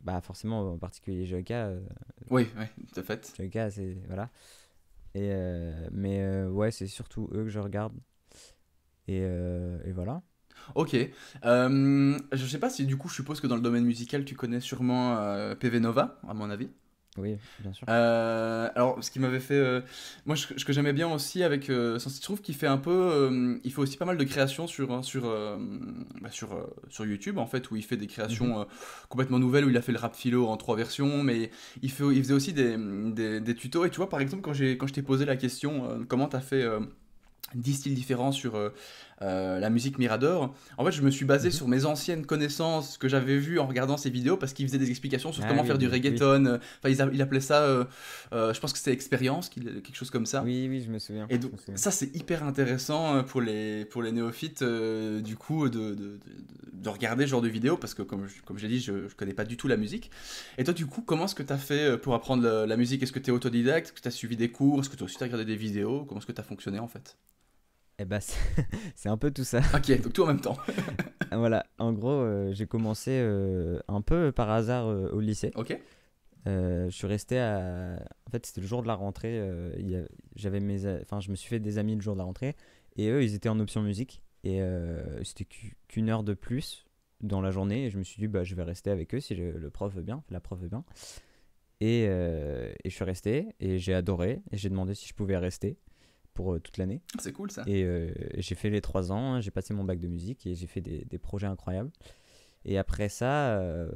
bah 0.00 0.20
forcément, 0.20 0.72
en 0.72 0.78
particulier 0.78 1.26
JOK, 1.26 1.50
euh, 1.50 1.80
Oui, 2.30 2.48
oui, 2.58 2.64
de 2.96 3.02
fait. 3.02 3.32
JOK, 3.36 3.70
c'est, 3.70 3.96
voilà. 4.06 4.30
Euh, 5.16 5.88
mais 5.92 6.20
euh, 6.22 6.48
ouais, 6.48 6.70
c'est 6.70 6.86
surtout 6.86 7.28
eux 7.32 7.44
que 7.44 7.48
je 7.50 7.58
regarde. 7.58 7.94
Et, 9.08 9.20
euh, 9.22 9.78
et 9.84 9.92
voilà. 9.92 10.22
Ok. 10.74 10.96
Je 11.42 12.46
sais 12.46 12.58
pas 12.58 12.70
si 12.70 12.86
du 12.86 12.96
coup, 12.96 13.08
je 13.08 13.14
suppose 13.14 13.40
que 13.40 13.46
dans 13.46 13.56
le 13.56 13.62
domaine 13.62 13.84
musical, 13.84 14.24
tu 14.24 14.34
connais 14.34 14.60
sûrement 14.60 15.16
PV 15.56 15.80
Nova, 15.80 16.20
à 16.28 16.34
mon 16.34 16.50
avis. 16.50 16.68
Oui, 17.18 17.36
bien 17.58 17.72
sûr. 17.72 17.86
Euh, 17.90 18.68
alors, 18.74 19.02
ce 19.02 19.10
qui 19.10 19.18
m'avait 19.18 19.40
fait. 19.40 19.54
euh, 19.54 19.80
moi, 20.26 20.36
ce 20.36 20.46
que- 20.64 20.72
j'aimais 20.72 20.92
bien 20.92 21.12
aussi 21.12 21.42
avec. 21.42 21.68
Euh, 21.68 21.98
je 21.98 22.20
trouve 22.20 22.40
qu'il 22.40 22.54
fait 22.54 22.68
un 22.68 22.78
peu. 22.78 22.90
euh, 22.90 23.58
il 23.64 23.72
fait 23.72 23.80
aussi 23.80 23.96
pas 23.96 24.04
mal 24.04 24.16
de 24.16 24.24
créations 24.24 24.66
sur, 24.68 24.92
hein, 24.92 25.02
sur, 25.02 25.24
bah, 26.20 26.30
sur, 26.30 26.68
sur 26.88 27.04
YouTube, 27.04 27.38
en 27.38 27.46
fait, 27.46 27.70
où 27.70 27.76
il 27.76 27.82
fait 27.84 27.96
des 27.96 28.06
créations 28.06 28.60
euh, 28.60 28.64
complètement 29.08 29.38
nouvelles, 29.40 29.64
où 29.64 29.70
il 29.70 29.76
a 29.76 29.82
fait 29.82 29.92
le 29.92 29.98
rap 29.98 30.14
philo 30.14 30.46
en 30.46 30.56
trois 30.56 30.76
versions, 30.76 31.22
mais 31.24 31.50
il, 31.82 31.90
fait, 31.90 32.04
il 32.14 32.22
faisait 32.22 32.34
aussi 32.34 32.52
des, 32.52 32.76
des, 32.78 33.40
des 33.40 33.54
tutos. 33.56 33.84
Et 33.84 33.90
tu 33.90 33.96
vois, 33.96 34.08
par 34.08 34.20
exemple, 34.20 34.42
quand, 34.42 34.52
quand 34.52 34.86
je 34.86 34.92
t'ai 34.92 35.02
posé 35.02 35.24
la 35.24 35.36
question, 35.36 36.04
comment 36.08 36.28
t'as 36.28 36.40
fait. 36.40 36.62
euh, 36.62 36.80
10 37.54 37.74
styles 37.74 37.94
différents 37.94 38.30
sur 38.30 38.54
euh, 39.22 39.58
la 39.58 39.68
musique 39.70 39.98
Mirador. 39.98 40.54
En 40.78 40.84
fait, 40.84 40.92
je 40.92 41.02
me 41.02 41.10
suis 41.10 41.24
basé 41.24 41.48
Mhm. 41.48 41.52
sur 41.54 41.68
mes 41.68 41.84
anciennes 41.84 42.24
connaissances 42.26 42.96
que 42.98 43.08
j'avais 43.08 43.36
vues 43.38 43.58
en 43.58 43.66
regardant 43.66 43.96
ces 43.96 44.10
vidéos 44.10 44.36
parce 44.36 44.52
qu'il 44.52 44.66
faisait 44.66 44.78
des 44.78 44.90
explications 44.90 45.32
sur 45.32 45.44
Ah 45.44 45.48
comment 45.48 45.60
oui, 45.62 45.66
faire 45.66 45.78
du 45.78 45.88
reggaeton. 45.88 46.46
euh, 46.46 46.58
Enfin, 46.78 46.88
il, 46.88 47.02
a- 47.02 47.10
il 47.12 47.20
appelait 47.20 47.40
ça, 47.40 47.62
euh, 47.62 47.84
euh, 48.32 48.54
je 48.54 48.60
pense 48.60 48.72
que 48.72 48.78
c'était 48.78 48.92
expérience, 48.92 49.48
quelque 49.50 49.94
chose 49.94 50.10
comme 50.10 50.26
ça. 50.26 50.42
Oui, 50.42 50.66
oui, 50.70 50.82
je 50.82 50.90
me 50.90 50.98
souviens. 50.98 51.26
Et 51.28 51.38
donc, 51.38 51.52
souviens. 51.58 51.76
ça, 51.76 51.90
c'est 51.90 52.14
hyper 52.16 52.44
intéressant 52.44 53.22
pour 53.24 53.40
les, 53.42 53.84
pour 53.84 54.02
les 54.02 54.12
néophytes, 54.12 54.64
du 54.64 55.36
coup, 55.36 55.68
de, 55.68 55.78
de, 55.90 55.94
de- 55.94 56.20
de 56.72 56.88
regarder 56.88 57.24
ce 57.26 57.30
genre 57.30 57.42
de 57.42 57.48
vidéos, 57.48 57.76
parce 57.76 57.92
que, 57.92 58.00
comme 58.02 58.26
je, 58.26 58.40
comme 58.42 58.56
j'ai 58.58 58.68
dit, 58.68 58.80
je 58.80 58.92
ne 58.92 59.08
connais 59.16 59.34
pas 59.34 59.44
du 59.44 59.56
tout 59.58 59.68
la 59.68 59.76
musique. 59.76 60.10
Et 60.56 60.64
toi, 60.64 60.72
du 60.72 60.86
coup, 60.86 61.02
comment 61.02 61.26
est-ce 61.26 61.34
que 61.34 61.42
tu 61.42 61.52
as 61.52 61.58
fait 61.58 61.98
pour 61.98 62.14
apprendre 62.14 62.64
la 62.66 62.76
musique? 62.78 63.02
Est-ce 63.02 63.12
que 63.12 63.18
tu 63.18 63.30
es 63.30 63.32
autodidacte? 63.34 63.88
Est-ce 63.88 63.92
que 63.92 64.00
tu 64.00 64.08
as 64.08 64.12
suivi 64.12 64.36
des 64.36 64.50
cours? 64.50 64.80
Est-ce 64.80 64.88
que 64.88 64.96
tu 64.96 65.02
as 65.02 65.04
aussi 65.04 65.18
regardé 65.20 65.44
des 65.44 65.56
vidéos? 65.56 66.04
Comment 66.06 66.20
est-ce 66.20 66.26
que 66.26 66.32
tu 66.32 66.40
as 66.40 66.44
fonctionné, 66.44 66.78
en 66.78 66.88
fait? 66.88 67.18
Eh 68.02 68.06
bah, 68.06 68.18
c'est 68.96 69.10
un 69.10 69.18
peu 69.18 69.30
tout 69.30 69.44
ça. 69.44 69.60
Ok, 69.74 70.00
donc 70.00 70.14
tout 70.14 70.22
en 70.22 70.28
même 70.28 70.40
temps. 70.40 70.56
Voilà, 71.32 71.64
en 71.78 71.92
gros, 71.92 72.10
euh, 72.10 72.52
j'ai 72.52 72.66
commencé 72.66 73.12
euh, 73.12 73.78
un 73.86 74.00
peu 74.00 74.32
par 74.32 74.50
hasard 74.50 74.88
euh, 74.88 75.10
au 75.12 75.20
lycée. 75.20 75.52
Ok 75.54 75.78
je 76.46 76.88
suis 76.90 77.06
resté 77.06 77.38
à. 77.38 78.02
En 78.26 78.30
fait, 78.30 78.46
c'était 78.46 78.60
le 78.62 78.66
jour 78.66 78.82
de 78.82 78.88
la 78.88 78.94
rentrée. 78.94 79.38
a- 79.38 80.08
J'avais 80.34 80.58
mes, 80.58 80.86
enfin, 81.02 81.20
je 81.20 81.30
me 81.30 81.36
suis 81.36 81.48
fait 81.48 81.60
des 81.60 81.78
amis 81.78 81.94
le 81.94 82.00
jour 82.00 82.14
de 82.14 82.18
la 82.18 82.24
rentrée, 82.24 82.56
et 82.96 83.08
eux, 83.10 83.22
ils 83.22 83.34
étaient 83.34 83.48
en 83.50 83.60
option 83.60 83.80
musique, 83.82 84.22
et 84.42 84.60
c'était 85.22 85.44
qu'u- 85.44 85.76
qu'une 85.86 86.08
heure 86.08 86.24
de 86.24 86.34
plus 86.34 86.84
dans 87.20 87.40
la 87.42 87.52
journée, 87.52 87.84
et 87.86 87.90
je 87.90 87.98
me 87.98 88.02
suis 88.02 88.18
dit, 88.18 88.26
bah, 88.26 88.42
je 88.42 88.54
vais 88.56 88.64
rester 88.64 88.90
avec 88.90 89.14
eux 89.14 89.20
si 89.20 89.34
le, 89.36 89.52
le 89.52 89.70
prof 89.70 89.94
veut 89.94 90.02
bien, 90.02 90.24
la 90.30 90.40
prof 90.40 90.58
veut 90.58 90.68
bien. 90.68 90.82
Et, 91.80 92.04
et 92.04 92.74
je 92.86 92.90
suis 92.90 93.04
resté, 93.04 93.54
et 93.60 93.78
j'ai 93.78 93.94
adoré, 93.94 94.42
et 94.50 94.56
j'ai 94.56 94.68
demandé 94.70 94.94
si 94.94 95.06
je 95.06 95.14
pouvais 95.14 95.36
rester 95.36 95.76
pour 96.34 96.54
euh, 96.54 96.60
toute 96.60 96.78
l'année. 96.78 97.00
C'est 97.18 97.32
cool, 97.32 97.50
ça. 97.50 97.62
Et 97.66 97.84
euh, 97.84 98.12
j'ai 98.38 98.54
fait 98.54 98.70
les 98.70 98.80
trois 98.80 99.12
ans, 99.12 99.34
hein, 99.34 99.40
j'ai 99.40 99.50
passé 99.50 99.74
mon 99.74 99.84
bac 99.84 99.98
de 100.00 100.08
musique 100.08 100.46
et 100.46 100.54
j'ai 100.54 100.66
fait 100.66 100.80
des, 100.80 101.04
des 101.04 101.18
projets 101.18 101.46
incroyables. 101.46 101.90
Et 102.64 102.78
après 102.78 103.08
ça, 103.08 103.58
euh, 103.58 103.90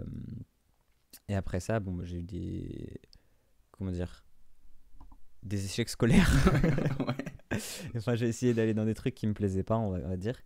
et 1.28 1.34
après 1.34 1.60
ça, 1.60 1.80
bon, 1.80 2.02
j'ai 2.04 2.18
eu 2.18 2.22
des, 2.22 3.00
comment 3.70 3.90
dire, 3.92 4.24
des 5.42 5.64
échecs 5.64 5.88
scolaires. 5.88 6.30
Ouais. 7.54 7.60
enfin, 7.96 8.14
j'ai 8.16 8.26
essayé 8.26 8.52
d'aller 8.54 8.74
dans 8.74 8.84
des 8.84 8.94
trucs 8.94 9.14
qui 9.14 9.26
me 9.26 9.32
plaisaient 9.34 9.62
pas, 9.62 9.76
on 9.76 9.90
va, 9.90 9.98
on 10.04 10.08
va 10.08 10.16
dire. 10.16 10.36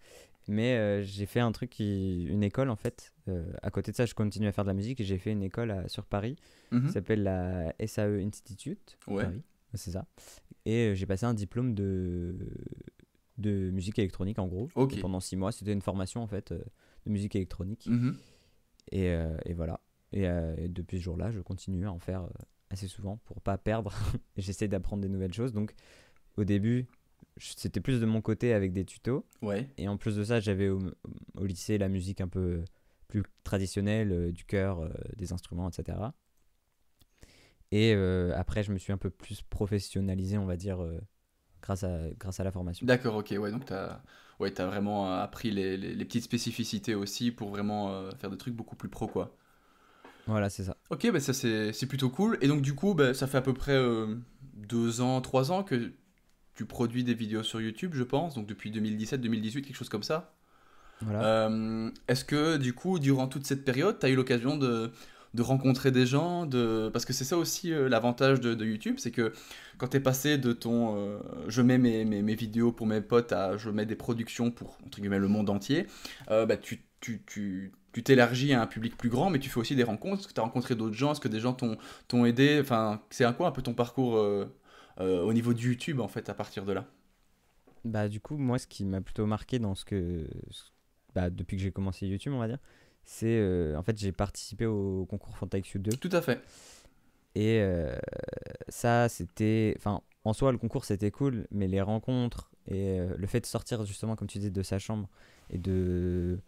Mais 0.47 0.77
euh, 0.77 1.03
j'ai 1.03 1.27
fait 1.27 1.41
un 1.41 1.53
truc 1.53 1.71
qui. 1.71 2.25
Une 2.25 2.43
école 2.43 2.71
en 2.71 2.77
fait. 2.77 3.13
Euh, 3.29 3.45
à 3.63 3.71
côté 3.71 3.93
de 3.93 3.97
ça, 3.97 4.07
je 4.07 4.15
continue 4.15 4.47
à 4.47 4.53
faire 4.53 4.65
de 4.65 4.69
la 4.71 4.75
musique 4.75 5.01
et 5.01 5.05
j'ai 5.05 5.19
fait 5.19 5.31
une 5.33 5.43
école 5.43 5.71
à- 5.71 5.89
sur 5.89 6.05
Paris 6.07 6.37
qui 6.71 6.93
s'appelle 6.93 7.23
la 7.23 7.75
SAE 7.87 8.21
Institute. 8.27 8.99
Ouais. 9.07 9.25
Paris. 9.25 9.43
C'est 9.75 9.91
ça. 9.91 10.07
Et 10.65 10.89
euh, 10.89 10.95
j'ai 10.95 11.07
passé 11.07 11.27
un 11.27 11.35
diplôme 11.35 11.75
de, 11.75 12.35
de 13.39 13.71
musique 13.71 13.99
électronique 13.99 14.39
en 14.39 14.47
gros. 14.47 14.69
Pendant 15.01 15.21
six 15.21 15.37
mois, 15.37 15.53
c'était 15.53 15.73
une 15.73 15.83
formation 15.83 16.23
en 16.23 16.27
fait 16.27 16.53
euh, 16.53 16.59
de 17.07 17.11
musique 17.11 17.35
électronique. 17.37 17.87
Mhm. 17.87 18.17
Et, 18.93 19.09
euh, 19.11 19.37
et 19.45 19.55
voilà. 19.55 19.81
Et, 20.13 20.27
euh, 20.29 20.55
et 20.57 20.69
depuis 20.69 20.99
ce 20.99 21.05
jour-là, 21.05 21.31
je 21.31 21.41
continue 21.41 21.87
à 21.87 21.93
en 21.93 21.99
faire 21.99 22.27
assez 22.71 22.89
souvent 22.89 23.19
pour 23.25 23.41
pas 23.41 23.59
perdre. 23.59 23.93
J'essaie 24.37 24.69
d'apprendre 24.69 25.03
des 25.03 25.09
nouvelles 25.09 25.35
choses. 25.35 25.53
Donc 25.53 25.75
au 26.37 26.45
début, 26.45 26.87
c'était 27.37 27.81
plus 27.81 28.01
de 28.01 28.07
mon 28.07 28.21
côté 28.21 28.53
avec 28.53 28.73
des 28.73 28.85
tutos. 28.85 29.25
Ouais. 29.43 29.69
Et 29.79 29.89
en 29.89 29.97
plus 29.97 30.17
de 30.17 30.25
ça, 30.25 30.41
j'avais 30.41 30.69
au, 30.69 30.81
au 31.37 31.45
lycée 31.45 31.79
la 31.79 31.89
musique 31.89 32.21
un 32.21 32.29
peu 32.29 32.65
plus 33.07 33.23
traditionnelle, 33.45 34.33
du 34.33 34.45
chœur, 34.45 34.87
des 35.17 35.33
instruments, 35.33 35.69
etc. 35.69 35.99
Et 37.73 37.95
euh, 37.95 38.33
après, 38.37 38.63
je 38.63 38.73
me 38.73 38.79
suis 38.79 38.93
un 38.93 38.99
peu 38.99 39.11
plus 39.11 39.43
professionnalisé, 39.43 40.39
on 40.39 40.47
va 40.47 40.57
dire, 40.57 40.83
euh, 40.83 41.01
grâce, 41.63 41.85
à, 41.85 42.11
grâce 42.19 42.41
à 42.41 42.45
la 42.45 42.53
formation. 42.53 42.87
D'accord, 42.87 43.15
ok, 43.17 43.35
ouais, 43.39 43.51
donc 43.53 43.71
ouais, 44.41 44.61
as 44.61 44.67
vraiment 44.67 45.13
euh, 45.13 45.23
appris 45.23 45.51
les, 45.53 45.77
les- 45.77 45.95
les 45.95 46.05
petites 46.05 46.25
spécificités 46.25 46.95
aussi 46.95 47.31
pour 47.33 47.51
vraiment 47.51 47.91
euh, 47.93 48.11
faire 48.13 48.31
des 48.31 48.39
trucs 48.39 48.55
beaucoup 48.55 48.77
plus 48.77 48.89
pro, 48.89 49.07
quoi. 49.09 49.37
Voilà, 50.27 50.51
c'est 50.51 50.65
ça. 50.65 50.77
Ok, 50.91 51.11
bah 51.13 51.21
ça 51.21 51.33
c'est 51.35 51.87
plutôt 51.87 52.09
cool. 52.11 52.39
Et 52.41 52.49
donc 52.49 52.63
du 52.63 52.75
coup, 52.75 52.95
bah, 52.95 53.13
ça 53.15 53.27
fait 53.27 53.39
à 53.39 53.43
peu 53.43 53.53
près 53.53 53.73
euh, 53.73 54.17
deux 54.55 55.01
ans, 55.01 55.21
trois 55.21 55.53
ans 55.53 55.63
que 55.63 55.93
tu 56.55 56.67
produis 56.67 57.05
des 57.05 57.15
vidéos 57.15 57.43
sur 57.43 57.61
YouTube, 57.61 57.93
je 57.95 58.05
pense, 58.05 58.35
donc 58.35 58.47
depuis 58.47 58.71
2017-2018, 58.71 59.63
quelque 59.67 59.77
chose 59.77 59.89
comme 59.91 60.03
ça. 60.05 60.35
Voilà. 61.01 61.23
Euh, 61.23 61.91
Est-ce 62.09 62.25
que 62.25 62.57
du 62.59 62.75
coup, 62.75 62.99
durant 62.99 63.29
toute 63.29 63.47
cette 63.47 63.65
période, 63.65 63.99
tu 64.01 64.07
as 64.07 64.11
eu 64.11 64.17
l'occasion 64.17 64.57
de, 64.59 64.93
de 65.35 65.43
rencontrer 65.43 65.91
des 65.91 66.07
gens 66.07 66.47
de... 66.47 66.91
Parce 66.93 67.05
que 67.05 67.13
c'est 67.13 67.25
ça 67.25 67.37
aussi 67.37 67.73
euh, 67.73 67.89
l'avantage 67.89 68.41
de, 68.41 68.65
YouTube, 68.65 68.97
c'est 68.99 69.11
que 69.11 69.33
quand 69.77 69.89
tu 69.89 69.97
es 69.99 70.01
passé 70.01 70.39
de 70.39 70.53
ton 70.53 70.97
euh, 70.97 71.19
je 71.49 71.63
mets 71.63 71.79
mes, 71.79 72.05
mes, 72.05 72.35
vidéos 72.35 72.73
pour 72.73 72.87
mes 72.87 73.01
potes 73.01 73.33
à 73.33 73.57
je 73.57 73.71
mets 73.71 73.87
des 73.87 73.97
productions 73.97 74.51
pour 74.51 74.79
entre 74.85 75.01
le 75.01 75.29
monde 75.29 75.51
entier, 75.51 75.87
euh, 76.31 76.47
bah, 76.47 76.57
tu 76.57 76.83
t'élargis 78.05 78.53
à 78.53 78.63
un 78.63 78.67
public 78.67 78.97
plus 78.97 79.09
grand, 79.09 79.31
mais 79.31 79.39
tu 79.39 79.51
fais 79.51 79.61
aussi 79.61 79.77
des 79.77 79.85
rencontres. 79.85 80.21
Est-ce 80.21 80.29
que 80.29 80.35
tu 80.35 80.41
as 80.41 80.45
rencontré 80.45 80.75
d'autres 80.75 80.97
gens 80.97 81.13
Est-ce 81.13 81.21
que 81.21 81.29
des 81.29 81.41
gens 81.41 81.53
t'ont 81.55 82.25
aidé? 82.25 82.59
Enfin, 82.61 83.03
c'est 83.11 83.25
un 83.25 83.33
quoi 83.33 83.49
un 83.49 83.53
peu 83.53 83.63
ton 83.63 83.75
parcours 83.75 84.25
au 85.01 85.33
niveau 85.33 85.53
du 85.55 85.71
YouTube 85.71 86.01
en 86.01 86.09
fait 86.09 86.29
à 86.29 86.35
partir 86.35 86.65
de 86.65 86.73
là? 86.73 86.87
Bah, 87.85 88.09
du 88.09 88.21
coup, 88.21 88.37
moi, 88.37 88.59
ce 88.59 88.67
qui 88.67 88.85
m'a 88.85 89.01
plutôt 89.01 89.27
marqué 89.27 89.59
dans 89.59 89.75
ce 89.75 89.85
que. 89.85 90.27
Bah, 91.15 91.31
depuis 91.31 91.57
que 91.57 91.63
j'ai 91.63 91.73
commencé 91.73 92.07
YouTube, 92.07 92.33
on 92.33 92.39
va 92.39 92.49
dire, 92.49 92.59
c'est. 93.11 93.27
euh, 93.39 93.75
en 93.77 93.83
fait, 93.83 93.97
j'ai 93.99 94.13
participé 94.13 94.67
au 94.67 95.07
concours 95.09 95.37
FantaXU 95.39 95.79
2. 95.79 95.93
Tout 95.93 96.11
à 96.13 96.21
fait. 96.21 96.41
Et 97.35 97.61
euh, 97.61 97.97
ça, 98.69 99.09
c'était. 99.09 99.75
Enfin, 99.79 100.03
en 100.25 100.33
soi, 100.35 100.53
le 100.53 100.59
concours, 100.59 100.85
c'était 100.85 101.11
cool, 101.11 101.47
mais 101.51 101.69
les 101.69 101.81
rencontres 101.81 102.51
et 102.67 103.01
euh, 103.01 103.15
le 103.17 103.27
fait 103.27 103.41
de 103.41 103.47
sortir, 103.47 103.85
justement, 103.87 104.15
comme 104.15 104.29
tu 104.29 104.39
dis, 104.39 104.51
de 104.51 104.63
sa 104.63 104.79
chambre 104.79 105.09
et 105.49 105.57
de, 105.57 106.39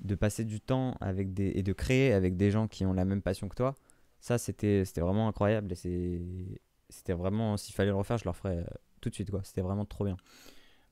de 0.00 0.14
passer 0.14 0.44
du 0.44 0.60
temps 0.60 0.96
avec 1.00 1.34
des, 1.34 1.52
et 1.56 1.62
de 1.64 1.72
créer 1.72 2.12
avec 2.12 2.36
des 2.36 2.50
gens 2.52 2.68
qui 2.68 2.86
ont 2.86 2.92
la 2.92 3.04
même 3.04 3.22
passion 3.22 3.48
que 3.48 3.56
toi, 3.56 3.74
ça, 4.20 4.38
c'était 4.38 4.84
c'était 4.84 5.00
vraiment 5.00 5.26
incroyable. 5.28 5.72
Et 5.72 5.76
c'est- 5.76 6.20
c'était 6.88 7.14
vraiment. 7.14 7.56
S'il 7.56 7.74
fallait 7.74 7.90
le 7.90 7.96
refaire, 7.96 8.18
je 8.18 8.24
le 8.24 8.30
referais 8.30 8.64
tout 9.00 9.08
de 9.10 9.14
suite, 9.14 9.30
quoi. 9.30 9.40
C'était 9.44 9.62
vraiment 9.62 9.84
trop 9.84 10.04
bien. 10.04 10.16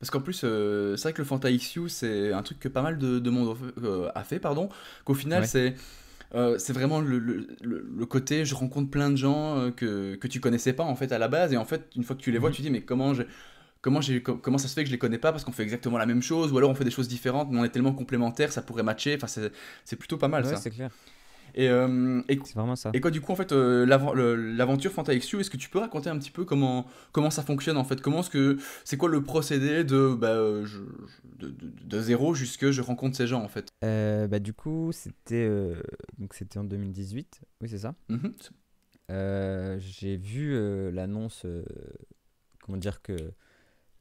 Parce 0.00 0.10
qu'en 0.10 0.20
plus, 0.20 0.42
euh, 0.44 0.96
c'est 0.96 1.04
vrai 1.04 1.12
que 1.14 1.22
le 1.22 1.24
Fanta 1.26 1.50
XU, 1.50 1.88
c'est 1.88 2.32
un 2.32 2.42
truc 2.42 2.58
que 2.60 2.68
pas 2.68 2.82
mal 2.82 2.98
de, 2.98 3.18
de 3.18 3.30
monde 3.30 3.56
euh, 3.82 4.10
a 4.14 4.24
fait, 4.24 4.38
pardon. 4.38 4.68
Qu'au 5.04 5.14
final, 5.14 5.42
Ouais. 5.42 5.46
c'est 5.46 5.74
euh, 6.34 6.58
c'est 6.58 6.72
vraiment 6.72 7.00
le, 7.00 7.18
le- 7.18 8.06
côté, 8.06 8.44
je 8.44 8.54
rencontre 8.54 8.90
plein 8.90 9.10
de 9.10 9.16
gens 9.16 9.70
que, 9.76 10.16
que 10.16 10.26
tu 10.28 10.40
connaissais 10.40 10.72
pas 10.74 10.84
en 10.84 10.96
fait 10.96 11.12
à 11.12 11.18
la 11.18 11.28
base, 11.28 11.52
et 11.52 11.56
en 11.56 11.64
fait, 11.64 11.90
une 11.96 12.04
fois 12.04 12.16
que 12.16 12.22
tu 12.22 12.32
les 12.32 12.38
vois, 12.38 12.50
Mhm. 12.50 12.56
tu 12.56 12.62
dis, 12.62 12.70
mais 12.70 12.82
comment. 12.82 13.12
Comment, 13.82 14.00
comment 14.42 14.56
ça 14.58 14.66
se 14.68 14.74
fait 14.74 14.82
que 14.82 14.86
je 14.88 14.92
les 14.92 14.98
connais 14.98 15.18
pas? 15.18 15.30
Parce 15.30 15.44
qu'on 15.44 15.52
fait 15.52 15.62
exactement 15.62 15.98
la 15.98 16.06
même 16.06 16.22
chose 16.22 16.52
ou 16.52 16.58
alors 16.58 16.70
on 16.70 16.74
fait 16.74 16.84
des 16.84 16.90
choses 16.90 17.06
différentes 17.08 17.50
mais 17.50 17.60
on 17.60 17.64
est 17.64 17.68
tellement 17.68 17.92
complémentaires 17.92 18.50
ça 18.50 18.62
pourrait 18.62 18.82
matcher 18.82 19.14
enfin 19.16 19.26
c'est, 19.26 19.52
c'est 19.84 19.96
plutôt 19.96 20.16
pas 20.16 20.28
mal 20.28 20.44
Ouais, 20.44 20.48
ça 20.48 20.56
c'est 20.56 20.70
clair. 20.70 20.90
Et, 21.54 21.68
euh, 21.68 22.20
et, 22.28 22.38
C'est 22.44 22.54
vraiment 22.54 22.76
ça. 22.76 22.90
et 22.94 23.00
quoi, 23.00 23.10
du 23.10 23.20
coup, 23.20 23.32
en 23.32 23.36
fait, 23.36 23.52
euh, 23.52 23.84
l'aventure 24.56 24.90
Fanta 24.92 25.14
XU, 25.14 25.40
est-ce 25.40 25.50
que 25.50 25.56
tu 25.56 25.68
peux 25.68 25.78
raconter 25.78 26.10
un 26.10 26.18
petit 26.18 26.30
peu 26.30 26.44
comment, 26.44 26.86
comment 27.12 27.30
ça 27.30 27.42
fonctionne 27.42 27.76
en 27.76 27.84
fait? 27.84 28.00
Comment 28.00 28.20
est-ce 28.20 28.30
que 28.30 28.56
c'est 28.84 28.96
quoi 28.96 29.08
le 29.08 29.22
procédé 29.22 29.84
de, 29.84 30.14
bah, 30.14 30.28
euh, 30.34 30.64
je- 30.66 30.80
de, 31.38 31.48
de- 31.50 31.72
de 31.84 32.00
zéro 32.00 32.34
jusque 32.34 32.70
je 32.70 32.80
rencontre 32.82 33.16
ces 33.16 33.26
gens 33.26 33.42
en 33.42 33.48
fait? 33.48 33.68
Euh, 33.84 34.26
bah, 34.28 34.38
du 34.38 34.52
coup, 34.52 34.90
c'était 34.92 35.48
donc 36.18 36.34
c'était 36.34 36.58
en 36.58 36.64
2018. 36.64 37.40
Oui, 37.60 37.68
c'est 37.68 37.78
ça. 37.78 37.94
Mhm. 38.08 38.32
Euh, 39.10 39.76
j'ai 39.80 40.16
vu 40.16 40.54
l'annonce, 40.92 41.44
comment 42.62 42.78
dire 42.78 43.02
que 43.02 43.16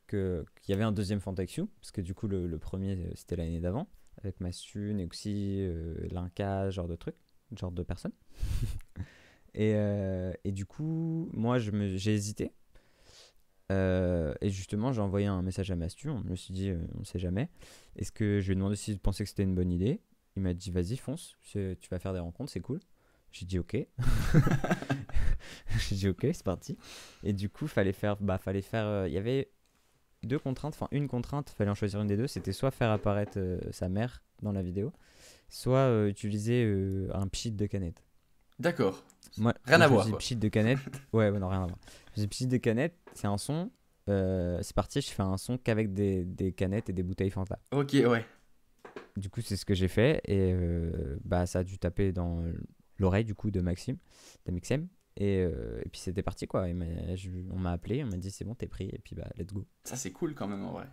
que- 0.08 0.46
qu'il 0.62 0.74
y 0.74 0.76
avait 0.76 0.84
un 0.84 0.92
deuxième 0.92 1.20
Fantaxu, 1.22 1.64
parce 1.82 1.92
que 1.92 2.02
du 2.02 2.14
coup 2.14 2.28
le, 2.28 2.46
le 2.46 2.58
premier 2.60 3.10
c'était 3.16 3.36
l'année 3.36 3.60
d'avant, 3.60 3.88
avec 4.22 4.40
Massu, 4.42 4.94
Nexi, 4.94 5.58
euh, 5.62 5.96
Linka, 6.12 6.66
ce 6.70 6.76
genre 6.76 6.88
de 6.88 6.96
trucs, 6.96 7.16
genre 7.58 7.72
de 7.72 7.84
personnes. 7.84 8.14
et, 9.54 9.74
euh, 9.76 10.34
et 10.44 10.52
du 10.52 10.66
coup, 10.66 11.30
moi 11.34 11.58
j'ai 11.60 12.14
hésité. 12.14 12.52
Euh, 13.72 14.34
et 14.42 14.50
justement, 14.50 14.92
j'ai 14.92 15.02
envoyé 15.02 15.26
un 15.26 15.42
message 15.42 15.72
à 15.72 15.76
Mastu, 15.76 16.10
on 16.10 16.20
me 16.20 16.36
suis 16.36 16.54
dit, 16.54 16.70
euh, 16.70 16.78
on 17.00 17.04
sait 17.04 17.20
jamais. 17.20 17.50
Est-ce 17.96 18.12
que 18.12 18.40
je 18.40 18.48
lui 18.48 18.54
ai 18.54 18.56
demandé 18.56 18.76
s'il 18.76 19.00
pensait 19.00 19.24
que 19.24 19.30
c'était 19.30 19.44
une 19.44 19.56
bonne 19.56 19.72
idée 19.72 20.02
Il 20.36 20.44
m'a 20.44 20.54
dit, 20.54 20.70
vas-y, 20.70 20.98
fonce, 20.98 21.38
tu 21.42 21.78
vas 21.90 22.00
faire 22.00 22.14
des 22.14 22.20
rencontres, 22.20 22.52
c'est 22.52 22.60
cool. 22.60 22.80
J'ai 23.32 23.46
dit, 23.46 23.58
ok. 23.58 23.76
j'ai 25.80 25.96
dit, 25.96 26.10
ok, 26.10 26.22
c'est 26.22 26.44
parti. 26.44 26.78
Et 27.24 27.34
du 27.34 27.50
coup, 27.50 27.68
fallait 27.68 27.94
faire, 27.94 28.18
bah, 28.18 28.38
fallait 28.38 28.62
faire, 28.62 28.86
euh, 28.86 29.08
il 29.08 29.14
y 29.14 29.18
avait 29.18 29.52
deux 30.24 30.40
contraintes, 30.40 30.74
enfin 30.76 30.88
une 30.92 31.08
contrainte, 31.08 31.50
fallait 31.50 31.72
en 31.72 31.76
choisir 31.76 32.02
une 32.02 32.08
des 32.08 32.18
deux, 32.18 32.28
c'était 32.28 32.54
soit 32.54 32.72
faire 32.72 32.92
apparaître 32.92 33.38
euh, 33.38 33.60
sa 33.72 33.90
mère 33.90 34.24
dans 34.42 34.52
la 34.52 34.62
vidéo, 34.62 34.94
soit 35.54 35.78
euh, 35.88 36.08
utiliser 36.10 36.64
euh, 36.66 37.10
un 37.14 37.28
pchit 37.28 37.52
de 37.52 37.66
canette. 37.68 38.04
D'accord. 38.60 39.04
Moi, 39.38 39.54
Rien 39.66 39.82
à 39.82 39.88
voir, 39.88 40.18
pchit 40.18 40.36
de 40.36 40.48
canette. 40.50 40.80
ouais, 41.14 41.30
ouais, 41.30 41.40
non, 41.40 41.48
rien 41.50 41.64
à 41.64 41.68
voir. 41.68 41.78
Je 42.10 42.16
faisais 42.16 42.28
pchit 42.28 42.48
de 42.48 42.58
canette, 42.58 42.96
c'est 43.14 43.28
un 43.28 43.38
son. 43.38 43.72
euh, 44.10 44.60
c'est 44.62 44.76
parti, 44.76 45.02
je 45.02 45.10
fais 45.12 45.24
un 45.24 45.38
son 45.38 45.58
qu'avec 45.58 45.94
des, 45.94 46.24
des 46.26 46.52
canettes 46.54 46.90
et 46.90 46.94
des 46.94 47.04
bouteilles 47.04 47.30
Fanta. 47.30 47.60
Ok, 47.72 47.94
ouais. 47.94 48.26
Du 49.16 49.30
coup, 49.30 49.42
c'est 49.42 49.56
ce 49.56 49.66
que 49.66 49.74
j'ai 49.76 49.88
fait 49.88 50.22
et 50.26 50.52
euh, 50.54 51.18
bah, 51.24 51.46
ça 51.46 51.60
a 51.60 51.64
dû 51.64 51.78
taper 51.78 52.12
dans 52.12 52.44
l'oreille 52.98 53.26
du 53.26 53.36
coup 53.36 53.52
de 53.52 53.62
Maxime, 53.62 53.98
de 54.46 54.52
Mixem. 54.52 54.88
Et, 55.18 55.44
euh, 55.44 55.80
et 55.86 55.90
puis 55.90 56.02
c'était 56.02 56.24
parti 56.24 56.48
quoi. 56.48 56.68
Je- 57.16 57.30
on 57.52 57.58
m'a 57.60 57.72
appelé, 57.74 58.04
on 58.04 58.08
m'a 58.08 58.18
dit 58.18 58.32
c'est 58.32 58.44
bon, 58.46 58.56
t'es 58.56 58.66
pris 58.68 58.90
et 58.92 58.98
puis 59.04 59.16
bah 59.16 59.28
let's 59.38 59.54
go. 59.54 59.64
Ça 59.84 59.96
c'est 59.96 60.12
cool 60.12 60.34
quand 60.34 60.48
même 60.48 60.64
en 60.64 60.72
vrai. 60.72 60.88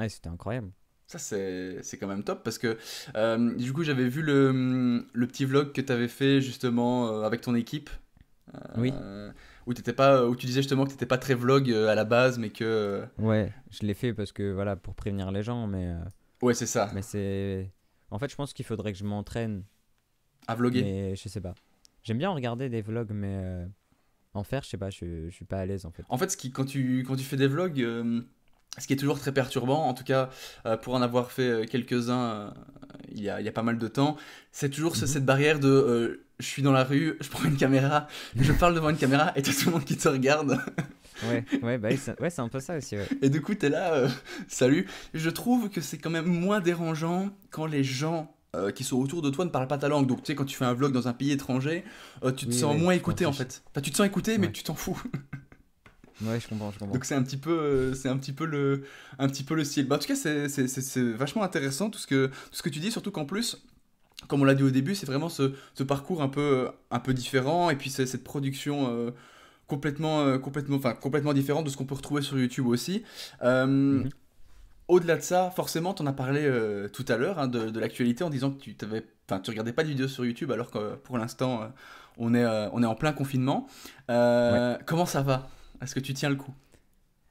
Ouais, 0.00 0.08
c'était 0.08 0.28
incroyable. 0.28 0.72
Ça 1.06 1.18
c'est 1.18 1.98
quand 1.98 2.06
même 2.06 2.24
top 2.24 2.42
parce 2.42 2.58
que 2.58 2.78
euh, 3.14 3.54
du 3.56 3.72
coup 3.72 3.84
j'avais 3.84 4.08
vu 4.08 4.22
le, 4.22 5.06
le 5.12 5.26
petit 5.26 5.44
vlog 5.44 5.72
que 5.72 5.80
tu 5.80 5.92
avais 5.92 6.08
fait 6.08 6.40
justement 6.40 7.08
euh, 7.08 7.22
avec 7.22 7.40
ton 7.40 7.54
équipe. 7.54 7.90
Euh, 8.54 8.58
Oui. 8.76 8.92
Où, 9.66 9.72
t'étais 9.72 9.92
pas, 9.94 10.26
où 10.26 10.36
tu 10.36 10.46
disais 10.46 10.60
justement 10.60 10.84
que 10.84 10.90
tu 10.90 10.94
n'étais 10.94 11.06
pas 11.06 11.16
très 11.18 11.34
vlog 11.34 11.70
à 11.72 11.94
la 11.94 12.04
base 12.04 12.38
mais 12.38 12.50
que... 12.50 13.04
Ouais, 13.18 13.52
je 13.70 13.86
l'ai 13.86 13.94
fait 13.94 14.12
parce 14.12 14.32
que 14.32 14.52
voilà, 14.52 14.76
pour 14.76 14.94
prévenir 14.94 15.30
les 15.32 15.42
gens, 15.42 15.66
mais, 15.66 15.94
Ouais 16.44 16.52
c'est 16.52 16.66
ça, 16.66 16.90
mais 16.94 17.00
c'est. 17.00 17.70
En 18.10 18.18
fait, 18.18 18.30
je 18.30 18.36
pense 18.36 18.52
qu'il 18.52 18.66
faudrait 18.66 18.92
que 18.92 18.98
je 18.98 19.04
m'entraîne 19.04 19.64
à 20.46 20.54
vloguer. 20.54 20.82
Mais 20.82 21.16
je 21.16 21.28
sais 21.28 21.40
pas. 21.40 21.54
J'aime 22.02 22.18
bien 22.18 22.28
regarder 22.30 22.68
des 22.68 22.82
vlogs, 22.82 23.12
mais 23.12 23.40
euh, 23.42 23.66
en 24.34 24.44
faire, 24.44 24.62
je 24.62 24.68
sais 24.68 24.76
pas, 24.76 24.90
je, 24.90 25.30
je 25.30 25.34
suis 25.34 25.46
pas 25.46 25.56
à 25.58 25.64
l'aise 25.64 25.86
en 25.86 25.90
fait. 25.90 26.02
En 26.10 26.18
fait, 26.18 26.30
ce 26.30 26.36
qui, 26.36 26.50
quand, 26.50 26.66
tu, 26.66 27.02
quand 27.06 27.16
tu 27.16 27.24
fais 27.24 27.38
des 27.38 27.46
vlogs, 27.46 27.80
euh, 27.80 28.20
ce 28.78 28.86
qui 28.86 28.92
est 28.92 28.96
toujours 28.96 29.18
très 29.20 29.32
perturbant, 29.32 29.86
en 29.86 29.94
tout 29.94 30.04
cas 30.04 30.30
euh, 30.66 30.76
pour 30.76 30.94
en 30.94 31.02
avoir 31.02 31.30
fait 31.32 31.48
euh, 31.48 31.64
quelques-uns 31.64 32.22
euh, 32.24 32.50
il, 33.14 33.22
y 33.22 33.28
a, 33.30 33.40
il 33.40 33.44
y 33.46 33.48
a 33.48 33.52
pas 33.52 33.62
mal 33.62 33.78
de 33.78 33.88
temps, 33.88 34.16
c'est 34.52 34.70
toujours 34.70 34.96
ce- 34.96 35.02
Mhm. 35.04 35.10
cette 35.10 35.24
barrière 35.24 35.60
de 35.60 36.20
je 36.40 36.46
suis 36.46 36.62
dans 36.62 36.72
la 36.72 36.82
rue, 36.82 37.16
je 37.20 37.28
prends 37.28 37.44
une 37.44 37.56
caméra, 37.56 38.08
je 38.36 38.52
parle 38.60 38.74
devant 38.74 38.90
une 38.90 38.96
caméra 38.96 39.32
et 39.36 39.42
t'as 39.42 39.52
tout 39.52 39.66
le 39.66 39.72
monde 39.72 39.84
qui 39.84 39.96
te 39.96 40.08
regarde. 40.08 40.58
Ouais, 41.28 41.44
ouais, 41.62 41.78
bah 41.78 41.90
c'est 41.96 42.20
ouais, 42.20 42.28
c'est 42.28 42.40
un 42.42 42.48
peu 42.48 42.58
ça 42.58 42.76
aussi. 42.76 42.96
Ouais. 42.96 43.06
Et 43.22 43.30
du 43.30 43.40
coup, 43.40 43.54
t'es 43.54 43.68
là, 43.68 44.08
salut. 44.48 44.86
Je 45.14 45.30
trouve 45.30 45.70
que 45.70 45.80
c'est 45.80 45.96
quand 45.98 46.10
même 46.10 46.26
moins 46.26 46.58
dérangeant 46.60 47.30
quand 47.50 47.66
les 47.66 47.84
gens 47.84 48.34
qui 48.74 48.82
sont 48.84 48.96
autour 48.98 49.20
de 49.22 49.30
toi 49.30 49.44
ne 49.44 49.50
parlent 49.50 49.66
pas 49.68 49.78
ta 49.78 49.88
langue. 49.88 50.06
Donc, 50.06 50.22
tu 50.22 50.26
sais, 50.26 50.34
quand 50.36 50.44
tu 50.44 50.56
fais 50.56 50.64
un 50.64 50.74
vlog 50.74 50.92
dans 50.92 51.06
un 51.08 51.12
pays 51.12 51.30
étranger, 51.32 51.84
tu 52.36 52.46
te 52.46 52.50
Oui, 52.52 52.58
sens 52.58 52.76
moins 52.76 52.92
écouté 52.94 53.26
en 53.26 53.32
fait. 53.32 53.62
Enfin, 53.70 53.80
tu 53.80 53.90
te 53.92 53.96
sens 53.96 54.06
écouté, 54.06 54.38
mais 54.38 54.50
tu 54.52 54.62
t'en 54.64 54.74
fous. 54.74 55.00
Ouais, 56.22 56.40
je 56.40 56.48
comprends, 56.48 56.70
je 56.72 56.78
comprends. 56.78 56.94
Donc 56.94 57.04
c'est 57.04 57.14
un 57.14 57.22
petit 57.22 57.36
peu, 57.36 57.50
euh, 57.50 57.94
c'est 57.94 58.08
un 58.08 58.16
petit 58.16 58.32
peu 58.32 58.44
le, 58.46 58.84
un 59.18 59.28
petit 59.28 59.44
peu 59.44 59.54
le 59.54 59.64
style. 59.64 59.86
Bah, 59.88 59.96
en 59.96 59.98
tout 59.98 60.06
cas, 60.08 60.14
c'est, 60.16 60.48
c'est, 60.48 60.68
c'est- 60.68 60.80
c'est 60.82 61.02
vachement 61.12 61.42
intéressant 61.42 61.90
tout 61.90 61.98
ce 61.98 62.06
que, 62.06 62.26
tout 62.28 62.32
ce 62.52 62.62
que 62.62 62.68
tu 62.68 62.78
dis, 62.80 62.90
surtout 62.92 63.10
qu'en 63.10 63.24
plus, 63.24 63.64
comme 64.28 64.42
on 64.42 64.44
l'a 64.44 64.54
dit 64.54 64.62
au 64.64 64.70
début, 64.70 64.94
c'est 64.94 65.06
vraiment 65.06 65.28
ce, 65.28 65.52
ce 65.74 65.82
parcours 65.84 66.22
un 66.22 66.28
peu, 66.28 66.70
un 66.90 67.00
peu 67.00 67.14
différent 67.14 67.70
et 67.70 67.76
puis 67.76 67.90
c'est 67.90 68.06
cette 68.06 68.24
production 68.24 68.88
euh, 68.90 69.10
complètement, 69.68 70.22
euh, 70.22 70.38
complètement, 70.38 70.76
enfin, 70.76 70.94
complètement 70.94 71.34
différente 71.34 71.64
de 71.66 71.70
ce 71.70 71.76
qu'on 71.76 71.86
peut 71.86 71.96
retrouver 71.96 72.22
sur 72.22 72.38
YouTube 72.38 72.66
aussi. 72.68 73.04
Euh, 73.42 73.66
Mhm. 73.66 74.10
Au-delà 74.88 75.16
de 75.16 75.22
ça, 75.22 75.50
forcément, 75.50 75.94
tu 75.94 76.02
en 76.02 76.06
as 76.06 76.12
parlé 76.12 76.42
euh, 76.44 76.88
tout 76.88 77.06
à 77.08 77.16
l'heure 77.16 77.38
hein, 77.38 77.48
de, 77.48 77.70
de 77.70 77.80
l'actualité 77.80 78.22
en 78.22 78.30
disant 78.30 78.50
que 78.50 78.60
tu 78.60 78.74
t'avais, 78.74 79.02
tu 79.42 79.50
regardais 79.50 79.72
pas 79.72 79.82
de 79.82 79.88
vidéos 79.88 80.08
sur 80.08 80.26
YouTube 80.26 80.52
alors 80.52 80.70
que 80.70 80.78
euh, 80.78 80.96
pour 81.02 81.16
l'instant, 81.16 81.62
euh, 81.62 81.66
on, 82.18 82.34
est, 82.34 82.44
euh, 82.44 82.68
on 82.72 82.82
est 82.82 82.86
en 82.86 82.94
plein 82.94 83.12
confinement. 83.14 83.66
Euh, 84.10 84.76
Comment 84.86 85.06
ça 85.06 85.22
va? 85.22 85.48
Est-ce 85.80 85.94
que 85.94 86.00
tu 86.00 86.14
tiens 86.14 86.30
le 86.30 86.36
coup? 86.36 86.54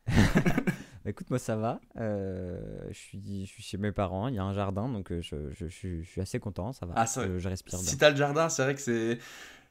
Écoute, 1.05 1.29
moi 1.29 1.39
ça 1.39 1.55
va. 1.55 1.81
Euh, 1.97 2.59
je, 2.89 2.97
suis, 2.97 3.45
je 3.45 3.51
suis 3.51 3.63
chez 3.63 3.77
mes 3.77 3.91
parents, 3.91 4.27
il 4.29 4.35
y 4.35 4.39
a 4.39 4.43
un 4.43 4.53
jardin, 4.53 4.87
donc 4.87 5.11
euh, 5.11 5.21
je, 5.21 5.35
je- 5.51 5.67
je 5.67 6.01
suis- 6.01 6.21
assez 6.21 6.39
content, 6.39 6.71
ça 6.71 6.85
va. 6.85 6.93
Ah, 6.95 7.05
je, 7.05 7.47
respire 7.47 7.79
bien. 7.79 7.89
Si 7.89 7.97
t'as 7.97 8.09
le 8.09 8.15
jardin, 8.15 8.49
c'est 8.49 8.63
vrai 8.63 8.75
que 8.75 8.81
c'est. 8.81 9.19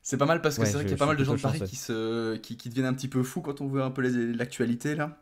C'est 0.04 0.16
pas 0.16 0.26
mal 0.26 0.42
parce 0.42 0.56
que 0.56 0.62
Ouais, 0.62 0.66
c'est 0.66 0.72
vrai 0.74 0.82
qu'il 0.82 0.92
y 0.92 0.94
a 0.94 0.98
pas 0.98 1.06
mal 1.06 1.16
de 1.16 1.22
gens 1.22 1.34
de 1.34 1.40
Paris 1.40 1.62
qui, 1.62 1.76
se, 1.76 2.34
qui, 2.36 2.56
qui 2.56 2.68
deviennent 2.70 2.86
un 2.86 2.92
petit 2.94 3.06
peu 3.06 3.22
fous 3.22 3.40
quand 3.40 3.60
on 3.60 3.68
voit 3.68 3.84
un 3.84 3.92
peu 3.92 4.02
l'actualité 4.32 4.96
là. 4.96 5.16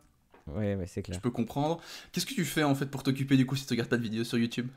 Ouais, 0.47 0.73
ouais, 0.75 0.87
c'est 0.87 1.03
clair. 1.03 1.17
Je 1.17 1.21
peux 1.21 1.29
comprendre. 1.29 1.79
Qu'est-ce 2.11 2.25
que 2.25 2.33
tu 2.33 2.43
fais 2.45 2.63
en 2.63 2.73
fait 2.73 2.87
pour 2.87 3.03
t'occuper 3.03 3.37
du 3.37 3.45
coup 3.45 3.55
si 3.55 3.67
tu 3.67 3.73
regardes 3.73 3.89
pas 3.89 3.97
de 3.97 4.01
vidéos 4.01 4.23
sur 4.23 4.39
YouTube? 4.39 4.69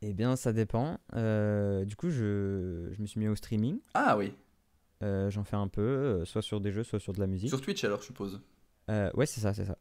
Eh 0.00 0.14
bien, 0.14 0.34
ça 0.36 0.52
dépend. 0.54 0.98
Euh, 1.14 1.84
du 1.84 1.94
coup, 1.94 2.08
je, 2.08 2.88
je 2.92 3.02
me 3.02 3.06
suis 3.06 3.20
mis 3.20 3.28
au 3.28 3.36
streaming. 3.36 3.80
Ah 3.92 4.16
oui, 4.16 4.32
Euh, 5.02 5.30
J'en 5.30 5.44
fais 5.44 5.56
un 5.56 5.68
peu, 5.68 5.82
euh, 5.82 6.24
soit 6.24 6.42
sur 6.42 6.60
des 6.60 6.72
jeux, 6.72 6.82
soit 6.84 6.98
sur 7.00 7.12
de 7.12 7.20
la 7.20 7.26
musique. 7.26 7.48
sur 7.50 7.60
Twitch 7.60 7.84
alors 7.84 8.00
je 8.00 8.06
suppose. 8.06 8.40
Euh, 8.90 9.10
ouais, 9.14 9.26
c'est 9.26 9.40
ça, 9.40 9.52
c'est 9.52 9.64
ça. 9.64 9.76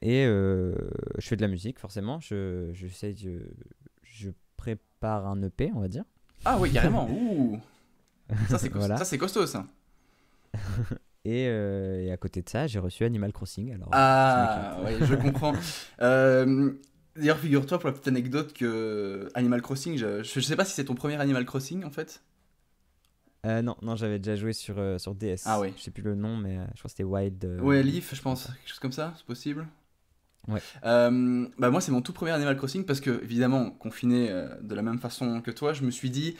Et 0.00 0.24
je 0.24 0.74
fais 1.20 1.36
de 1.36 1.42
la 1.42 1.48
musique, 1.48 1.78
forcément. 1.78 2.20
Je, 2.20 2.70
je, 2.72 2.86
sais, 2.88 3.14
je, 3.16 3.30
je 4.02 4.30
prépare 4.56 5.26
un 5.26 5.42
EP, 5.42 5.70
on 5.74 5.80
va 5.80 5.88
dire. 5.88 6.04
Ah 6.44 6.56
oui, 6.58 6.70
carrément. 6.72 7.08
Ouh. 7.10 7.60
Ça 8.48 8.58
c'est 8.58 8.68
costaud, 8.68 8.78
Voilà. 8.86 9.04
ça, 9.04 9.18
costaud 9.18 9.46
ça. 9.46 9.66
Et, 11.24 11.42
et 11.42 12.10
à 12.12 12.16
côté 12.16 12.40
de 12.42 12.48
ça, 12.48 12.66
j'ai 12.66 12.78
reçu 12.78 13.04
Animal 13.04 13.32
Crossing. 13.32 13.74
Alors, 13.74 13.88
Ah 13.92 14.78
oui, 14.86 14.92
je 15.02 15.14
comprends. 15.14 15.52
D'ailleurs, 15.98 17.38
figure-toi 17.38 17.78
pour 17.78 17.88
la 17.88 17.92
petite 17.92 18.08
anecdote 18.08 18.52
que 18.52 19.28
Animal 19.34 19.60
Crossing, 19.60 19.96
je, 19.98 20.22
je 20.22 20.40
sais 20.40 20.54
pas 20.56 20.64
si 20.64 20.72
c'est 20.74 20.84
ton 20.84 20.94
premier 20.94 21.16
Animal 21.16 21.44
Crossing 21.44 21.84
en 21.84 21.90
fait. 21.90 22.22
Euh, 23.46 23.62
non, 23.62 23.76
non, 23.82 23.94
j'avais 23.96 24.18
déjà 24.18 24.34
joué 24.36 24.52
sur, 24.52 24.78
euh, 24.78 24.98
sur 24.98 25.14
DS. 25.14 25.42
Ah 25.46 25.60
ouais. 25.60 25.72
Je 25.76 25.82
sais 25.82 25.90
plus 25.90 26.02
le 26.02 26.14
nom, 26.14 26.36
mais 26.36 26.58
euh, 26.58 26.64
je 26.74 26.78
crois 26.80 26.82
que 26.84 26.90
c'était 26.90 27.04
Wild. 27.04 27.44
euh, 27.44 27.60
Ouais, 27.60 27.82
Leaf, 27.82 28.14
je 28.14 28.20
pense, 28.20 28.46
quelque 28.46 28.68
chose 28.68 28.78
comme 28.80 28.92
ça, 28.92 29.14
c'est 29.16 29.24
possible. 29.26 29.66
Ouais. 30.48 30.60
Euh, 30.84 31.46
bah 31.58 31.70
moi, 31.70 31.80
c'est 31.80 31.92
mon 31.92 32.00
tout 32.00 32.12
premier 32.12 32.30
Animal 32.32 32.56
Crossing 32.56 32.84
parce 32.84 33.00
que, 33.00 33.22
évidemment, 33.22 33.70
confiné 33.70 34.28
euh, 34.30 34.48
de 34.62 34.74
la 34.74 34.82
même 34.82 34.98
façon 34.98 35.40
que 35.40 35.50
toi, 35.50 35.72
je 35.74 35.82
me 35.82 35.90
suis 35.90 36.08
dit, 36.10 36.36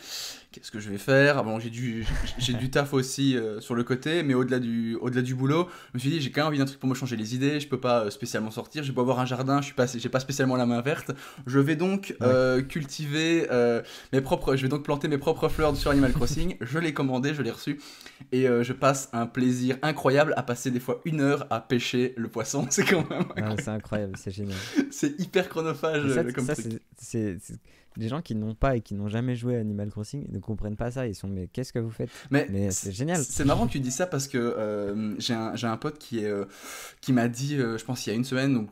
qu'est-ce 0.51 0.71
que 0.71 0.81
je 0.81 0.89
vais 0.89 0.99
faire? 0.99 1.45
Bon, 1.45 1.59
j'ai 1.61 1.71
du, 1.71 2.07
j'ai 2.39 2.55
du 2.55 2.71
taf 2.71 2.95
aussi 2.95 3.37
euh, 3.37 3.61
sur 3.61 3.75
le 3.75 3.85
côté, 3.85 4.23
mais 4.23 4.35
au-delà 4.35 4.59
du, 4.61 4.97
au-delà 4.97 5.23
du 5.23 5.35
boulot, 5.35 5.69
je 5.93 5.99
me 5.99 5.99
suis 6.01 6.11
dit, 6.11 6.21
j'ai 6.21 6.31
quand 6.31 6.41
même 6.41 6.49
envie 6.49 6.59
d'un 6.59 6.65
truc 6.65 6.81
pour 6.81 6.89
me 6.89 6.95
changer 6.95 7.17
les 7.17 7.35
idées. 7.35 7.61
Je 7.61 7.69
peux 7.69 7.81
pas 7.81 8.11
spécialement 8.11 8.51
sortir, 8.51 8.83
j'ai 8.83 8.93
beau 8.93 9.03
avoir 9.03 9.21
un 9.21 9.27
jardin, 9.27 9.61
je 9.61 9.67
suis 9.67 9.75
pas, 9.75 9.87
j'ai 9.87 10.09
pas 10.09 10.21
spécialement 10.21 10.57
la 10.57 10.67
main 10.67 10.81
verte. 10.81 11.11
Je 11.47 11.59
vais 11.59 11.77
donc 11.77 12.15
Ouais. 12.21 12.65
cultiver 12.67 13.47
mes 14.13 14.21
propres, 14.21 14.57
je 14.57 14.63
vais 14.63 14.69
donc 14.69 14.83
planter 14.85 15.09
mes 15.09 15.19
propres 15.19 15.49
fleurs 15.49 15.77
sur 15.77 15.91
Animal 15.91 16.13
Crossing. 16.13 16.57
je 16.61 16.79
l'ai 16.79 16.95
commandé, 16.95 17.35
je 17.35 17.43
l'ai 17.43 17.51
reçu, 17.51 17.79
et 18.33 18.47
je 18.47 18.73
passe 18.73 19.09
un 19.13 19.27
plaisir 19.27 19.77
incroyable 19.83 20.33
à 20.37 20.43
passer 20.43 20.71
des 20.71 20.81
fois 20.81 21.01
une 21.05 21.21
heure 21.21 21.47
à 21.51 21.61
pêcher 21.61 22.15
le 22.17 22.29
poisson. 22.29 22.67
C'est 22.71 22.85
quand 22.85 23.09
même, 23.11 23.25
Ah, 23.37 23.55
c'est 23.59 23.69
incroyable, 23.99 24.17
c'est 24.17 24.31
génial. 24.31 24.57
c'est 24.91 25.19
hyper 25.21 25.49
chronophage 25.49 26.13
ça, 26.13 26.21
euh, 26.21 26.33
comme 26.33 26.45
ça, 26.45 26.55
truc. 26.55 26.81
Des 27.99 28.09
gens 28.09 28.23
qui 28.23 28.35
n'ont 28.35 28.55
pas 28.55 28.77
et 28.77 28.81
qui 28.81 28.95
n'ont 28.95 29.09
jamais 29.09 29.37
joué 29.37 29.57
à 29.57 29.61
Animal 29.61 29.91
Crossing 29.91 30.27
ne 30.31 30.39
comprennent 30.39 30.77
pas 30.77 30.93
ça. 30.93 31.07
Ils 31.07 31.15
sont 31.15 31.29
mais 31.29 31.49
qu'est-ce 31.49 31.73
que 31.73 31.79
vous 31.79 31.91
faites 31.91 32.11
Mais, 32.31 32.47
Mais 32.51 32.71
c'est 32.71 32.93
génial. 32.93 33.23
C'est 33.23 33.45
marrant 33.45 33.67
que 33.67 33.73
tu 33.73 33.81
dis 33.81 33.91
ça 33.91 34.07
parce 34.07 34.29
que 34.29 34.39
euh, 34.39 35.15
j'ai 35.19 35.35
un, 35.35 35.55
un 35.61 35.77
pote 35.77 35.99
qui, 35.99 36.21
est, 36.21 36.31
euh, 36.31 36.45
qui 37.01 37.13
m'a 37.13 37.29
dit, 37.29 37.57
euh, 37.57 37.77
je 37.77 37.85
pense 37.85 38.07
il 38.07 38.11
y 38.11 38.13
a 38.13 38.17
une 38.17 38.25
semaine, 38.25 38.55
donc 38.55 38.71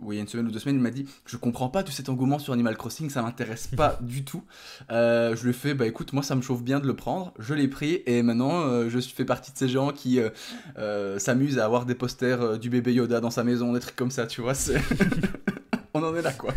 oui, 0.00 0.14
il 0.14 0.16
y 0.16 0.18
a 0.18 0.22
une 0.22 0.28
semaine 0.28 0.46
ou 0.46 0.50
deux 0.50 0.58
semaines, 0.58 0.76
il 0.76 0.82
m'a 0.82 0.90
dit 0.90 1.06
Je 1.26 1.36
comprends 1.36 1.68
pas 1.68 1.82
tout 1.82 1.92
cet 1.92 2.08
engouement 2.08 2.38
sur 2.38 2.52
Animal 2.52 2.76
Crossing, 2.76 3.10
ça 3.10 3.22
m'intéresse 3.22 3.68
pas 3.68 3.98
du 4.02 4.24
tout. 4.24 4.42
Je 4.88 5.42
lui 5.42 5.50
ai 5.50 5.54
fait 5.54 5.74
Bah 5.74 5.86
écoute, 5.86 6.12
moi 6.12 6.22
ça 6.22 6.34
me 6.34 6.42
chauffe 6.42 6.62
bien 6.62 6.80
de 6.80 6.86
le 6.86 6.96
prendre. 6.96 7.34
Je 7.38 7.54
l'ai 7.54 7.68
pris 7.68 8.02
et 8.06 8.22
maintenant 8.22 8.88
je 8.88 8.98
fais 9.00 9.24
partie 9.24 9.52
de 9.52 9.58
ces 9.58 9.68
gens 9.68 9.92
qui 9.92 10.18
s'amusent 11.18 11.58
à 11.58 11.64
avoir 11.64 11.84
des 11.84 11.94
posters 11.94 12.58
du 12.58 12.70
bébé 12.70 12.94
Yoda 12.94 13.20
dans 13.20 13.30
sa 13.30 13.44
maison, 13.44 13.72
des 13.72 13.80
trucs 13.80 13.96
comme 13.96 14.10
ça, 14.10 14.26
tu 14.26 14.40
vois. 14.40 14.54
On 15.94 16.02
en 16.02 16.14
est 16.16 16.22
là 16.22 16.32
quoi. 16.32 16.52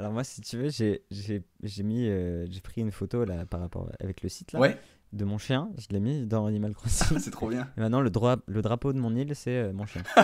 Alors 0.00 0.12
moi, 0.12 0.24
si 0.24 0.40
tu 0.40 0.56
veux, 0.56 0.70
j'ai 0.70 1.82
mis, 1.82 2.08
euh, 2.08 2.46
j'ai 2.50 2.60
pris 2.62 2.80
une 2.80 2.90
photo 2.90 3.26
là 3.26 3.44
par 3.44 3.60
rapport 3.60 3.90
avec 4.00 4.22
le 4.22 4.30
site 4.30 4.52
là 4.52 4.58
Ouais, 4.58 4.78
de 5.12 5.26
mon 5.26 5.36
chien. 5.36 5.68
Je 5.76 5.88
l'ai 5.90 6.00
mis 6.00 6.24
dans 6.24 6.46
Animal 6.46 6.72
Crossing. 6.74 7.18
c'est 7.20 7.30
trop 7.30 7.48
bien. 7.50 7.68
Et 7.76 7.80
maintenant, 7.80 8.00
le, 8.00 8.08
dra- 8.08 8.38
le 8.46 8.62
drapeau 8.62 8.94
de 8.94 8.98
mon 8.98 9.14
île, 9.14 9.34
c'est 9.34 9.58
euh, 9.58 9.72
mon 9.74 9.84
chien. 9.84 10.02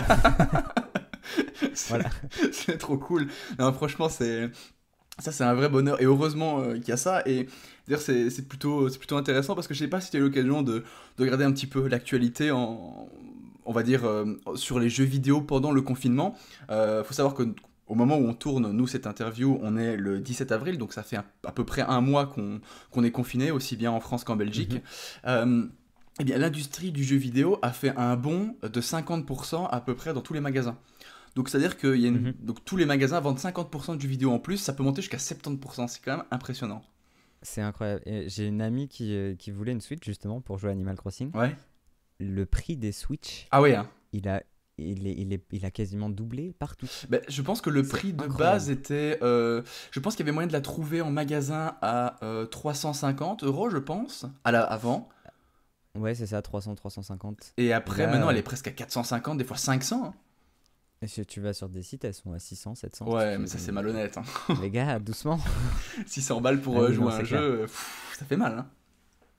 C'est- 1.73 1.89
Voilà. 1.89 2.09
c'est 2.51 2.77
trop 2.79 2.97
cool. 2.97 3.27
Non, 3.59 3.71
franchement, 3.71 4.09
c'est. 4.09 4.49
Ça, 5.19 5.31
c'est 5.31 5.43
un 5.43 5.53
vrai 5.53 5.69
bonheur. 5.69 6.01
Et 6.01 6.05
heureusement 6.05 6.61
euh, 6.61 6.73
qu'il 6.75 6.89
y 6.89 6.91
a 6.91 6.97
ça. 6.97 7.21
Et 7.27 7.47
c'est 7.99 8.47
plutôt, 8.47 8.89
c'est 8.89 8.97
plutôt 8.97 9.17
intéressant 9.17 9.53
parce 9.53 9.67
que 9.67 9.75
je 9.75 9.79
sais 9.79 9.87
pas 9.87 10.01
si 10.01 10.09
tu 10.09 10.17
as 10.17 10.19
eu 10.19 10.23
l'occasion 10.23 10.63
de, 10.63 10.83
de 11.17 11.23
regarder 11.23 11.43
un 11.43 11.51
petit 11.51 11.67
peu 11.67 11.87
l'actualité 11.87 12.49
en. 12.49 13.07
On 13.69 13.73
va 13.73 13.83
dire 13.83 14.05
euh, 14.05 14.25
sur 14.55 14.79
les 14.79 14.89
jeux 14.89 15.03
vidéo 15.03 15.41
pendant 15.41 15.71
le 15.71 15.81
confinement. 15.81 16.35
Euh, 16.71 17.03
faut 17.03 17.13
savoir 17.13 17.35
que 17.35 17.53
au 17.87 17.95
moment 17.95 18.17
où 18.17 18.27
on 18.27 18.33
tourne, 18.33 18.71
nous, 18.71 18.87
cette 18.87 19.07
interview, 19.07 19.57
on 19.61 19.77
est 19.77 19.95
le 19.97 20.19
17 20.19 20.51
avril, 20.51 20.77
donc 20.77 20.93
ça 20.93 21.03
fait 21.03 21.17
un- 21.17 21.25
à 21.45 21.51
peu 21.51 21.63
près 21.65 21.81
un 21.81 22.01
mois 22.01 22.25
qu'on 22.27 23.03
est 23.03 23.11
confiné, 23.11 23.51
aussi 23.51 23.75
bien 23.75 23.91
en 23.91 23.99
France 23.99 24.23
qu'en 24.23 24.35
Belgique. 24.35 24.73
Mhm. 24.75 24.81
Euh, 25.25 25.67
eh 26.19 26.23
bien, 26.23 26.37
l'industrie 26.37 26.91
du 26.91 27.03
jeu 27.03 27.15
vidéo 27.17 27.59
a 27.61 27.71
fait 27.71 27.95
un 27.95 28.15
bond 28.15 28.55
de 28.63 28.81
50% 28.81 29.67
à 29.67 29.81
peu 29.81 29.95
près 29.95 30.13
dans 30.13 30.21
tous 30.21 30.33
les 30.33 30.41
magasins. 30.41 30.77
Donc, 31.35 31.49
c'est-à-dire 31.49 31.77
que 31.77 31.95
y 31.95 32.05
a 32.05 32.07
une- 32.07 32.19
Mhm. 32.29 32.33
donc, 32.41 32.65
tous 32.65 32.77
les 32.77 32.85
magasins 32.85 33.19
vendent 33.19 33.37
50% 33.39 33.95
de 33.95 34.01
jeux 34.01 34.07
vidéo 34.07 34.31
en 34.31 34.39
plus, 34.39 34.57
ça 34.57 34.73
peut 34.73 34.83
monter 34.83 35.01
jusqu'à 35.01 35.19
70%, 35.19 35.87
c'est 35.87 36.01
quand 36.03 36.17
même 36.17 36.25
impressionnant. 36.31 36.83
C'est 37.43 37.61
incroyable. 37.61 38.01
J'ai 38.25 38.47
une 38.47 38.61
amie 38.63 38.87
qui, 38.87 39.13
euh, 39.15 39.35
qui 39.35 39.51
voulait 39.51 39.71
une 39.71 39.81
Switch 39.81 40.03
justement 40.03 40.41
pour 40.41 40.57
jouer 40.57 40.69
à 40.69 40.71
Animal 40.73 40.95
Crossing. 40.97 41.29
Ouais. 41.35 41.55
Le 42.19 42.45
prix 42.47 42.75
des 42.75 42.91
Switch, 42.91 43.47
Ah 43.51 43.61
ouais, 43.61 43.75
hein. 43.75 43.87
il 44.11 44.27
a, 44.27 44.41
il, 44.77 45.07
est, 45.07 45.13
il, 45.17 45.33
est, 45.33 45.43
il 45.51 45.65
a 45.65 45.71
quasiment 45.71 46.09
doublé 46.09 46.53
partout. 46.59 46.87
Ben, 47.09 47.21
je 47.27 47.41
pense 47.41 47.61
que 47.61 47.69
le 47.69 47.83
prix 47.83 48.13
de 48.13 48.25
base 48.27 48.69
était. 48.69 49.17
euh, 49.21 49.63
je 49.91 49.99
pense 49.99 50.15
qu'il 50.15 50.25
y 50.25 50.29
avait 50.29 50.33
moyen 50.33 50.47
de 50.47 50.53
la 50.53 50.61
trouver 50.61 51.01
en 51.01 51.11
magasin 51.11 51.75
à 51.81 52.23
euh, 52.23 52.45
350 52.45 53.43
euros, 53.43 53.69
je 53.69 53.77
pense, 53.77 54.25
à 54.43 54.51
la, 54.51 54.61
avant. 54.63 55.09
Ouais, 55.97 56.13
c'est 56.13 56.27
ça, 56.27 56.41
300, 56.41 56.75
350. 56.75 57.53
Et 57.57 57.73
après, 57.73 58.03
Là, 58.05 58.11
maintenant, 58.11 58.29
elle 58.29 58.35
euh, 58.35 58.39
est 58.39 58.43
presque 58.43 58.67
à 58.67 58.71
450, 58.71 59.37
des 59.37 59.43
fois 59.43 59.57
500. 59.57 60.05
hein. 60.05 60.13
Et 61.01 61.07
si 61.07 61.23
tu 61.25 61.41
vas 61.41 61.53
sur 61.53 61.69
des 61.69 61.83
sites, 61.83 62.05
elles 62.05 62.13
sont 62.13 62.33
à 62.33 62.39
600, 62.39 62.75
700. 62.75 63.07
Ouais, 63.07 63.37
mais 63.37 63.47
ça, 63.47 63.57
c'est 63.59 63.71
malhonnête. 63.71 64.17
hein. 64.17 64.23
Les 64.61 64.69
gars, 64.71 64.97
doucement. 64.99 65.39
600 66.05 66.41
balles 66.41 66.61
pour 66.61 66.75
Ah 66.77 66.81
euh, 66.85 66.91
jouer 66.93 67.11
à 67.11 67.15
un 67.17 67.23
jeu, 67.23 67.37
euh, 67.37 67.61
pff, 67.63 68.15
ça 68.17 68.25
fait 68.25 68.37
mal. 68.37 68.57
Hein. 68.59 68.67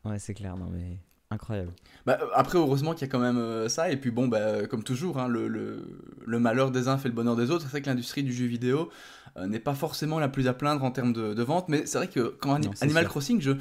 Ouais, 0.04 0.18
c'est 0.18 0.34
clair, 0.34 0.56
non 0.56 0.68
mais 0.70 0.98
incroyable. 1.30 1.72
Bah, 2.06 2.18
après, 2.34 2.58
heureusement 2.58 2.94
qu'il 2.94 3.06
y 3.06 3.10
a 3.10 3.12
quand 3.12 3.18
même 3.18 3.38
euh, 3.38 3.68
ça. 3.68 3.90
Et 3.90 3.96
puis 3.96 4.10
bon, 4.10 4.28
bah, 4.28 4.66
comme 4.66 4.82
toujours, 4.82 5.18
hein, 5.18 5.28
le, 5.28 5.46
le, 5.48 5.82
le 6.26 6.38
malheur 6.38 6.70
des 6.70 6.88
uns 6.88 6.96
fait 6.98 7.08
le 7.08 7.14
bonheur 7.14 7.36
des 7.36 7.50
autres. 7.50 7.62
C'est 7.64 7.70
vrai 7.70 7.82
que 7.82 7.88
l'industrie 7.90 8.22
du 8.22 8.32
jeu 8.32 8.46
vidéo 8.46 8.88
euh, 9.36 9.46
n'est 9.46 9.60
pas 9.60 9.74
forcément 9.74 10.18
la 10.18 10.28
plus 10.28 10.48
à 10.48 10.54
plaindre 10.54 10.84
en 10.84 10.90
termes 10.90 11.12
de, 11.12 11.34
de 11.34 11.42
vente. 11.42 11.68
Mais 11.68 11.84
c'est 11.86 11.98
vrai 11.98 12.08
que 12.08 12.34
quand 12.40 12.54
Ani- 12.54 12.66
Non, 12.68 12.72
c'est 12.74 12.84
Animal 12.84 13.04
sûr. 13.04 13.10
Crossing, 13.10 13.40
je, 13.42 13.52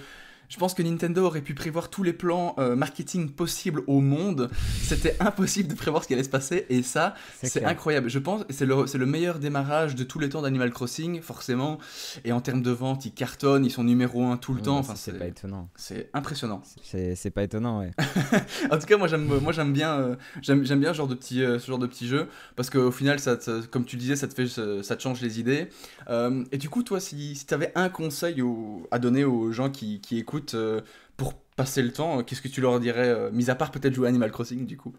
je 0.50 0.58
pense 0.58 0.74
que 0.74 0.82
Nintendo 0.84 1.26
aurait 1.26 1.42
pu 1.42 1.54
prévoir 1.54 1.90
tous 1.90 2.04
les 2.04 2.14
plans 2.14 2.56
euh, 2.58 2.76
marketing 2.76 3.30
possibles 3.32 3.82
au 3.88 4.00
monde. 4.00 4.50
C'était 4.82 5.16
impossible 5.20 5.70
de 5.70 5.76
prévoir 5.76 6.04
ce 6.04 6.08
qui 6.08 6.14
allait 6.14 6.24
se 6.24 6.30
passer. 6.30 6.66
Et 6.70 6.84
ça, 6.84 7.16
c'est 7.44 7.66
incroyable. 7.66 8.10
Je 8.10 8.20
pense 8.20 8.44
que 8.46 8.54
c'est 8.54 8.66
le, 8.66 9.06
meilleur 9.06 9.40
démarrage 9.40 9.96
de 9.96 10.04
tous 10.04 10.20
les 10.20 10.30
temps 10.30 10.42
d'Animal 10.42 10.72
Crossing, 10.72 11.22
forcément. 11.22 11.80
Et 12.24 12.32
en 12.32 12.40
termes 12.42 12.62
de 12.62 12.72
vente, 12.72 13.06
ils 13.06 13.12
cartonnent, 13.14 13.66
ils 13.66 13.72
sont 13.72 13.84
numéro 13.84 14.24
un 14.26 14.38
tout 14.38 14.54
le 14.54 14.60
Ouais, 14.60 14.66
temps. 14.66 14.78
Enfin, 14.78 14.96
c'est 14.96 15.18
pas 15.18 15.28
étonnant. 15.28 15.70
c'est 15.76 16.10
impressionnant. 16.14 16.62
C'est 16.84 17.32
pas 17.32 17.44
étonnant, 17.44 17.80
ouais. 17.80 17.92
En 18.72 18.78
tout 18.78 18.86
cas, 18.86 18.98
moi 18.98 19.08
j'aime, 19.08 19.26
moi 19.26 19.52
j'aime 19.52 19.74
bien, 19.74 20.00
euh, 20.00 20.16
j'aime, 20.42 20.62
bien 20.62 20.94
ce 20.94 20.98
genre 20.98 21.08
de 21.08 21.16
petit, 21.16 21.44
euh, 21.44 21.60
ce 21.60 21.68
genre 21.68 21.80
de 21.80 21.88
petit 21.88 22.08
jeu 22.08 22.28
parce 22.56 22.70
qu'au 22.70 22.92
final, 22.92 23.20
ça, 23.20 23.36
te- 23.38 23.66
comme 23.66 23.86
tu 23.86 23.98
disais, 23.98 24.16
ça 24.16 24.28
te 24.28 24.34
fait, 24.34 24.48
ça, 24.48 24.84
ça 24.84 24.96
te 24.96 25.02
change 25.02 25.22
les 25.22 25.40
idées. 25.40 25.68
Euh, 26.10 26.44
et 26.52 26.58
du 26.58 26.70
coup, 26.70 26.84
toi, 26.84 27.00
si, 27.00 27.36
si 27.36 27.46
tu 27.46 27.54
avais 27.54 27.72
un 27.76 27.90
conseil 27.90 28.42
au- 28.42 28.88
à 28.92 29.00
donner 29.00 29.24
aux 29.24 29.52
gens 29.52 29.70
qui, 29.70 30.00
qui 30.02 30.18
écoutent 30.18 30.37
euh, 30.54 30.82
pour 31.18 31.34
passer 31.56 31.82
le 31.82 31.92
temps, 31.92 32.20
euh, 32.20 32.24
qu'est-ce 32.24 32.42
que 32.42 32.48
tu 32.48 32.62
leur 32.62 32.80
dirais, 32.80 33.10
euh, 33.10 33.32
mis 33.32 33.50
à 33.50 33.56
part 33.56 33.72
peut-être 33.72 33.94
jouer 33.94 34.08
Animal 34.08 34.32
Crossing, 34.32 34.66
du 34.66 34.78
coup? 34.78 34.96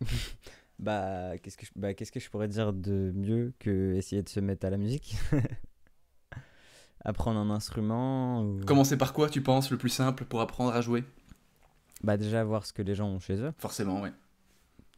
Bah, 0.78 1.38
qu'est-ce 1.38 1.56
que 1.56 1.64
je, 1.64 1.70
bah, 1.74 1.94
qu'est-ce 1.94 2.12
que 2.12 2.20
je 2.20 2.28
pourrais 2.28 2.48
dire 2.48 2.74
de 2.74 3.10
mieux 3.14 3.54
que 3.58 3.94
essayer 3.94 4.22
de 4.22 4.28
se 4.28 4.40
mettre 4.40 4.66
à 4.66 4.70
la 4.70 4.76
musique? 4.76 5.16
Apprendre 7.04 7.38
un 7.38 7.48
instrument 7.48 8.42
ou... 8.42 8.60
Commencer 8.64 8.98
par 8.98 9.12
quoi, 9.12 9.30
tu 9.30 9.42
penses, 9.42 9.70
le 9.70 9.78
plus 9.78 9.88
simple 9.88 10.26
pour 10.26 10.40
apprendre 10.42 10.74
à 10.74 10.80
jouer? 10.82 11.04
Bah, 12.02 12.16
déjà 12.16 12.44
voir 12.44 12.66
ce 12.66 12.72
que 12.74 12.82
les 12.82 12.94
gens 12.94 13.08
ont 13.08 13.20
chez 13.20 13.36
eux. 13.40 13.52
Forcément, 13.58 14.02
ouais. 14.02 14.12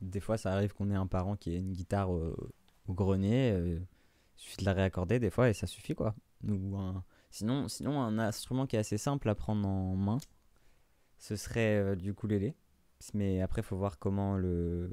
Des 0.00 0.18
fois, 0.20 0.36
ça 0.36 0.52
arrive 0.52 0.72
qu'on 0.74 0.90
ait 0.90 0.96
un 0.96 1.06
parent 1.06 1.36
qui 1.36 1.54
ait 1.54 1.58
une 1.58 1.72
guitare 1.72 2.10
au, 2.10 2.34
au 2.88 2.92
grenier. 2.94 3.52
euh, 3.52 3.78
il 3.78 4.40
suffit 4.40 4.56
de 4.56 4.64
la 4.64 4.72
réaccorder 4.72 5.18
des 5.20 5.30
fois 5.30 5.48
et 5.48 5.52
ça 5.52 5.66
suffit, 5.68 5.94
quoi. 5.94 6.14
Ou 6.46 6.76
un... 6.76 7.04
sinon, 7.30 7.68
sinon, 7.68 8.00
un 8.00 8.18
instrument 8.18 8.66
qui 8.66 8.76
est 8.76 8.80
assez 8.80 8.98
simple 8.98 9.28
à 9.28 9.34
prendre 9.34 9.66
en 9.68 9.94
main, 9.96 10.18
ce 11.18 11.36
serait 11.36 11.76
euh, 11.78 11.96
du 11.96 12.10
ukulélé. 12.10 12.54
Mais 13.14 13.40
après, 13.42 13.60
il 13.62 13.64
faut 13.64 13.76
voir 13.76 13.98
comment 13.98 14.36
le 14.36 14.92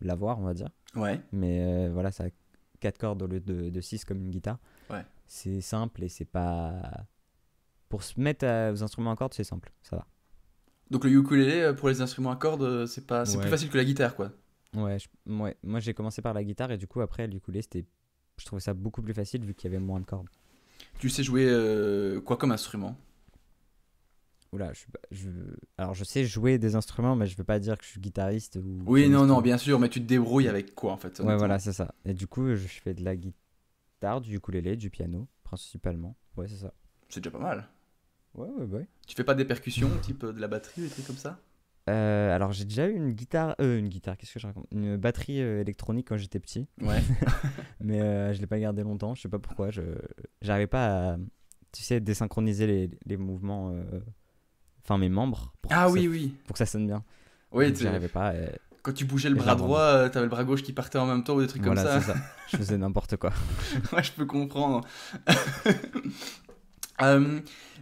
l'avoir, 0.00 0.38
on 0.38 0.42
va 0.42 0.54
dire. 0.54 0.68
Ouais. 0.94 1.20
Mais 1.32 1.60
euh, 1.62 1.90
voilà, 1.92 2.10
ça 2.12 2.24
a 2.24 2.28
4 2.80 2.98
cordes 2.98 3.22
au 3.22 3.26
lieu 3.26 3.40
de 3.40 3.80
6 3.80 4.04
comme 4.04 4.18
une 4.18 4.30
guitare. 4.30 4.58
Ouais. 4.90 5.04
C'est 5.26 5.60
simple 5.62 6.04
et 6.04 6.08
c'est 6.08 6.24
pas. 6.26 7.06
Pour 7.88 8.02
se 8.02 8.18
mettre 8.20 8.44
à- 8.46 8.72
aux 8.72 8.82
instruments 8.82 9.12
à 9.12 9.16
cordes, 9.16 9.32
c'est 9.34 9.44
simple, 9.44 9.72
ça 9.82 9.96
va. 9.96 10.06
Donc 10.90 11.04
le 11.04 11.10
ukulélé 11.10 11.60
euh, 11.62 11.72
pour 11.72 11.88
les 11.88 12.00
instruments 12.00 12.30
à 12.32 12.36
cordes, 12.36 12.62
euh, 12.62 12.86
c'est 12.86 13.06
pas, 13.06 13.24
c'est 13.24 13.36
Ouais. 13.36 13.42
plus 13.42 13.50
facile 13.50 13.70
que 13.70 13.76
la 13.78 13.84
guitare, 13.84 14.14
quoi. 14.14 14.32
Ouais, 14.74 14.98
je- 14.98 15.08
ouais. 15.32 15.56
moi 15.62 15.80
j'ai 15.80 15.94
commencé 15.94 16.20
par 16.20 16.34
la 16.34 16.44
guitare 16.44 16.70
et 16.72 16.76
du 16.78 16.86
coup, 16.86 17.00
après, 17.00 17.26
l'ukulélé, 17.26 17.62
c'était. 17.62 17.84
Je 18.38 18.44
trouvais 18.44 18.60
ça 18.60 18.74
beaucoup 18.74 19.00
plus 19.02 19.14
facile 19.14 19.44
vu 19.44 19.54
qu'il 19.54 19.70
y 19.70 19.74
avait 19.74 19.82
moins 19.82 19.98
de 20.00 20.04
cordes. 20.04 20.28
Tu 20.98 21.10
sais 21.10 21.22
jouer 21.22 21.46
euh, 21.48 22.20
quoi 22.20 22.36
comme 22.36 22.52
instrument? 22.52 22.96
Oula, 24.52 24.72
je, 24.72 24.84
je... 25.10 25.28
Alors 25.76 25.94
je 25.94 26.04
sais 26.04 26.24
jouer 26.24 26.58
des 26.58 26.76
instruments, 26.76 27.16
mais 27.16 27.26
je 27.26 27.36
veux 27.36 27.44
pas 27.44 27.58
dire 27.58 27.76
que 27.76 27.84
je 27.84 27.90
suis 27.90 28.00
guitariste 28.00 28.56
ou. 28.56 28.82
Oui, 28.86 29.08
non, 29.08 29.26
non, 29.26 29.40
bien 29.40 29.58
sûr, 29.58 29.78
mais 29.78 29.88
tu 29.88 30.00
te 30.00 30.06
débrouilles 30.06 30.48
avec 30.48 30.74
quoi 30.74 30.92
en 30.92 30.96
fait 30.96 31.20
Ouais, 31.20 31.36
voilà, 31.36 31.58
c'est 31.58 31.72
ça. 31.72 31.94
Et 32.04 32.14
du 32.14 32.26
coup, 32.26 32.54
je 32.54 32.66
fais 32.66 32.94
de 32.94 33.04
la 33.04 33.16
guitare, 33.16 34.20
du 34.20 34.36
ukulélé, 34.36 34.76
du 34.76 34.88
piano, 34.88 35.28
principalement. 35.42 36.16
Ouais, 36.36 36.48
c'est 36.48 36.56
ça. 36.56 36.72
C'est 37.08 37.20
déjà 37.20 37.30
pas 37.30 37.42
mal. 37.42 37.68
Ouais, 38.34 38.48
ouais, 38.48 38.64
ouais. 38.64 38.86
Tu 39.06 39.14
fais 39.14 39.24
pas 39.24 39.34
des 39.34 39.44
percussions, 39.44 39.90
type 40.02 40.24
euh, 40.24 40.32
de 40.32 40.40
la 40.40 40.48
batterie, 40.48 40.82
des 40.82 40.88
trucs 40.88 41.06
comme 41.06 41.16
ça? 41.16 41.38
Euh, 41.88 42.34
alors 42.34 42.52
j'ai 42.52 42.64
déjà 42.64 42.88
eu 42.88 42.94
une 42.96 43.12
guitare, 43.12 43.54
euh, 43.60 43.78
une 43.78 43.88
guitare, 43.88 44.16
qu'est-ce 44.16 44.34
que 44.34 44.40
je 44.40 44.46
raconte? 44.46 44.66
Une 44.72 44.96
batterie 44.96 45.40
euh, 45.40 45.60
électronique 45.60 46.08
quand 46.08 46.16
j'étais 46.16 46.40
petit, 46.40 46.66
Ouais. 46.80 47.00
mais 47.80 48.34
je 48.34 48.40
l'ai 48.40 48.46
pas 48.48 48.58
gardé 48.58 48.82
longtemps, 48.82 49.14
je 49.14 49.22
sais 49.22 49.28
pas 49.28 49.38
pourquoi, 49.38 49.70
je 49.70 49.82
j'arrivais 50.42 50.66
pas 50.66 51.12
à, 51.12 51.16
tu 51.72 51.82
sais, 51.82 52.00
désynchroniser 52.00 52.66
les, 52.66 52.90
les 53.06 53.16
mouvements, 53.16 53.72
enfin 54.82 54.98
mes 54.98 55.08
membres, 55.08 55.52
pour, 55.62 55.72
ah 55.72 55.86
que 55.86 55.92
oui, 55.92 56.02
ça, 56.04 56.08
oui. 56.10 56.34
pour 56.46 56.54
que 56.54 56.58
ça 56.58 56.66
sonne 56.66 56.86
bien. 56.86 57.04
Oui, 57.52 57.72
tu- 57.72 57.84
j'arrivais 57.84 58.08
pas. 58.08 58.34
et 58.34 58.50
quand 58.82 58.92
tu 58.92 59.04
bougeais 59.04 59.30
le 59.30 59.34
bras 59.36 59.54
droit, 59.56 60.08
t'avais 60.10 60.26
le 60.26 60.30
bras 60.30 60.44
gauche 60.44 60.62
qui 60.62 60.72
partait 60.72 60.98
en 60.98 61.06
même 61.06 61.24
temps 61.24 61.34
ou 61.34 61.40
des 61.40 61.48
trucs 61.48 61.62
voilà, 61.62 61.82
comme 61.82 62.00
c'est 62.00 62.06
ça. 62.06 62.14
ça. 62.14 62.20
Je 62.48 62.56
faisais 62.56 62.78
n'importe 62.78 63.16
quoi. 63.16 63.32
Ouais, 63.92 64.02
je 64.02 64.12
peux 64.12 64.26
comprendre. 64.26 64.86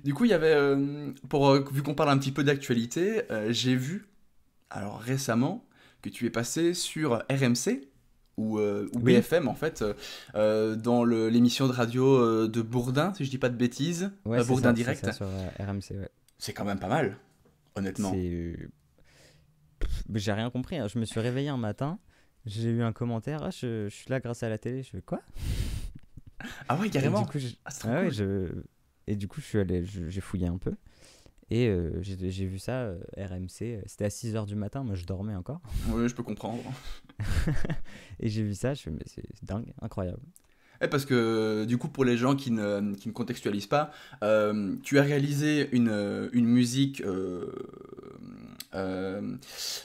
Du 0.05 0.13
coup, 0.15 0.25
il 0.27 0.31
y 0.31 0.35
avait, 0.35 0.55
euh, 0.55 1.11
pour, 1.29 1.49
euh, 1.49 1.65
vu 1.73 1.83
qu'on 1.83 1.95
parle 1.95 2.11
un 2.11 2.19
petit 2.19 2.31
peu 2.33 2.45
d'actualité, 2.45 3.23
euh, 3.33 3.53
j'ai 3.53 3.75
vu, 3.75 4.07
alors 4.71 5.01
récemment, 5.01 5.65
que 6.03 6.11
tu 6.11 6.27
es 6.27 6.31
passé 6.31 6.75
sur 6.75 7.25
RMC, 7.31 7.89
ou, 8.37 8.59
ou 8.61 8.89
Oui. 8.97 9.15
BFM 9.15 9.49
en 9.49 9.55
fait, 9.55 9.83
dans 10.35 11.05
l'émission 11.05 11.67
de 11.69 11.73
radio 11.73 12.47
de 12.49 12.63
Bourdin, 12.63 13.15
si 13.15 13.25
je 13.25 13.31
dis 13.31 13.39
pas 13.39 13.49
de 13.49 13.57
bêtises, 13.57 14.11
Ouais, 14.25 14.45
Bourdin 14.45 14.69
ça, 14.71 14.73
Direct. 14.75 15.13
sur 15.13 15.27
RMC, 15.61 15.91
ouais. 15.99 16.09
C'est 16.39 16.53
quand 16.53 16.65
même 16.65 16.79
pas 16.81 16.89
mal, 16.89 17.17
honnêtement. 17.77 18.13
J'ai 20.15 20.33
rien 20.33 20.51
compris. 20.51 20.77
hein. 20.79 20.89
Je 20.89 20.99
me 20.99 21.05
suis 21.05 21.21
réveillé 21.21 21.49
un 21.49 21.57
matin, 21.57 21.99
j'ai 22.45 22.71
eu 22.71 22.83
un 22.83 22.93
commentaire. 22.93 23.41
Ah, 23.43 23.51
je, 23.51 23.89
je 23.89 23.95
suis 23.95 24.11
là 24.11 24.21
grâce 24.21 24.43
à 24.43 24.49
la 24.49 24.59
télé. 24.59 24.83
Je 24.83 24.91
fais 24.91 25.03
quoi? 25.03 25.21
Ah 26.69 26.77
ouais, 26.77 26.89
Et 26.89 26.91
carrément. 26.91 27.23
du 27.23 27.27
coup, 27.29 27.39
je- 27.39 27.55
Ah, 27.65 28.03
ouais, 28.03 28.11
je... 28.11 28.49
Et 29.07 29.17
du 29.17 29.29
coup, 29.29 29.41
je 29.41 29.47
suis 29.47 29.59
allé, 29.59 29.85
j'ai 29.85 30.21
fouillé 30.21 30.47
un 30.47 30.59
peu. 30.59 30.73
Et 31.51 31.69
euh, 31.69 31.91
j'ai 32.03 32.47
vu 32.47 32.59
ça, 32.59 32.83
euh, 32.85 32.99
RMC. 33.19 33.63
euh, 33.63 33.81
C'était 33.87 34.07
à 34.07 34.09
6h 34.09 34.47
du 34.47 34.55
matin, 34.57 34.83
moi 34.83 34.95
je 34.95 35.05
dormais 35.05 35.35
encore. 35.35 35.61
Oui, 35.91 36.09
je 36.09 36.15
peux 36.15 36.23
comprendre. 36.23 36.63
Et 38.21 38.29
j'ai 38.29 38.43
vu 38.43 38.55
ça, 38.55 38.73
je 38.75 38.83
fais, 38.83 38.91
mais 38.91 39.03
c'est 39.07 39.23
dingue, 39.43 39.67
incroyable. 39.83 40.23
Eh, 40.81 40.89
parce 40.89 41.05
que 41.05 41.65
du 41.67 41.77
coup, 41.79 41.89
pour 41.89 42.05
les 42.05 42.17
gens 42.17 42.35
qui 42.35 42.51
ne, 42.51 42.95
qui 42.95 43.09
ne 43.09 43.13
contextualisent 43.13 43.67
pas, 43.69 43.93
euh, 44.23 44.75
tu 44.83 44.99
as 44.99 45.03
réalisé 45.03 45.69
une, 45.77 46.29
une 46.33 46.47
musique 46.47 47.03
euh, 48.75 49.21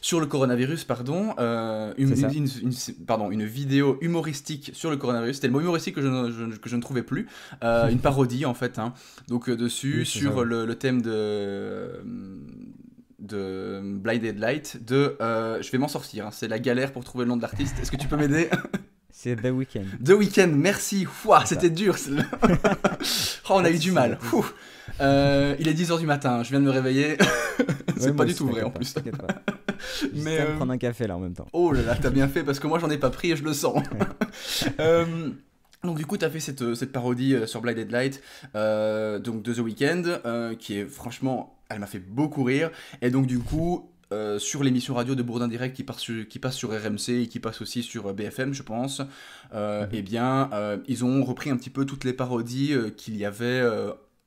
sur 0.02 0.20
le 0.20 0.26
coronavirus, 0.26 0.84
pardon, 0.84 1.34
euh, 1.40 1.94
une, 1.98 2.14
pardon, 3.08 3.32
une 3.32 3.46
vidéo 3.46 3.98
humoristique 4.02 4.72
sur 4.74 4.90
le 4.90 4.98
coronavirus. 4.98 5.36
C'était 5.36 5.48
le 5.48 5.54
mot 5.54 5.62
humoristique 5.62 5.96
que 5.96 6.02
je, 6.02 6.08
ne- 6.08 6.32
je- 6.32 6.58
que 6.58 6.70
je 6.70 6.76
ne 6.76 6.82
trouvais 6.82 7.04
plus, 7.04 7.28
Euh, 7.64 7.90
une 7.90 8.00
parodie 8.00 8.46
en 8.46 8.54
fait. 8.54 8.80
hein. 8.80 8.94
Donc 9.28 9.50
dessus 9.50 10.00
Oui, 10.00 10.06
sur 10.06 10.44
le, 10.44 10.66
le 10.66 10.76
thème 10.76 11.02
de 11.02 12.04
de 13.20 13.82
Blinded 13.84 14.40
Light 14.40 14.84
de 14.86 15.18
euh, 15.22 15.62
je 15.62 15.70
vais 15.72 15.78
m'en 15.78 15.90
sortir 15.90 16.28
hein, 16.28 16.30
c'est 16.32 16.48
la 16.48 16.58
galère 16.58 16.94
pour 16.94 17.04
trouver 17.04 17.26
le 17.26 17.30
nom 17.30 17.36
de 17.38 17.42
l'artiste 17.42 17.76
est-ce 17.82 17.92
que 17.92 17.98
tu 17.98 18.08
peux 18.08 18.16
m'aider? 18.16 18.50
C'est 19.12 19.36
The 19.36 19.48
Weeknd. 19.52 19.86
The 20.04 20.12
Weeknd, 20.12 20.52
merci. 20.56 21.06
C'était 21.46 21.70
dur. 21.70 21.96
oh, 22.44 22.48
on 23.50 23.66
a 23.66 23.70
eu 23.70 23.78
du 23.78 23.92
mal. 23.92 24.18
Euh, 25.02 25.56
il 25.60 25.68
est 25.68 25.74
10h 25.74 26.00
du 26.00 26.06
matin, 26.06 26.44
je 26.44 26.50
viens 26.50 26.60
de 26.60 26.66
me 26.66 26.72
réveiller. 26.72 27.18
c'est 27.98 28.10
Ouais, 28.10 28.16
pas 28.16 28.26
du 28.26 28.34
tout 28.34 28.48
vrai 28.48 28.64
en 28.64 28.72
plus. 28.72 28.96
Mais, 30.14 30.40
euh, 30.40 30.56
prendre 30.56 30.72
un 30.72 30.78
café 30.78 31.08
là 31.08 31.16
en 31.16 31.20
même 31.20 31.34
temps. 31.34 31.48
Oh 31.54 31.72
là 31.72 31.82
là, 31.82 31.96
t'as 31.96 32.10
bien 32.10 32.28
fait 32.28 32.44
parce 32.44 32.60
que 32.60 32.68
moi 32.68 32.80
j'en 32.80 32.90
ai 32.90 32.98
pas 32.98 33.10
pris 33.10 33.32
et 33.32 33.36
je 33.36 33.44
le 33.44 33.54
sens. 33.54 33.82
Euh, 34.80 35.06
donc 35.84 35.98
du 35.98 36.06
coup, 36.06 36.18
t'as 36.18 36.30
fait 36.30 36.42
cette, 36.42 36.76
cette 36.76 36.92
parodie 36.92 37.36
euh, 37.36 37.48
sur 37.48 37.62
Blinded 37.62 37.90
Light, 37.90 38.22
euh, 38.56 39.18
donc 39.20 39.44
de 39.44 39.54
The 39.54 39.60
Weeknd, 39.60 40.04
euh, 40.26 40.56
qui 40.56 40.78
est 40.78 40.86
franchement, 40.86 41.58
elle 41.70 41.80
m'a 41.80 41.88
fait 41.88 42.00
beaucoup 42.00 42.44
rire. 42.44 42.70
Et 43.02 43.10
donc 43.10 43.28
du 43.28 43.40
coup, 43.40 43.90
euh, 44.12 44.40
sur 44.40 44.64
l'émission 44.64 44.96
radio 44.96 45.16
de 45.16 45.22
Bourdin 45.24 45.48
Direct 45.48 45.76
qui, 45.76 45.84
passe 45.84 46.00
sur- 46.00 46.28
qui 46.28 46.40
passe 46.40 46.56
sur 46.56 46.70
RMC 46.72 47.10
et 47.24 47.28
qui 47.28 47.40
passe 47.40 47.62
aussi 47.62 47.84
sur 47.84 48.08
euh, 48.08 48.14
BFM, 48.14 48.54
je 48.54 48.64
pense, 48.64 49.02
euh, 49.54 49.84
Mhm. 49.84 49.90
eh 49.94 50.02
bien, 50.02 50.50
euh, 50.54 50.78
ils 50.88 51.06
ont 51.06 51.24
repris 51.24 51.50
un 51.52 51.58
petit 51.58 51.70
peu 51.70 51.86
toutes 51.86 52.04
les 52.04 52.14
parodies 52.14 52.74
qu'il 52.98 53.16
y 53.18 53.26
avait 53.26 53.62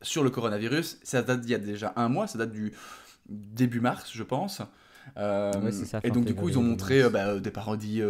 sur 0.03 0.25
le 0.25 0.31
coronavirus. 0.31 0.99
Ça 1.03 1.23
date 1.23 1.41
d'il 1.43 1.51
y 1.51 1.55
a 1.55 1.59
déjà 1.59 1.93
un 1.97 2.09
mois, 2.09 2.27
ça 2.27 2.39
date 2.39 2.53
du 2.53 2.73
début 3.29 3.81
mars, 3.81 4.11
je 4.13 4.23
pense. 4.23 4.61
Ouais, 5.17 5.73
c'est 5.73 5.85
ça, 5.85 6.01
et 6.05 6.11
donc 6.11 6.25
du 6.25 6.35
coup 6.35 6.49
ils 6.49 6.59
ont 6.59 6.63
montré 6.63 7.09
bah, 7.11 7.39
des 7.41 7.51
parodies 7.51 8.03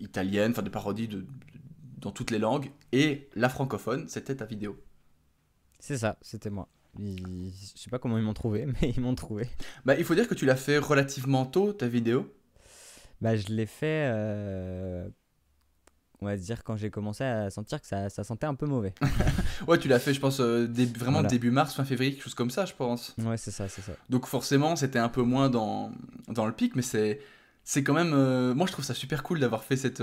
italiennes, 0.00 0.50
enfin 0.52 0.62
des 0.62 0.70
parodies 0.70 1.08
de, 1.08 1.24
dans 1.98 2.10
toutes 2.10 2.30
les 2.30 2.38
langues, 2.38 2.70
et 2.92 3.28
la 3.36 3.48
francophone, 3.48 4.08
c'était 4.08 4.34
ta 4.36 4.44
vidéo. 4.44 4.76
C'est 5.78 5.98
ça, 5.98 6.16
c'était 6.20 6.50
moi. 6.50 6.68
Ils- 6.98 7.52
Je 7.76 7.80
sais 7.80 7.90
pas 7.90 7.98
comment 7.98 8.18
ils 8.18 8.24
m'ont 8.24 8.34
trouvé, 8.34 8.66
mais 8.82 8.90
ils 8.96 9.00
m'ont 9.00 9.14
trouvé. 9.14 9.48
Bah, 9.84 9.94
il 9.98 10.04
faut 10.04 10.14
dire 10.14 10.28
que 10.28 10.34
tu 10.34 10.44
l'as 10.46 10.56
fait 10.56 10.78
relativement 10.78 11.46
tôt, 11.46 11.72
ta 11.72 11.88
vidéo. 11.88 12.32
Bah, 13.20 13.36
je 13.36 13.48
l'ai 13.48 13.66
fait, 13.66 14.08
euh, 14.10 15.08
on 16.20 16.26
va 16.26 16.36
dire, 16.36 16.64
quand 16.64 16.76
j'ai 16.76 16.90
commencé 16.90 17.22
à 17.24 17.50
sentir 17.50 17.80
que 17.80 17.86
ça, 17.86 18.08
ça 18.10 18.24
sentait 18.24 18.46
un 18.46 18.54
peu 18.54 18.66
mauvais. 18.66 18.94
Ouais, 19.68 19.78
tu 19.78 19.88
l'as 19.88 19.98
fait, 19.98 20.14
je 20.14 20.20
pense, 20.20 20.40
euh, 20.40 20.66
vraiment 20.96 21.18
Voilà. 21.18 21.28
début 21.28 21.50
mars, 21.50 21.74
fin 21.74 21.84
février, 21.84 22.12
quelque 22.14 22.22
chose 22.24 22.34
comme 22.34 22.50
ça, 22.50 22.64
je 22.64 22.72
pense. 22.72 23.14
Ouais, 23.18 23.36
c'est 23.36 23.50
ça, 23.50 23.68
c'est 23.68 23.82
ça. 23.82 23.92
Donc 24.08 24.26
forcément, 24.26 24.74
c'était 24.74 24.98
un 24.98 25.10
peu 25.10 25.20
moins 25.22 25.50
dans, 25.50 25.92
dans 26.28 26.46
le 26.46 26.52
pic, 26.52 26.74
mais 26.76 26.82
c'est... 26.82 27.20
C'est 27.62 27.84
quand 27.84 27.92
même... 27.92 28.14
euh, 28.14 28.54
moi, 28.54 28.66
je 28.66 28.72
trouve 28.72 28.84
ça 28.86 28.94
super 28.94 29.22
cool 29.22 29.38
d'avoir 29.38 29.62
fait 29.64 29.76
cette, 29.76 30.02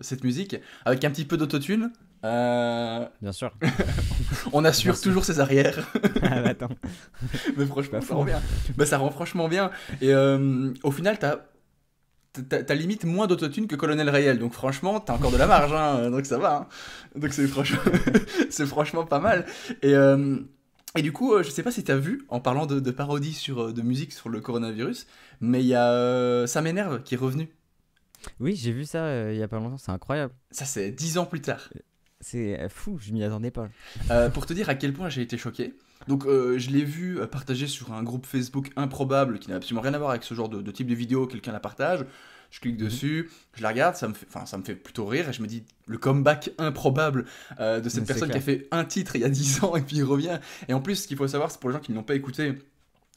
cette 0.00 0.24
musique, 0.24 0.56
avec 0.86 1.04
un 1.04 1.10
petit 1.10 1.26
peu 1.26 1.36
d'autotune. 1.36 1.92
Euh, 2.24 3.06
Bien 3.22 3.32
sûr. 3.32 3.52
on 4.52 4.64
assure 4.64 5.00
toujours 5.00 5.24
ses 5.24 5.40
arrières. 5.40 5.88
Ah, 6.22 6.42
bah, 6.42 6.50
attends. 6.50 6.68
Mais 7.56 7.64
franchement, 7.66 8.00
ça 8.00 8.14
rend 8.14 8.24
bien. 8.24 8.40
Bah, 8.76 8.86
ça 8.86 8.98
rend 8.98 9.10
franchement 9.10 9.48
bien. 9.48 9.70
Et 10.00 10.12
euh, 10.12 10.72
au 10.82 10.90
final, 10.90 11.18
t'as 11.18 11.38
t'as 12.48 12.74
limite 12.74 13.04
moins 13.04 13.26
d'autotune 13.26 13.66
que 13.66 13.74
Colonel 13.74 14.08
Rayel. 14.08 14.38
Donc 14.38 14.52
franchement, 14.52 15.00
t'as 15.00 15.14
encore 15.14 15.32
de 15.32 15.36
la 15.36 15.46
marge. 15.48 15.72
hein, 15.72 16.10
donc 16.10 16.26
ça 16.26 16.38
va. 16.38 16.56
hein. 16.56 16.66
Donc 17.18 17.32
c'est 17.32 17.48
franchement, 17.48 17.80
c'est 18.50 18.66
franchement 18.66 19.04
pas 19.04 19.18
mal. 19.18 19.46
Et, 19.82 19.94
euh, 19.94 20.36
et 20.96 21.02
du 21.02 21.10
coup, 21.12 21.34
euh, 21.34 21.42
je 21.42 21.50
sais 21.50 21.62
pas 21.64 21.72
si 21.72 21.82
t'as 21.82 21.96
vu, 21.96 22.24
en 22.28 22.38
parlant 22.40 22.66
de, 22.66 22.78
de 22.78 22.90
parodie 22.92 23.32
sur, 23.32 23.72
de 23.72 23.82
musique 23.82 24.12
sur 24.12 24.28
le 24.28 24.40
coronavirus, 24.40 25.06
mais 25.40 25.60
il 25.60 25.66
y 25.66 25.74
a 25.74 25.90
euh, 25.90 26.46
Ça 26.46 26.62
m'énerve 26.62 27.02
qui 27.02 27.14
est 27.14 27.18
revenu. 27.18 27.48
Oui, 28.38 28.54
j'ai 28.54 28.70
vu 28.72 28.84
ça 28.84 29.32
il 29.32 29.38
y 29.38 29.42
a 29.42 29.48
pas 29.48 29.58
longtemps, 29.58 29.78
c'est 29.78 29.90
incroyable. 29.90 30.32
Ça, 30.52 30.66
c'est 30.66 30.90
dix 30.92 31.18
ans 31.18 31.24
plus 31.26 31.40
tard. 31.40 31.68
C'est 32.20 32.60
euh, 32.60 32.68
fou, 32.68 32.98
je 33.00 33.12
m'y 33.12 33.24
attendais 33.24 33.50
pas. 33.50 33.68
Euh, 34.10 34.28
pour 34.28 34.46
te 34.46 34.52
dire 34.52 34.68
à 34.68 34.74
quel 34.74 34.92
point 34.92 35.08
j'ai 35.08 35.22
été 35.22 35.38
choqué. 35.38 35.74
Donc 36.08 36.24
euh, 36.26 36.58
je 36.58 36.70
l'ai 36.70 36.84
vu 36.84 37.18
partagé 37.30 37.66
sur 37.66 37.92
un 37.92 38.02
groupe 38.02 38.26
Facebook 38.26 38.70
improbable 38.76 39.38
qui 39.38 39.50
n'a 39.50 39.56
absolument 39.56 39.82
rien 39.82 39.94
à 39.94 39.98
voir 39.98 40.10
avec 40.10 40.22
ce 40.22 40.34
genre 40.34 40.48
de, 40.48 40.62
de 40.62 40.70
type 40.70 40.86
de 40.86 40.94
vidéo, 40.94 41.26
quelqu'un 41.26 41.52
la 41.52 41.60
partage, 41.60 42.04
je 42.50 42.60
clique 42.60 42.78
Mhm. 42.78 42.84
dessus, 42.86 43.30
je 43.54 43.62
la 43.62 43.68
regarde, 43.68 43.96
ça 43.96 44.08
me 44.08 44.14
fait, 44.14 44.26
enfin, 44.28 44.46
ça 44.46 44.56
me 44.58 44.62
fait 44.62 44.74
plutôt 44.74 45.06
rire 45.06 45.28
et 45.28 45.32
je 45.32 45.42
me 45.42 45.46
dis 45.46 45.62
le 45.86 45.98
comeback 45.98 46.50
improbable 46.58 47.26
euh, 47.60 47.80
de 47.80 47.88
cette 47.88 48.00
Mais 48.02 48.06
personne 48.06 48.30
qui 48.30 48.36
a 48.38 48.40
fait 48.40 48.66
un 48.70 48.84
titre 48.84 49.14
il 49.16 49.22
y 49.22 49.24
a 49.24 49.28
10 49.28 49.62
ans 49.64 49.76
et 49.76 49.82
puis 49.82 49.96
il 49.96 50.04
revient. 50.04 50.38
Et 50.68 50.74
en 50.74 50.80
plus 50.80 50.96
ce 50.96 51.06
qu'il 51.06 51.16
faut 51.16 51.28
savoir 51.28 51.50
c'est 51.50 51.60
pour 51.60 51.70
les 51.70 51.74
gens 51.76 51.80
qui 51.82 51.92
ne 51.92 51.96
l'ont 51.96 52.02
pas 52.02 52.14
écouté, 52.14 52.54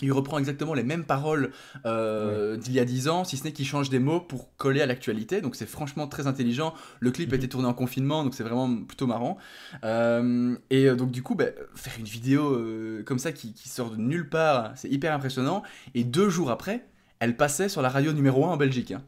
il 0.01 0.11
reprend 0.11 0.37
exactement 0.39 0.73
les 0.73 0.83
mêmes 0.83 1.05
paroles 1.05 1.51
euh, 1.85 2.57
d'il 2.57 2.73
y 2.73 2.79
a 2.79 2.85
10 2.85 3.07
ans, 3.07 3.23
si 3.23 3.37
ce 3.37 3.43
n'est 3.45 3.53
qu'il 3.53 3.65
change 3.65 3.89
des 3.89 3.99
mots 3.99 4.19
pour 4.19 4.55
coller 4.57 4.81
à 4.81 4.85
l'actualité. 4.85 5.39
Donc 5.39 5.55
c'est 5.55 5.65
franchement 5.67 6.07
très 6.07 6.27
intelligent. 6.27 6.73
Le 6.99 7.11
clip 7.11 7.29
a 7.31 7.35
Mhm. 7.35 7.39
été 7.39 7.47
tourné 7.49 7.67
en 7.67 7.73
confinement, 7.73 8.23
donc 8.23 8.33
c'est 8.33 8.43
vraiment 8.43 8.75
plutôt 8.83 9.07
marrant. 9.07 9.37
Euh, 9.83 10.55
et 10.69 10.85
euh, 10.87 10.95
donc 10.95 11.11
du 11.11 11.21
coup, 11.23 11.35
bah, 11.35 11.45
faire 11.75 11.93
une 11.99 12.05
vidéo 12.05 12.53
euh, 12.53 13.03
comme 13.05 13.19
ça 13.19 13.31
qui, 13.31 13.53
qui 13.53 13.69
sort 13.69 13.91
de 13.91 13.97
nulle 13.97 14.29
part, 14.29 14.71
c'est 14.75 14.89
hyper 14.89 15.13
impressionnant. 15.13 15.63
Et 15.93 16.03
deux 16.03 16.29
jours 16.29 16.51
après, 16.51 16.85
elle 17.19 17.37
passait 17.37 17.69
sur 17.69 17.81
la 17.81 17.89
radio 17.89 18.11
numéro 18.13 18.45
1 18.45 18.49
en 18.49 18.57
Belgique. 18.57 18.91
hein. 18.91 19.03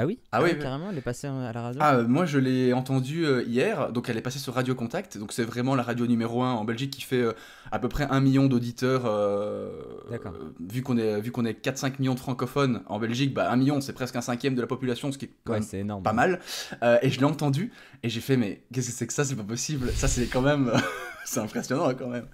Ah 0.00 0.06
oui 0.06 0.18
Ah 0.30 0.38
oui, 0.42 0.50
ouais, 0.50 0.54
oui. 0.56 0.62
carrément, 0.62 0.90
elle 0.90 0.98
est 0.98 1.00
passée 1.00 1.26
à 1.26 1.52
la 1.52 1.60
radio 1.62 1.80
Ah, 1.82 1.96
euh, 1.96 2.06
moi 2.06 2.24
je 2.24 2.38
l'ai 2.38 2.72
entendue 2.72 3.24
euh, 3.26 3.42
hier, 3.42 3.90
donc 3.90 4.08
elle 4.08 4.16
est 4.16 4.22
passée 4.22 4.38
sur 4.38 4.54
Radio 4.54 4.74
Contact, 4.76 5.18
donc 5.18 5.32
c'est 5.32 5.42
vraiment 5.42 5.74
la 5.74 5.82
radio 5.82 6.06
numéro 6.06 6.42
1 6.42 6.52
en 6.52 6.64
Belgique 6.64 6.92
qui 6.92 7.02
fait 7.02 7.20
euh, 7.22 7.32
à 7.72 7.78
peu 7.80 7.88
près 7.88 8.06
un 8.08 8.20
million 8.20 8.46
d'auditeurs. 8.46 9.02
euh, 9.06 9.70
D'accord. 10.10 10.34
euh, 10.34 10.52
vu 10.60 10.82
qu'on 10.82 10.98
est, 10.98 11.20
vu 11.20 11.32
qu'on 11.32 11.44
est 11.44 11.60
4-5 11.64 11.94
millions 11.98 12.14
de 12.14 12.20
francophones 12.20 12.82
en 12.86 12.98
Belgique, 13.00 13.34
bah 13.34 13.50
un 13.50 13.56
million 13.56 13.80
c'est 13.80 13.92
presque 13.92 14.14
un 14.14 14.20
cinquième 14.20 14.54
de 14.54 14.60
la 14.60 14.66
population, 14.68 15.10
ce 15.10 15.18
qui 15.18 15.24
est 15.24 15.30
quand 15.44 15.54
Ouais, 15.54 15.60
même 15.60 15.80
énorme. 15.80 16.02
pas 16.04 16.12
mal. 16.12 16.38
Euh, 16.82 16.98
et 17.02 17.10
je 17.10 17.18
l'ai 17.18 17.24
entendu 17.26 17.72
et 18.02 18.08
j'ai 18.08 18.20
fait, 18.20 18.36
mais 18.36 18.62
qu'est-ce 18.72 18.88
que 18.90 18.92
c'est 18.94 19.06
que 19.08 19.12
ça? 19.12 19.24
C'est 19.24 19.34
pas 19.36 19.42
possible. 19.42 19.90
Ça 19.94 20.06
c'est 20.06 20.26
quand 20.26 20.42
même. 20.42 20.70
c'est 21.24 21.40
impressionnant 21.40 21.92
quand 21.94 22.08
même. 22.08 22.26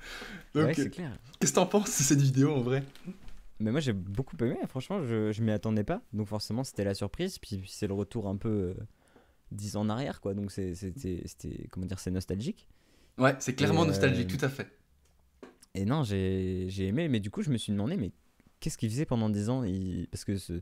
Donc, 0.55 0.65
Ouais, 0.67 0.71
euh, 0.71 0.75
c'est 0.77 0.91
clair. 0.91 1.11
qu'est-ce 1.41 1.53
que 1.53 1.57
t'en 1.57 1.67
penses 1.67 1.87
de 1.87 2.03
cette 2.05 2.21
vidéo 2.21 2.53
en 2.55 2.61
vrai? 2.61 2.85
Mais 3.61 3.71
moi 3.71 3.81
j'ai 3.81 3.93
beaucoup 3.93 4.37
aimé, 4.41 4.57
franchement, 4.69 5.03
je, 5.05 5.31
je 5.33 5.43
m'y 5.43 5.51
attendais 5.53 5.85
pas. 5.85 6.03
Donc 6.13 6.27
forcément, 6.27 6.65
c'était 6.65 6.85
la 6.85 6.95
surprise. 6.95 7.39
Puis 7.39 7.63
c'est 7.69 7.87
le 7.87 7.95
retour 7.95 8.29
un 8.29 8.37
peu 8.37 8.49
euh, 8.49 8.75
10 9.53 9.77
ans 9.77 9.83
en 9.83 9.89
arrière, 9.91 10.21
quoi. 10.21 10.35
Donc 10.35 10.51
c'était, 10.51 11.69
comment 11.71 11.87
dire, 11.87 11.99
c'est 12.01 12.11
nostalgique. 12.11 12.67
Ouais, 13.19 13.37
c'est 13.39 13.55
clairement 13.55 13.83
Et, 13.83 13.85
euh, 13.85 13.89
nostalgique, 13.89 14.27
tout 14.37 14.45
à 14.45 14.49
fait. 14.49 14.67
Et 15.75 15.85
non, 15.85 16.03
j'ai, 16.03 16.67
j'ai 16.69 16.87
aimé, 16.89 17.09
mais 17.09 17.21
du 17.21 17.31
coup, 17.31 17.43
je 17.43 17.51
me 17.51 17.57
suis 17.57 17.73
demandé, 17.73 17.97
mais 17.97 18.11
qu'est-ce 18.61 18.77
qu'il 18.79 18.91
faisait 18.91 19.07
pendant 19.07 19.29
10 19.31 19.49
ans? 19.51 19.63
Il- 19.65 20.09
Parce 20.11 20.25
que 20.25 20.37
ce, 20.37 20.61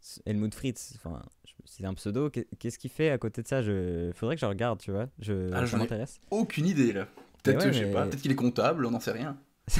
ce 0.00 0.20
Helmut 0.26 0.54
Fritz, 0.54 0.92
enfin, 0.96 1.22
c'est 1.64 1.84
un 1.86 1.94
pseudo, 1.94 2.28
qu'est- 2.30 2.46
qu'est-ce 2.58 2.78
qu'il 2.78 2.90
fait 2.90 3.10
à 3.10 3.16
côté 3.18 3.42
de 3.42 3.46
ça? 3.48 3.62
Je... 3.62 4.10
Faudrait 4.14 4.36
que 4.36 4.40
je 4.40 4.46
regarde, 4.46 4.80
tu 4.80 4.90
vois. 4.90 5.08
Je... 5.18 5.50
Ah, 5.52 5.66
ça 5.66 5.76
ai- 5.76 5.80
m'intéresse. 5.80 6.20
Aucune 6.30 6.66
idée 6.66 6.92
là. 6.92 7.08
Peut-être, 7.42 7.64
ouais, 7.66 7.72
je 7.72 7.78
sais 7.78 7.84
mais- 7.86 7.92
pas, 7.92 8.06
peut-être 8.06 8.22
qu'il 8.22 8.32
est 8.32 8.36
comptable, 8.36 8.84
on 8.86 8.90
n'en 8.90 9.00
sait 9.00 9.12
rien. 9.12 9.38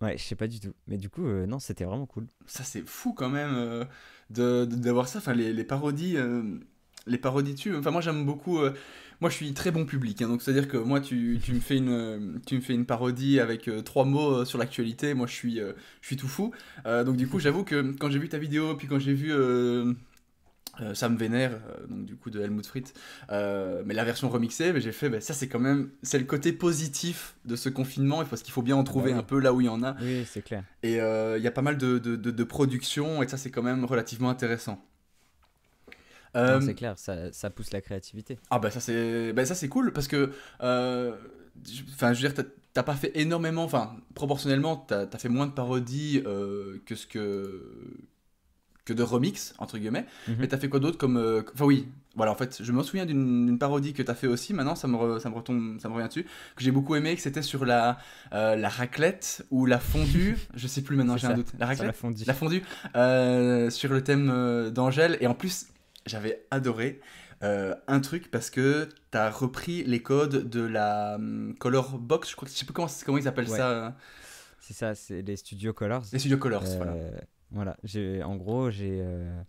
Ouais, 0.00 0.18
je 0.18 0.22
sais 0.22 0.34
pas 0.34 0.48
du 0.48 0.60
tout. 0.60 0.74
Mais 0.86 0.98
du 0.98 1.08
coup, 1.08 1.26
euh, 1.26 1.46
non, 1.46 1.58
c'était 1.58 1.84
vraiment 1.84 2.06
cool. 2.06 2.26
Ça 2.46 2.64
c'est 2.64 2.86
fou 2.86 3.12
quand 3.14 3.30
même 3.30 3.54
euh, 3.54 3.84
de 4.30 4.64
d'avoir 4.64 5.08
ça. 5.08 5.18
Enfin 5.18 5.32
les, 5.32 5.52
les 5.52 5.64
parodies, 5.64 6.16
euh, 6.16 6.42
les 7.06 7.18
parodies 7.18 7.54
dessus. 7.54 7.74
Enfin 7.76 7.90
moi 7.90 8.00
j'aime 8.00 8.26
beaucoup. 8.26 8.58
moi 9.20 9.30
je 9.30 9.34
suis 9.36 9.54
très 9.54 9.70
bon 9.70 9.86
public, 9.86 10.20
hein, 10.22 10.28
donc 10.28 10.42
c'est 10.42 10.50
à 10.50 10.54
dire 10.54 10.68
que 10.68 10.76
moi 10.76 11.00
tu, 11.00 11.38
tu 11.42 11.52
me 11.54 11.60
fais 11.60 11.76
une 11.76 12.40
tu 12.46 12.56
me 12.56 12.60
fais 12.60 12.74
une 12.74 12.84
parodie 12.86 13.40
avec 13.40 13.70
trois 13.84 14.04
mots 14.04 14.44
sur 14.44 14.58
l'actualité. 14.58 15.14
Moi 15.14 15.26
je 15.26 15.34
suis 15.34 15.56
je 15.58 16.06
suis 16.06 16.16
tout 16.16 16.28
fou. 16.28 16.52
Donc 16.84 17.16
du 17.16 17.28
coup 17.28 17.38
j'avoue 17.38 17.64
que 17.64 17.92
quand 17.98 18.10
j'ai 18.10 18.18
vu 18.18 18.28
ta 18.28 18.38
vidéo 18.38 18.74
puis 18.76 18.88
quand 18.88 18.98
j'ai 18.98 19.14
vu 19.14 19.32
euh, 20.80 20.94
Sam 20.94 21.16
Vénère, 21.16 21.52
euh, 21.52 21.86
donc 21.86 22.04
du 22.06 22.16
coup 22.16 22.30
de 22.30 22.40
Helmut 22.40 22.66
Fritz, 22.66 22.92
euh, 23.30 23.82
mais 23.84 23.94
la 23.94 24.04
version 24.04 24.28
remixée, 24.28 24.72
mais 24.72 24.80
j'ai 24.80 24.92
fait, 24.92 25.10
bah, 25.10 25.20
ça 25.20 25.34
c'est 25.34 25.48
quand 25.48 25.58
même, 25.60 25.90
c'est 26.02 26.18
le 26.18 26.24
côté 26.24 26.52
positif 26.52 27.34
de 27.44 27.56
ce 27.56 27.68
confinement, 27.68 28.24
parce 28.24 28.42
qu'il 28.42 28.52
faut 28.52 28.62
bien 28.62 28.76
en 28.76 28.84
trouver 28.84 29.12
oui. 29.12 29.18
un 29.18 29.22
peu 29.22 29.38
là 29.38 29.52
où 29.52 29.60
il 29.60 29.66
y 29.66 29.68
en 29.68 29.82
a. 29.82 29.96
Oui, 30.00 30.24
c'est 30.26 30.42
clair. 30.42 30.64
Et 30.82 31.00
euh, 31.00 31.36
il 31.38 31.44
y 31.44 31.46
a 31.46 31.50
pas 31.50 31.62
mal 31.62 31.76
de, 31.78 31.98
de, 31.98 32.16
de, 32.16 32.30
de 32.30 32.44
production, 32.44 33.22
et 33.22 33.28
ça 33.28 33.36
c'est 33.36 33.50
quand 33.50 33.62
même 33.62 33.84
relativement 33.84 34.30
intéressant. 34.30 34.82
C'est 36.34 36.74
clair, 36.74 36.98
ça, 36.98 37.30
ça 37.32 37.50
pousse 37.50 37.72
la 37.72 37.80
créativité. 37.80 38.38
ah 38.50 38.58
bah 38.58 38.70
ça 38.70 38.80
c'est 38.80 39.32
bah, 39.32 39.44
ça 39.44 39.54
c'est 39.54 39.68
cool 39.68 39.92
parce 39.92 40.08
que 40.08 40.32
je- 40.60 41.82
enfin 41.92 42.12
je 42.12 42.22
veux 42.22 42.28
dire 42.32 42.34
t'as- 42.72 42.82
pas 42.82 42.94
fait 42.94 43.12
énormément 43.14 43.64
enfin 43.64 43.96
proportionnellement 44.14 44.76
t'as 44.76 45.06
as 45.12 45.18
fait 45.18 45.28
moins 45.28 45.46
de 45.46 45.52
parodies 45.52 46.22
que 46.86 46.94
ce 46.94 47.06
que 47.06 47.62
que 48.84 48.92
de 48.92 49.02
remix 49.02 49.54
entre 49.58 49.78
guillemets 49.78 50.06
Mhm. 50.28 50.36
mais 50.40 50.48
t'as 50.48 50.58
fait 50.58 50.68
quoi 50.68 50.80
d'autre 50.80 50.98
comme 50.98 51.16
euh, 51.16 51.42
enfin 51.54 51.64
oui 51.66 51.86
voilà 52.16 52.32
en 52.32 52.34
fait 52.34 52.58
je 52.62 52.72
me 52.72 52.82
souviens 52.82 53.06
d'une 53.06 53.56
parodie 53.58 53.92
que 53.92 54.02
t'as 54.02 54.14
fait 54.14 54.26
aussi 54.26 54.52
maintenant 54.54 54.74
ça 54.74 54.88
me 54.88 54.96
re- 54.96 55.18
ça 55.20 55.30
me 55.30 55.34
retombe 55.36 55.78
ça 55.80 55.88
me 55.88 55.94
revient 55.94 56.08
dessus 56.08 56.24
que 56.56 56.62
j'ai 56.64 56.72
beaucoup 56.72 56.94
aimé 56.96 57.14
que 57.14 57.22
c'était 57.22 57.42
sur 57.42 57.64
la 57.64 57.98
euh, 58.32 58.56
la 58.56 58.68
raclette 58.68 59.46
ou 59.50 59.66
la 59.66 59.78
fondue 59.78 60.36
je 60.54 60.66
sais 60.66 60.82
plus 60.82 60.96
maintenant 60.96 61.16
j'ai 61.16 61.28
un 61.28 61.34
doute 61.34 61.52
la 61.58 61.66
raclette 61.66 61.86
l'a 61.86 61.92
fondu. 61.92 62.24
la 62.26 62.34
fondue 62.34 62.62
euh, 62.96 63.70
sur 63.70 63.92
le 63.92 64.02
thème 64.02 64.70
d'Angèle. 64.70 65.16
Et 65.20 65.26
en 65.26 65.34
plus, 65.34 65.66
j'avais 66.06 66.44
adoré 66.50 67.00
euh, 67.44 67.74
un 67.86 68.00
truc 68.00 68.30
parce 68.30 68.50
que 68.50 68.88
tu 69.10 69.18
as 69.18 69.30
repris 69.30 69.84
les 69.84 70.02
codes 70.02 70.48
de 70.48 70.60
la 70.62 71.14
hum, 71.16 71.54
Color 71.58 71.98
Box. 71.98 72.30
Je 72.30 72.36
crois 72.36 72.46
que 72.46 72.52
je 72.54 72.58
sais 72.58 72.64
plus 72.64 72.74
comment, 72.74 72.88
comment 73.06 73.18
ils 73.18 73.28
appellent 73.28 73.48
Ouais. 73.48 73.56
ça. 73.56 73.96
C'est 74.60 74.74
ça, 74.74 74.94
c'est 74.94 75.22
les 75.22 75.36
studios 75.36 75.72
Colors. 75.72 76.04
Les 76.12 76.18
Studio 76.18 76.38
Colors. 76.38 76.64
Euh, 76.66 76.76
voilà. 76.76 76.92
Voilà, 77.52 77.76
j'ai 77.84 78.22
en 78.22 78.36
gros 78.36 78.70
j'ai 78.70 78.98
euh, 79.00 79.40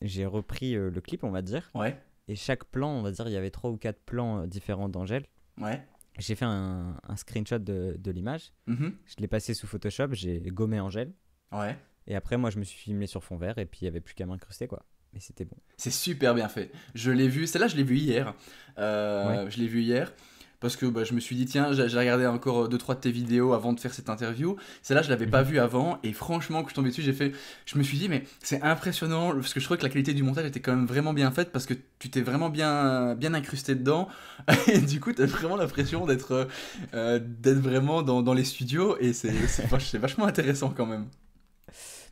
j'ai 0.00 0.26
repris 0.26 0.76
euh, 0.76 0.90
le 0.90 1.00
clip, 1.00 1.24
on 1.24 1.30
va 1.30 1.42
dire, 1.42 1.68
Ouais, 1.74 1.98
et 2.28 2.36
chaque 2.36 2.64
plan, 2.64 2.90
on 2.90 3.02
va 3.02 3.10
dire, 3.10 3.26
il 3.28 3.32
y 3.32 3.36
avait 3.36 3.50
trois 3.50 3.70
ou 3.70 3.76
quatre 3.76 4.00
plans 4.00 4.42
euh, 4.42 4.46
différents 4.46 4.88
d'Angèle. 4.88 5.24
ouais. 5.60 5.82
J'ai 6.20 6.34
fait 6.34 6.44
un, 6.46 6.96
un 7.06 7.14
screenshot 7.14 7.60
de, 7.60 7.94
de 7.96 8.10
l'image, 8.10 8.52
mhm, 8.66 8.92
je 9.06 9.14
l'ai 9.18 9.28
passé 9.28 9.54
sous 9.54 9.68
Photoshop, 9.68 10.08
j'ai 10.12 10.40
gommé 10.40 10.80
Angèle, 10.80 11.12
Ouais. 11.52 11.76
et 12.08 12.16
après 12.16 12.36
moi 12.36 12.50
je 12.50 12.58
me 12.58 12.64
suis 12.64 12.76
filmé 12.76 13.06
sur 13.06 13.22
fond 13.22 13.36
vert, 13.36 13.58
et 13.58 13.66
puis 13.66 13.80
il 13.82 13.84
y 13.84 13.88
avait 13.88 14.00
plus 14.00 14.14
qu'à 14.14 14.26
m'incruster 14.26 14.66
quoi. 14.66 14.84
Mais 15.14 15.20
c'était 15.20 15.44
bon. 15.44 15.56
C'est 15.76 15.92
super 15.92 16.34
bien 16.34 16.48
fait. 16.48 16.70
Je 16.94 17.10
l'ai 17.12 17.28
vu, 17.28 17.46
celle-là, 17.46 17.68
je 17.68 17.76
l'ai 17.76 17.82
vu 17.84 17.96
hier. 17.96 18.34
Euh, 18.78 19.44
Ouais. 19.44 19.50
Je 19.50 19.58
l'ai 19.58 19.68
vu 19.68 19.80
hier. 19.80 20.12
Parce 20.60 20.74
que 20.74 20.86
bah, 20.86 21.04
je 21.04 21.14
me 21.14 21.20
suis 21.20 21.36
dit, 21.36 21.46
tiens, 21.46 21.72
j'ai 21.72 21.84
regardé 21.98 22.26
encore 22.26 22.68
2-3 22.68 22.96
de 22.96 23.00
tes 23.00 23.12
vidéos 23.12 23.52
avant 23.52 23.72
de 23.72 23.78
faire 23.78 23.94
cette 23.94 24.08
interview. 24.10 24.56
Celle-là, 24.82 25.02
je 25.02 25.08
l'avais 25.08 25.28
pas 25.28 25.42
Mhm. 25.44 25.48
vue 25.50 25.58
avant. 25.60 25.98
Et 26.02 26.12
franchement, 26.12 26.64
que 26.64 26.70
je 26.70 26.74
tombé 26.74 26.88
dessus, 26.88 27.02
j'ai 27.02 27.12
fait. 27.12 27.32
Je 27.64 27.78
me 27.78 27.84
suis 27.84 27.96
dit, 27.96 28.08
mais 28.08 28.24
c'est 28.42 28.60
impressionnant. 28.62 29.32
Parce 29.34 29.54
que 29.54 29.60
je 29.60 29.64
trouvais 29.66 29.78
que 29.78 29.84
la 29.84 29.88
qualité 29.88 30.14
du 30.14 30.24
montage 30.24 30.46
était 30.46 30.58
quand 30.58 30.74
même 30.74 30.86
vraiment 30.86 31.12
bien 31.12 31.30
faite. 31.30 31.52
Parce 31.52 31.64
que 31.64 31.74
tu 32.00 32.10
t'es 32.10 32.22
vraiment 32.22 32.50
bien, 32.50 33.14
bien 33.14 33.34
incrusté 33.34 33.76
dedans. 33.76 34.08
Et 34.66 34.80
du 34.80 34.98
coup, 34.98 35.12
t'as 35.12 35.26
vraiment 35.26 35.56
l'impression 35.56 36.06
d'être 36.06 36.48
euh, 36.94 37.20
d'être 37.20 37.58
vraiment 37.60 38.02
dans, 38.02 38.22
dans 38.22 38.34
les 38.34 38.44
studios. 38.44 38.96
Et 38.98 39.12
c'est 39.12 39.32
c'est 39.46 39.66
vach- 39.66 39.88
c'est 39.88 39.98
vachement 39.98 40.26
intéressant 40.26 40.70
quand 40.76 40.86
même. 40.86 41.06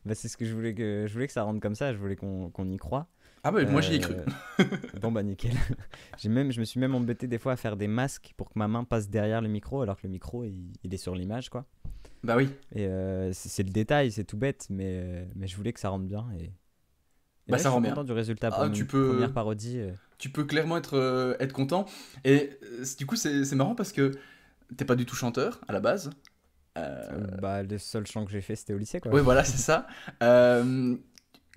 Bah, 0.05 0.15
c'est 0.15 0.29
ce 0.29 0.37
que 0.37 0.45
je 0.45 0.55
voulais 0.55 0.73
que 0.73 1.07
je 1.09 1.13
voulais 1.13 1.27
que 1.27 1.33
ça 1.33 1.43
rentre 1.43 1.59
comme 1.61 1.75
ça, 1.75 1.93
je 1.93 1.99
voulais 1.99 2.15
qu'on 2.15 2.49
qu'on 2.51 2.71
y 2.71 2.77
croit. 2.77 3.09
Ah, 3.47 3.53
bah, 3.53 3.65
moi, 3.67 3.81
j'y 3.81 3.95
ai 3.95 3.99
cru. 4.01 4.15
Euh, 4.15 4.65
bon 5.01 5.13
bah 5.13 5.23
nickel. 5.23 5.53
J'ai 6.19 6.29
même, 6.29 6.51
je 6.51 6.59
me 6.59 6.65
suis 6.65 6.81
même 6.81 6.95
embêté 6.97 7.29
des 7.29 7.39
fois 7.39 7.53
à 7.53 7.57
faire 7.57 7.77
des 7.77 7.87
masques 7.87 8.33
pour 8.37 8.49
que 8.49 8.59
ma 8.59 8.67
main 8.67 8.83
passe 8.83 9.09
derrière 9.09 9.41
le 9.41 9.49
micro 9.49 9.83
alors 9.83 9.97
que 9.97 10.03
le 10.05 10.09
micro 10.13 10.43
il, 10.45 10.73
il 10.83 10.93
est 10.93 10.97
sur 10.97 11.15
l'image 11.15 11.49
quoi. 11.49 11.65
Bah 12.25 12.37
oui. 12.37 12.49
Et 12.75 12.87
euh, 12.87 13.31
c'est 13.33 13.63
le 13.63 13.71
détail, 13.71 14.11
c'est 14.11 14.25
tout 14.25 14.37
bête, 14.37 14.67
mais, 14.69 15.01
euh, 15.05 15.25
mais 15.37 15.47
je 15.47 15.57
voulais 15.57 15.73
que 15.73 15.79
ça 15.79 15.91
rentre 15.91 16.07
bien. 16.07 16.27
Et, 16.41 16.45
et 16.45 16.51
Bah, 17.47 17.57
là, 17.57 17.59
ça 17.59 17.63
je 17.65 17.69
suis 17.69 17.69
rend 17.75 17.81
bien. 17.81 17.91
content 17.91 18.03
du 18.05 18.13
résultat 18.13 18.51
pour 18.51 18.63
Ah, 18.63 18.67
une 18.67 18.73
tu 18.73 18.85
peux- 18.85 19.11
première 19.11 19.33
parodie. 19.33 19.81
tu 20.19 20.31
peux 20.31 20.43
clairement 20.43 20.77
être, 20.77 21.37
être 21.39 21.53
content. 21.53 21.85
Et 22.25 22.51
du 22.99 23.07
coup, 23.07 23.15
c'est 23.15 23.55
marrant 23.55 23.77
parce 23.77 23.93
que 23.93 24.11
t'es 24.77 24.85
pas 24.85 24.97
du 24.97 25.07
tout 25.07 25.15
chanteur 25.15 25.61
à 25.69 25.73
la 25.73 25.79
base. 25.79 26.11
Euh, 26.79 27.27
bah, 27.41 27.63
le 27.63 27.79
seul 27.79 28.07
chant 28.07 28.25
que 28.25 28.31
j'ai 28.33 28.41
fait 28.43 28.55
c'était 28.57 28.75
au 28.75 28.79
lycée 28.79 28.99
quoi. 29.01 29.13
Oui, 29.15 29.21
voilà, 29.23 29.45
c'est 29.45 29.57
ça. 29.57 29.87
Euh, 30.23 30.97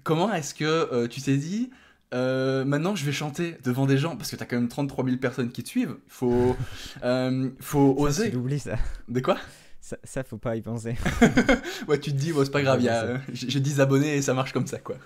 comment 0.04 0.34
est-ce 0.34 0.54
que 0.54 0.64
euh, 0.66 1.08
tu 1.08 1.22
t'es 1.22 1.38
dit, 1.38 1.70
euh, 2.14 2.66
maintenant 2.66 2.96
je 2.96 3.06
vais 3.06 3.12
chanter 3.12 3.58
devant 3.64 3.86
des 3.86 3.98
gens? 3.98 4.16
Parce 4.18 4.32
que 4.32 4.36
t'as 4.36 4.46
quand 4.46 4.56
même 4.58 4.68
33 4.68 5.06
000 5.06 5.18
personnes 5.18 5.52
qui 5.52 5.64
te 5.64 5.70
suivent. 5.70 5.98
Faut, 6.08 6.56
euh, 7.04 7.50
faut 7.60 7.96
Ça, 7.98 8.02
oser. 8.02 8.32
l'oublies 8.32 8.60
ça. 8.60 8.78
De 9.08 9.20
quoi? 9.20 9.38
Ça. 9.82 9.98
ça, 10.04 10.24
faut 10.24 10.38
pas 10.38 10.56
y 10.56 10.62
penser. 10.62 10.96
Ouais, 11.88 12.00
tu 12.00 12.12
te 12.12 12.18
dis, 12.18 12.32
bon, 12.34 12.44
c'est 12.44 12.52
pas 12.52 12.62
grave, 12.62 12.86
a, 12.88 13.20
j'ai 13.32 13.50
j'ai 13.50 13.60
10 13.60 13.80
abonnés 13.80 14.16
et 14.18 14.22
ça 14.22 14.34
marche 14.34 14.52
comme 14.54 14.68
ça, 14.68 14.78
quoi. 14.80 14.98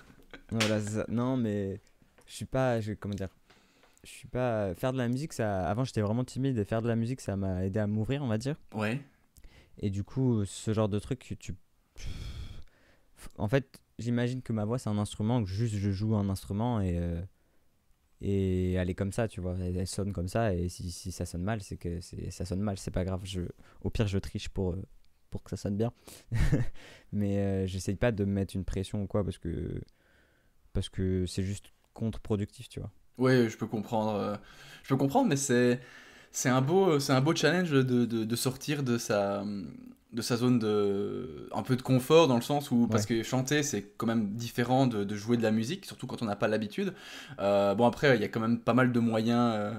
voilà, 0.50 0.80
ça. 0.82 1.06
Non, 1.08 1.38
mais 1.38 1.80
je 2.28 2.34
suis 2.34 2.46
pas. 2.46 2.82
Je, 2.82 2.94
comment 2.94 3.14
dire 3.16 3.30
Je 4.04 4.10
suis 4.10 4.28
pas. 4.28 4.74
Faire 4.76 4.92
de 4.92 4.98
la 4.98 5.08
musique, 5.08 5.32
ça. 5.34 5.68
Avant, 5.68 5.84
j'étais 5.86 6.02
vraiment 6.02 6.24
timide 6.24 6.58
et 6.58 6.66
faire 6.66 6.82
de 6.82 6.88
la 6.88 6.96
musique, 6.96 7.22
ça 7.22 7.36
m'a 7.36 7.64
aidé 7.66 7.80
à 7.80 7.88
m'ouvrir, 7.88 8.24
on 8.24 8.28
va 8.28 8.38
dire. 8.38 8.56
Ouais. 8.74 9.00
Et 9.80 9.90
du 9.90 10.04
coup, 10.04 10.44
ce 10.46 10.74
genre 10.74 10.90
de 10.90 11.00
truc, 11.00 11.36
tu. 11.40 11.54
En 13.38 13.48
fait, 13.48 13.80
j'imagine 14.00 14.42
que 14.42 14.54
ma 14.54 14.66
voix, 14.66 14.80
c'est 14.80 14.90
un 14.90 14.98
instrument, 14.98 15.44
que 15.44 15.50
juste 15.50 15.76
je 15.76 15.92
joue 15.92 16.16
un 16.16 16.30
instrument 16.30 16.82
et. 16.82 16.98
euh, 17.00 17.22
Et 18.22 18.74
elle 18.74 18.90
est 18.90 18.96
comme 18.96 19.12
ça, 19.12 19.28
tu 19.28 19.42
vois. 19.42 19.56
Elle, 19.60 19.86
sonne 19.88 20.14
comme 20.14 20.28
ça. 20.30 20.54
Et 20.56 20.70
si, 20.70 20.92
si 20.92 21.12
ça 21.12 21.26
sonne 21.26 21.44
mal, 21.44 21.62
c'est 21.62 21.78
que 21.78 22.00
ça 22.30 22.46
sonne 22.46 22.62
mal. 22.62 22.78
C'est 22.78 22.92
pas 22.92 23.04
grave. 23.06 23.22
Je, 23.26 23.42
au 23.82 23.90
pire, 23.90 24.08
je 24.08 24.18
triche 24.20 24.50
pour, 24.50 24.72
euh, 24.74 24.82
pour 25.30 25.44
que 25.44 25.50
ça 25.50 25.58
sonne 25.58 25.76
bien. 25.78 25.92
Mais 27.12 27.38
euh, 27.40 27.68
j'essaye 27.68 27.96
pas 27.96 28.12
de 28.12 28.24
me 28.26 28.32
mettre 28.34 28.56
une 28.56 28.66
pression 28.66 29.04
ou 29.04 29.08
quoi 29.08 29.24
parce 29.24 29.38
que. 29.38 29.82
Parce 30.74 30.90
que 30.90 31.26
c'est 31.28 31.44
juste 31.44 31.74
contre-productif, 31.94 32.70
tu 32.70 32.80
vois. 32.80 32.92
Oui, 33.18 33.50
je 33.50 33.58
peux 33.58 33.68
comprendre. 33.68 34.14
euh, 34.16 34.36
Je 34.84 34.90
peux 34.90 34.98
comprendre, 34.98 35.30
mais 35.30 35.36
c'est 35.38 35.80
c'est 36.32 36.50
un 36.50 36.62
beau 36.62 37.00
c'est 37.00 37.14
un 37.14 37.22
beau 37.22 37.36
challenge 37.36 37.72
de, 37.72 37.84
de, 37.84 38.06
de 38.26 38.36
sortir 38.36 38.84
de 38.84 38.98
sa 38.98 39.44
de 40.14 40.22
sa 40.22 40.38
zone 40.38 40.60
de 40.60 41.50
un 41.54 41.64
peu 41.64 41.76
de 41.76 41.82
confort 41.82 42.28
dans 42.28 42.36
le 42.36 42.42
sens 42.42 42.72
où 42.72 42.88
parce 42.88 43.06
que 43.08 43.24
chanter 43.24 43.64
c'est 43.64 43.94
quand 43.98 44.06
même 44.08 44.30
différent 44.36 44.88
de, 44.88 45.04
de 45.04 45.16
jouer 45.16 45.38
de 45.38 45.44
la 45.44 45.52
musique, 45.52 45.86
surtout 45.86 46.06
quand 46.08 46.22
on 46.22 46.26
n'a 46.26 46.36
pas 46.36 46.48
l'habitude. 46.48 46.94
Euh, 47.40 47.74
bon 47.76 47.86
après 47.88 48.16
il 48.16 48.22
y 48.22 48.26
a 48.26 48.28
quand 48.28 48.40
même 48.40 48.60
pas 48.60 48.74
mal 48.74 48.92
de 48.92 49.00
moyens 49.00 49.54
euh, 49.56 49.74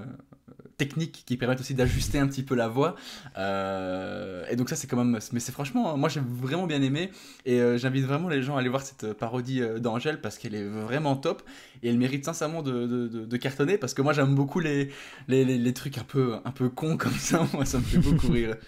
techniques 0.77 1.23
qui 1.25 1.37
permettent 1.37 1.61
aussi 1.61 1.73
d'ajuster 1.73 2.19
un 2.19 2.27
petit 2.27 2.43
peu 2.43 2.53
la 2.53 2.67
voix. 2.67 2.95
Euh, 3.37 4.45
et 4.49 4.55
donc 4.57 4.67
ça 4.69 4.75
c'est 4.75 4.87
quand 4.87 4.97
même 4.97 5.17
mais 5.31 5.39
c'est 5.39 5.51
franchement 5.53 5.95
moi 5.97 6.09
j'ai 6.09 6.19
vraiment 6.19 6.67
bien 6.67 6.81
aimé 6.81 7.11
et 7.45 7.59
j'invite 7.77 8.03
vraiment 8.05 8.27
les 8.27 8.41
gens 8.43 8.57
à 8.57 8.59
aller 8.59 8.69
voir 8.69 8.81
cette 8.81 9.13
parodie 9.13 9.61
d'Angèle 9.79 10.19
parce 10.19 10.37
qu'elle 10.37 10.53
est 10.55 10.67
vraiment 10.67 11.15
top 11.15 11.43
et 11.81 11.89
elle 11.89 11.97
mérite 11.97 12.25
sincèrement 12.25 12.61
de, 12.61 12.85
de, 12.87 13.07
de- 13.07 13.25
de 13.25 13.37
cartonner 13.37 13.77
parce 13.77 13.93
que 13.93 14.01
moi 14.01 14.11
j'aime 14.13 14.35
beaucoup 14.35 14.59
les, 14.59 14.89
les, 15.29 15.45
les, 15.45 15.57
les 15.57 15.73
trucs 15.73 15.97
un 15.97 16.03
peu, 16.03 16.35
un 16.43 16.51
peu 16.51 16.67
cons 16.69 16.97
comme 16.97 17.13
ça, 17.13 17.47
moi 17.53 17.63
ça 17.65 17.77
me 17.77 17.83
fait 17.83 17.99
beaucoup 17.99 18.27
rire. 18.31 18.55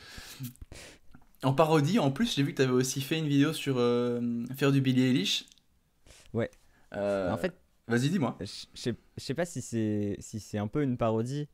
En 1.43 1.53
parodie, 1.53 1.99
en 1.99 2.11
plus, 2.11 2.35
j'ai 2.35 2.43
vu 2.43 2.51
que 2.51 2.57
tu 2.57 2.61
avais 2.63 2.71
aussi 2.71 3.01
fait 3.01 3.17
une 3.19 3.27
vidéo 3.27 3.53
sur 3.53 3.75
euh, 3.77 4.19
faire 4.55 4.71
du 4.71 4.81
Billie 4.81 5.03
Eilish. 5.03 5.45
Ouais. 6.33 6.49
Euh, 6.95 7.31
En 7.31 7.37
fait, 7.37 7.53
vas-y, 7.87 8.09
dis-moi. 8.09 8.37
je 8.39 8.91
sais 9.17 9.33
pas 9.33 9.45
si 9.45 9.61
c'est 9.61 10.15
si 10.19 10.39
c'est 10.39 10.57
un 10.57 10.67
peu 10.67 10.81
une 10.81 10.97
parodie, 10.97 11.47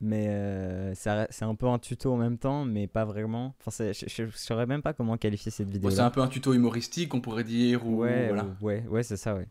mais 0.00 0.26
euh, 0.28 0.94
c'est 0.94 1.44
un 1.44 1.54
peu 1.54 1.66
un 1.66 1.78
tuto 1.78 2.12
en 2.12 2.16
même 2.16 2.38
temps, 2.38 2.64
mais 2.64 2.86
pas 2.86 3.04
vraiment. 3.04 3.54
Enfin, 3.64 3.92
je, 3.92 4.26
saurais 4.34 4.66
même 4.66 4.82
pas 4.82 4.92
comment 4.92 5.16
qualifier 5.16 5.50
cette 5.50 5.70
vidéo. 5.70 5.90
C'est 5.90 6.00
un 6.00 6.10
peu 6.10 6.20
un 6.20 6.28
tuto 6.28 6.52
humoristique, 6.52 7.14
on 7.14 7.20
pourrait 7.20 7.44
dire, 7.44 7.86
ou 7.86 8.02
Ouais, 8.02 8.28
voilà. 8.28 8.46
ou- 8.60 8.66
ouais, 8.66 8.84
ouais, 8.88 9.02
c'est 9.02 9.16
ça, 9.16 9.34
ouais. 9.34 9.46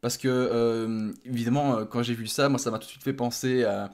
Parce 0.00 0.18
que, 0.18 0.28
euh, 0.28 1.12
évidemment, 1.24 1.86
quand 1.86 2.02
j'ai 2.02 2.14
vu 2.14 2.26
ça, 2.26 2.48
moi, 2.48 2.58
ça 2.58 2.70
m'a 2.70 2.78
tout 2.78 2.84
de 2.84 2.90
suite 2.90 3.02
fait 3.02 3.14
penser 3.14 3.64
à- 3.64 3.90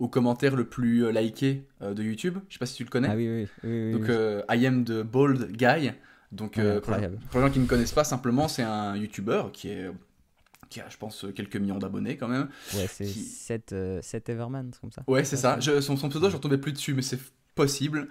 au 0.00 0.08
commentaire 0.08 0.56
le 0.56 0.64
plus 0.64 1.04
euh, 1.04 1.12
liké 1.12 1.62
euh, 1.82 1.94
de 1.94 2.02
YouTube. 2.02 2.38
Je 2.48 2.54
sais 2.54 2.58
pas 2.58 2.66
si 2.66 2.74
tu 2.74 2.84
le 2.84 2.90
connais. 2.90 3.08
Ah 3.08 3.14
oui, 3.16 3.28
oui, 3.28 3.46
oui. 3.62 3.92
oui, 3.92 3.92
Donc, 3.92 4.08
euh, 4.08 4.42
I 4.50 4.66
am 4.66 4.84
the 4.84 5.02
bald 5.02 5.52
guy. 5.52 5.92
Donc, 6.32 6.54
Ouais, 6.56 6.80
pour, 6.80 6.94
les, 6.96 7.08
gens 7.40 7.50
qui 7.50 7.58
ne 7.58 7.66
connaissent 7.66 7.92
pas, 7.92 8.04
simplement, 8.04 8.48
c'est 8.48 8.62
un 8.62 8.96
YouTuber 8.96 9.44
qui 9.52 9.68
est 9.68 9.90
qui 10.68 10.80
a, 10.80 10.88
je 10.88 10.96
pense, 10.96 11.26
quelques 11.34 11.56
millions 11.56 11.78
d'abonnés 11.78 12.16
quand 12.16 12.28
même. 12.28 12.48
Ouais, 12.76 12.86
c'est 12.86 13.04
qui- 13.04 13.24
Seth, 13.24 13.72
euh, 13.72 13.98
Seth 14.02 14.28
Everman, 14.28 14.70
c'est 14.72 14.80
comme 14.80 14.92
ça. 14.92 15.02
Ouais, 15.08 15.24
c'est 15.24 15.36
ça. 15.36 15.58
Je- 15.58 15.80
son, 15.80 15.96
son 15.96 16.08
pseudo, 16.08 16.30
je 16.30 16.36
retombais 16.36 16.58
plus 16.58 16.72
dessus, 16.72 16.94
mais 16.94 17.02
c'est 17.02 17.18
possible. 17.56 18.06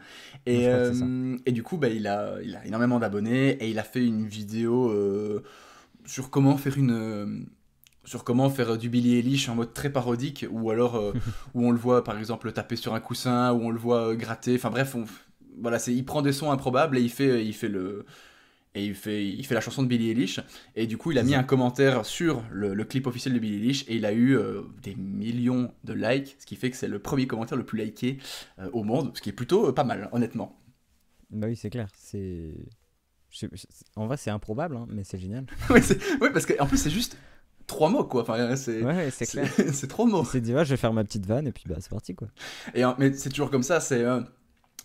Et, 0.45 0.67
euh, 0.67 1.37
du 1.47 1.63
coup, 1.63 1.77
bah, 1.77 1.87
il, 1.87 2.05
a, 2.05 2.35
il 2.43 2.57
a 2.57 2.65
énormément 2.65 2.99
d'abonnés 2.99 3.51
et 3.63 3.69
il 3.69 3.79
a 3.79 3.83
fait 3.83 4.05
une 4.05 4.27
vidéo 4.27 4.91
euh, 4.91 5.41
sur 6.05 6.29
comment 6.29 6.57
faire 6.57 6.77
une. 6.77 7.47
Euh, 8.09 8.11
sur 8.11 8.23
comment 8.23 8.49
faire 8.49 8.77
du 8.77 8.89
Billy 8.89 9.15
Eilish 9.19 9.49
en 9.49 9.55
mode 9.55 9.73
très 9.73 9.91
parodique, 9.91 10.45
ou 10.51 10.71
alors 10.71 10.95
euh, 10.95 11.13
où 11.53 11.65
on 11.65 11.71
le 11.71 11.77
voit 11.77 12.03
par 12.03 12.17
exemple 12.17 12.51
taper 12.51 12.75
sur 12.75 12.93
un 12.93 12.99
coussin, 12.99 13.53
où 13.53 13.61
on 13.61 13.69
le 13.69 13.79
voit 13.79 14.09
euh, 14.09 14.15
gratter. 14.15 14.55
Enfin 14.55 14.69
bref, 14.69 14.95
on- 14.95 15.05
voilà, 15.61 15.77
c'est 15.79 15.93
il 15.93 16.05
prend 16.05 16.21
des 16.21 16.31
sons 16.33 16.51
improbables 16.51 16.97
et 16.97 17.01
il 17.01 17.09
fait, 17.09 17.45
il 17.45 17.53
fait 17.53 17.67
le. 17.69 18.05
Et 18.75 18.85
il 18.85 18.93
fait, 18.93 19.27
il 19.27 19.43
fait 19.47 19.55
la 19.55 19.61
chanson 19.61 19.81
de 19.81 19.87
Billy 19.87 20.11
Eilish. 20.11 20.39
Et 20.75 20.85
du 20.85 20.95
coup, 20.95 21.11
il 21.11 21.17
a 21.17 21.23
mis 21.23 21.33
un 21.33 21.43
commentaire 21.43 22.05
sur 22.05 22.43
le, 22.51 22.75
le 22.75 22.83
clip 22.85 23.07
officiel 23.07 23.33
de 23.33 23.39
Billy 23.39 23.55
Eilish 23.55 23.83
et 23.87 23.95
il 23.95 24.05
a 24.05 24.13
eu 24.13 24.37
euh, 24.37 24.61
des 24.83 24.93
millions 24.95 25.73
de 25.85 25.93
likes, 25.93 26.35
ce 26.39 26.45
qui 26.45 26.55
fait 26.55 26.69
que 26.69 26.77
c'est 26.77 26.87
le 26.87 26.99
premier 26.99 27.25
commentaire 27.25 27.57
le 27.57 27.65
plus 27.65 27.79
liké 27.79 28.19
euh, 28.59 28.69
au 28.71 28.83
monde, 28.83 29.11
ce 29.15 29.21
qui 29.21 29.29
est 29.29 29.33
plutôt 29.33 29.69
euh, 29.69 29.71
pas 29.73 29.83
mal, 29.83 30.07
honnêtement. 30.11 30.59
Bah 31.31 31.47
oui, 31.47 31.55
c'est 31.55 31.71
clair. 31.71 31.87
C'est. 31.95 32.53
En 33.95 34.05
vrai, 34.05 34.17
c'est 34.17 34.29
improbable, 34.29 34.77
hein, 34.77 34.85
mais 34.89 35.03
c'est 35.03 35.17
génial. 35.19 35.45
c'est- 35.81 35.99
ouais, 36.21 36.31
parce 36.31 36.45
qu'en 36.45 36.67
plus, 36.67 36.77
c'est 36.77 36.89
juste 36.91 37.17
trois 37.69 37.89
mots, 37.89 38.03
quoi. 38.03 38.23
Enfin, 38.23 38.55
c'est 38.57 38.83
Ouais, 38.83 39.09
c'est 39.11 39.23
c'est- 39.25 39.71
c'est 39.73 39.87
trois 39.87 40.05
mots. 40.05 40.23
Il 40.23 40.27
s'est 40.27 40.41
dit, 40.41 40.53
ouais, 40.53 40.65
je 40.65 40.71
vais 40.71 40.77
faire 40.77 40.91
ma 40.93 41.03
petite 41.05 41.25
vanne 41.25 41.47
et 41.47 41.51
puis 41.53 41.63
bah, 41.67 41.75
c'est 41.79 41.89
parti 41.89 42.13
quoi. 42.15 42.27
Et, 42.73 42.83
euh, 42.83 42.91
mais 42.97 43.13
c'est 43.13 43.29
toujours 43.29 43.49
comme 43.51 43.63
ça, 43.63 43.79
c'est 43.79 44.03
euh, 44.03 44.19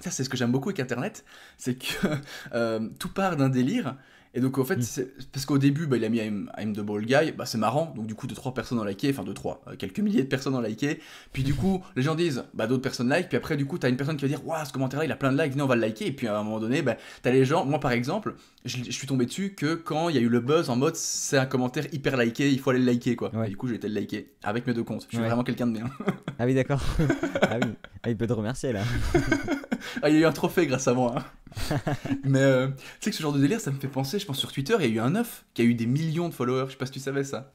ça 0.00 0.10
c'est 0.10 0.22
ce 0.24 0.28
que 0.28 0.36
j'aime 0.36 0.52
beaucoup 0.52 0.68
avec 0.68 0.78
Internet, 0.80 1.24
c'est 1.58 1.74
que 1.76 1.86
euh, 2.54 2.88
tout 2.98 3.12
part 3.12 3.36
d'un 3.36 3.48
délire. 3.48 3.96
Et 4.36 4.40
donc 4.40 4.58
en 4.58 4.64
fait, 4.64 4.76
Mm. 4.76 5.04
parce 5.32 5.46
qu'au 5.46 5.58
début, 5.58 5.86
bah, 5.86 5.96
il 5.96 6.04
a 6.04 6.08
mis 6.08 6.18
I'm, 6.18 6.50
I'm 6.58 6.72
the 6.74 6.80
ball 6.80 7.04
guy, 7.04 7.30
bah, 7.36 7.46
c'est 7.46 7.56
marrant, 7.58 7.92
donc 7.96 8.06
du 8.06 8.14
coup, 8.16 8.26
de 8.26 8.34
trois 8.34 8.52
personnes 8.52 8.78
ont 8.80 8.84
liké, 8.84 9.10
enfin 9.10 9.22
de 9.22 9.32
trois, 9.32 9.62
euh, 9.68 9.76
quelques 9.76 10.00
milliers 10.00 10.22
de 10.24 10.28
personnes 10.28 10.54
ont 10.56 10.60
liké, 10.60 10.98
puis 11.32 11.44
du 11.44 11.54
coup, 11.54 11.82
les 11.94 12.02
gens 12.02 12.14
disent, 12.16 12.44
bah 12.52 12.66
d'autres 12.66 12.82
personnes 12.82 13.08
like, 13.08 13.28
puis 13.28 13.36
après, 13.36 13.56
du 13.56 13.64
coup, 13.64 13.78
t'as 13.78 13.88
une 13.88 13.96
personne 13.96 14.16
qui 14.16 14.22
va 14.22 14.28
dire, 14.28 14.44
waouh, 14.46 14.64
ce 14.64 14.72
commentaire-là, 14.72 15.04
il 15.04 15.12
a 15.12 15.16
plein 15.16 15.32
de 15.32 15.40
likes, 15.40 15.52
venez, 15.52 15.62
on 15.62 15.66
va 15.68 15.76
le 15.76 15.80
liker, 15.82 16.06
et 16.08 16.12
puis 16.12 16.26
à 16.26 16.36
un 16.38 16.42
moment 16.42 16.58
donné, 16.58 16.82
bah, 16.82 16.96
t'as 17.22 17.30
les 17.30 17.44
gens, 17.44 17.64
moi 17.64 17.78
par 17.78 17.92
exemple, 17.92 18.34
je, 18.64 18.78
je 18.84 18.90
suis 18.90 19.06
tombé 19.06 19.24
dessus 19.26 19.54
que 19.54 19.74
quand 19.74 20.08
il 20.08 20.16
y 20.16 20.18
a 20.18 20.22
eu 20.22 20.28
le 20.28 20.40
buzz 20.40 20.68
en 20.68 20.74
mode, 20.76 20.96
c'est 20.96 21.38
un 21.38 21.46
commentaire 21.46 21.86
hyper 21.92 22.16
liké, 22.16 22.50
il 22.50 22.58
faut 22.58 22.70
aller 22.70 22.80
le 22.80 22.86
liker, 22.86 23.14
quoi. 23.16 23.32
Ouais. 23.34 23.46
Et 23.46 23.50
du 23.50 23.56
coup, 23.56 23.68
j'ai 23.68 23.76
été 23.76 23.88
le 23.88 23.94
liker, 23.94 24.32
avec 24.42 24.66
mes 24.66 24.74
deux 24.74 24.82
comptes, 24.84 25.02
je 25.04 25.08
suis 25.08 25.18
Ouais. 25.18 25.26
vraiment 25.28 25.44
quelqu'un 25.44 25.66
de 25.68 25.72
bien. 25.78 25.84
Ah 26.40 26.46
oui, 26.46 26.54
d'accord. 26.54 26.82
ah 27.42 27.58
oui. 27.62 27.68
Ah, 28.02 28.10
il 28.10 28.16
peut 28.16 28.26
te 28.26 28.32
remercier 28.32 28.72
là. 28.72 28.80
Ah, 30.02 30.10
il 30.10 30.16
y 30.16 30.18
a 30.18 30.20
eu 30.22 30.24
un 30.24 30.32
trophée 30.32 30.66
grâce 30.66 30.88
à 30.88 30.92
moi. 30.94 31.14
hein. 31.16 31.22
Mais 32.24 32.40
euh, 32.40 32.68
tu 32.68 32.76
sais 33.00 33.10
que 33.10 33.16
ce 33.16 33.22
genre 33.22 33.32
de 33.32 33.40
délire, 33.40 33.60
ça 33.60 33.70
me 33.70 33.78
fait 33.78 33.88
penser, 33.88 34.18
je 34.18 34.26
pense 34.26 34.38
sur 34.38 34.52
Twitter, 34.52 34.74
il 34.80 34.82
y 34.82 34.86
a 34.86 34.88
eu 34.94 34.98
un 35.00 35.14
œuf 35.16 35.44
qui 35.54 35.62
a 35.62 35.64
eu 35.64 35.74
des 35.74 35.86
millions 35.86 36.28
de 36.28 36.34
followers. 36.34 36.66
Je 36.66 36.72
sais 36.72 36.78
pas 36.78 36.86
si 36.86 36.92
tu 36.92 37.00
savais 37.00 37.24
ça. 37.24 37.52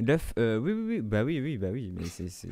L'œuf, 0.00 0.32
euh, 0.38 0.58
oui, 0.58 0.72
oui, 0.72 0.82
oui, 0.86 1.00
bah 1.00 1.22
oui, 1.22 1.40
oui, 1.40 1.56
bah 1.56 1.68
oui, 1.72 1.92
mais 1.96 2.04
c'est 2.06 2.48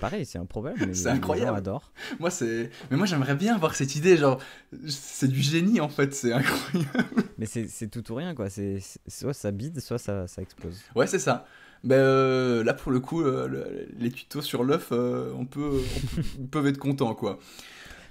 pareil, 0.00 0.24
c'est 0.24 0.38
improbable. 0.38 0.76
mais 0.86 0.94
C'est 0.94 1.08
les 1.10 1.10
gens 1.10 1.10
incroyable. 1.16 1.58
adorent. 1.58 1.92
Moi, 2.18 2.30
c'est. 2.30 2.70
Mais 2.90 2.96
moi, 2.96 3.04
j'aimerais 3.06 3.34
bien 3.34 3.54
avoir 3.54 3.74
cette 3.74 3.94
idée. 3.94 4.16
Genre, 4.16 4.40
c'est 4.88 5.28
du 5.28 5.40
génie 5.42 5.80
en 5.80 5.90
fait. 5.90 6.14
C'est 6.14 6.32
incroyable. 6.32 7.04
Mais 7.38 7.46
c'est 7.46 7.88
tout 7.88 8.10
ou 8.10 8.14
rien 8.16 8.34
quoi. 8.34 8.48
C'est 8.50 8.78
soit 9.06 9.34
ça 9.34 9.50
bide, 9.52 9.80
soit 9.80 9.98
ça, 9.98 10.26
ça 10.26 10.42
explose. 10.42 10.80
Ouais, 10.96 11.06
c'est 11.06 11.18
ça. 11.20 11.46
Mais 11.84 11.94
euh, 11.96 12.64
là, 12.64 12.74
pour 12.74 12.90
le 12.90 12.98
coup, 13.00 13.22
euh, 13.22 13.46
le- 13.46 13.88
les 13.98 14.10
tutos 14.10 14.42
sur 14.42 14.64
l'œuf, 14.64 14.90
on 14.90 14.96
peut, 14.96 15.30
on 15.36 15.44
peut- 15.44 15.80
peuvent 16.50 16.66
être 16.66 16.78
contents 16.78 17.14
quoi. 17.14 17.38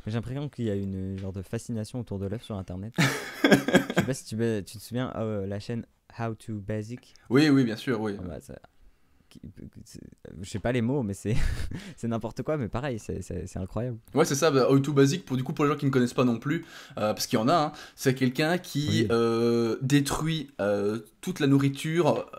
J'ai 0.08 0.14
l'impression 0.14 0.48
qu'il 0.50 0.66
y 0.66 0.70
a 0.70 0.76
une 0.76 1.18
genre 1.20 1.34
de 1.34 1.42
fascination 1.42 2.00
autour 2.00 2.18
de 2.18 2.26
l'œuf 2.28 2.42
sur 2.44 2.56
internet. 2.56 2.94
Je 3.44 3.50
sais 3.96 4.04
pas 4.06 4.14
si 4.14 4.24
tu, 4.26 4.38
tu 4.66 4.78
te 4.78 4.84
souviens, 4.84 5.12
euh, 5.18 5.46
la 5.46 5.60
chaîne 5.60 5.86
How 6.18 6.34
to 6.34 6.54
Basic? 6.60 7.14
Oui, 7.30 7.50
oui, 7.50 7.64
bien 7.66 7.76
sûr, 7.76 8.00
oui. 8.00 8.16
Ah 8.18 8.24
bah, 8.26 8.40
ça- 8.40 8.58
Je 10.42 10.50
sais 10.50 10.60
pas 10.60 10.72
les 10.72 10.82
mots, 10.82 11.04
mais 11.04 11.14
c'est 11.14 11.36
n'importe 12.06 12.42
quoi, 12.44 12.56
mais 12.58 12.70
pareil, 12.70 13.00
c'est- 13.00 13.58
incroyable. 13.58 13.98
Ouais, 14.14 14.24
c'est 14.26 14.36
ça, 14.36 14.50
bah, 14.50 14.72
How 14.72 14.80
to 14.80 14.94
Basic, 14.94 15.26
pour, 15.26 15.36
du 15.36 15.44
coup, 15.44 15.54
pour 15.54 15.66
les 15.66 15.72
gens 15.72 15.78
qui 15.78 15.86
ne 15.86 15.92
connaissent 15.92 16.14
pas 16.14 16.24
non 16.24 16.40
plus, 16.40 16.62
euh, 16.98 17.14
parce 17.14 17.28
qu'il 17.28 17.38
y 17.38 17.42
en 17.42 17.50
a, 17.50 17.56
hein, 17.56 17.72
c'est 17.96 18.16
quelqu'un 18.16 18.58
qui 18.58 18.88
Oui. 18.90 19.08
euh, 19.12 19.78
détruit 19.82 20.50
toute 21.22 21.40
la 21.42 21.48
nourriture, 21.48 22.32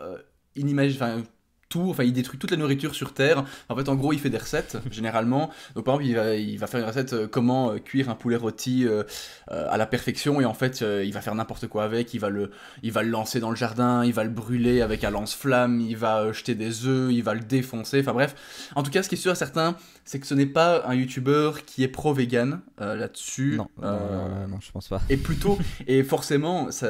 inimagi- 0.57 0.95
enfin, 0.95 1.21
tout, 1.69 1.87
enfin, 1.91 2.03
il 2.03 2.13
détruit 2.13 2.39
toute 2.39 2.49
la 2.49 2.57
nourriture 2.57 2.95
sur 2.95 3.13
Terre. 3.13 3.45
En 3.69 3.75
fait, 3.75 3.87
en 3.89 3.95
gros, 3.95 4.11
il 4.11 4.19
fait 4.19 4.31
des 4.31 4.39
recettes, 4.39 4.77
généralement. 4.91 5.51
Donc, 5.75 5.85
par 5.85 6.01
exemple, 6.01 6.09
il 6.09 6.15
va, 6.15 6.35
il 6.35 6.57
va 6.57 6.67
faire 6.67 6.79
une 6.79 6.87
recette, 6.87 7.13
euh, 7.13 7.27
comment 7.27 7.71
euh, 7.71 7.77
cuire 7.77 8.09
un 8.09 8.15
poulet 8.15 8.35
rôti 8.35 8.85
euh, 8.87 9.03
à 9.47 9.77
la 9.77 9.85
perfection, 9.85 10.41
et 10.41 10.45
en 10.45 10.53
fait, 10.53 10.81
il 10.81 11.11
va 11.13 11.21
faire 11.21 11.35
n'importe 11.35 11.67
quoi 11.67 11.83
avec, 11.83 12.13
il 12.13 12.19
va, 12.19 12.29
le, 12.29 12.51
il 12.83 12.91
va 12.91 13.03
le 13.03 13.09
lancer 13.09 13.39
dans 13.39 13.49
le 13.49 13.55
jardin, 13.55 14.03
il 14.03 14.13
va 14.13 14.23
le 14.23 14.29
brûler 14.29 14.81
avec 14.81 15.03
un 15.03 15.11
lance-flamme, 15.11 15.79
il 15.81 15.97
va 15.97 16.31
jeter 16.31 16.55
des 16.55 16.85
œufs, 16.85 17.11
il 17.11 17.23
va 17.23 17.33
le 17.33 17.41
défoncer, 17.41 17.99
enfin 18.01 18.13
bref. 18.13 18.35
En 18.75 18.83
tout 18.83 18.91
cas, 18.91 19.03
ce 19.03 19.09
qui 19.09 19.15
est 19.15 19.17
sûr 19.17 19.31
et 19.31 19.35
certain, 19.35 19.75
c'est 20.11 20.19
que 20.19 20.25
ce 20.25 20.33
n'est 20.33 20.47
pas 20.47 20.87
un 20.87 20.95
youtubeur 20.95 21.65
qui 21.65 21.83
est 21.83 21.87
pro-vegan 21.87 22.61
euh, 22.81 22.95
là-dessus. 22.95 23.57
Non, 23.57 23.67
Euh, 23.83 24.47
non, 24.47 24.59
je 24.59 24.71
pense 24.71 24.87
pas. 24.87 25.03
Et 25.07 25.17
plutôt, 25.17 25.59
et 25.87 26.01
forcément, 26.01 26.71
ça, 26.71 26.89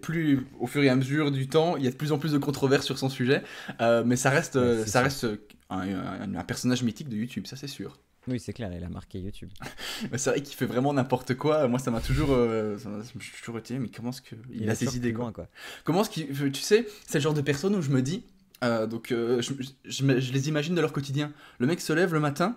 plus 0.00 0.46
au 0.58 0.66
fur 0.66 0.82
et 0.82 0.88
à 0.88 0.96
mesure 0.96 1.30
du 1.30 1.48
temps, 1.48 1.76
il 1.76 1.84
y 1.84 1.86
a 1.86 1.90
de 1.90 1.96
plus 1.96 2.12
en 2.12 2.18
plus 2.18 2.32
de 2.32 2.38
controverses 2.38 2.86
sur 2.86 2.96
son 2.98 3.10
sujet, 3.10 3.42
euh, 3.82 4.02
mais 4.06 4.16
ça 4.16 4.30
reste, 4.30 4.54
Ouais, 4.54 4.86
ça 4.86 5.00
sûr. 5.10 5.28
reste 5.32 5.40
un, 5.68 5.80
un- 5.80 6.34
un 6.34 6.44
personnage 6.44 6.82
mythique 6.82 7.10
de 7.10 7.16
YouTube, 7.16 7.46
ça 7.46 7.56
c'est 7.56 7.66
sûr. 7.68 7.98
Oui, 8.26 8.40
c'est 8.40 8.54
clair, 8.54 8.70
il 8.74 8.82
a 8.82 8.88
marqué 8.88 9.18
YouTube. 9.20 9.50
C'est 10.16 10.30
vrai 10.30 10.40
qu'il 10.42 10.56
fait 10.56 10.66
vraiment 10.66 10.92
n'importe 10.94 11.34
quoi. 11.34 11.68
Moi, 11.68 11.78
ça 11.78 11.90
m'a 11.92 12.00
toujours, 12.00 12.30
euh, 12.32 12.76
ça 12.78 12.88
m'a- 12.88 13.02
je 13.02 13.16
me 13.18 13.22
suis 13.22 13.36
toujours 13.38 13.58
été, 13.58 13.78
mais 13.78 13.88
comment 13.88 14.10
est-ce 14.10 14.22
que 14.22 14.34
il, 14.50 14.68
a 14.70 14.74
ses 14.74 14.96
idées 14.96 15.12
loin, 15.12 15.30
quoi. 15.30 15.46
Comment 15.84 16.00
est-ce 16.00 16.10
qu'il, 16.10 16.26
tu 16.52 16.60
sais, 16.62 16.88
c'est 17.06 17.18
le 17.18 17.22
genre 17.22 17.34
de 17.34 17.40
personne 17.42 17.76
où 17.76 17.82
je 17.82 17.90
me 17.90 18.00
dis, 18.02 18.24
euh, 18.64 18.86
donc 18.86 19.12
euh, 19.12 19.42
je, 19.42 20.04
les 20.04 20.48
imagine 20.48 20.74
de 20.74 20.80
leur 20.80 20.92
quotidien. 20.92 21.32
Le 21.58 21.66
mec 21.66 21.80
se 21.80 21.92
lève 21.92 22.12
le 22.12 22.20
matin, 22.20 22.56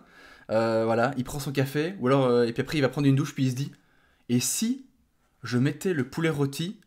euh, 0.50 0.84
voilà, 0.86 1.14
il 1.18 1.24
prend 1.24 1.40
son 1.40 1.52
café, 1.52 1.96
ou 2.00 2.08
alors 2.08 2.44
et 2.44 2.54
puis 2.54 2.62
après 2.62 2.78
il 2.78 2.82
va 2.82 2.90
prendre 2.90 3.08
une 3.08 3.16
douche, 3.16 3.34
puis 3.34 3.46
il 3.46 3.52
se 3.52 3.56
dit, 3.56 3.72
et 4.30 4.40
si 4.40 4.86
je 5.44 5.58
mettais 5.58 5.94
le 5.94 6.08
poulet 6.08 6.30
rôti 6.30 6.80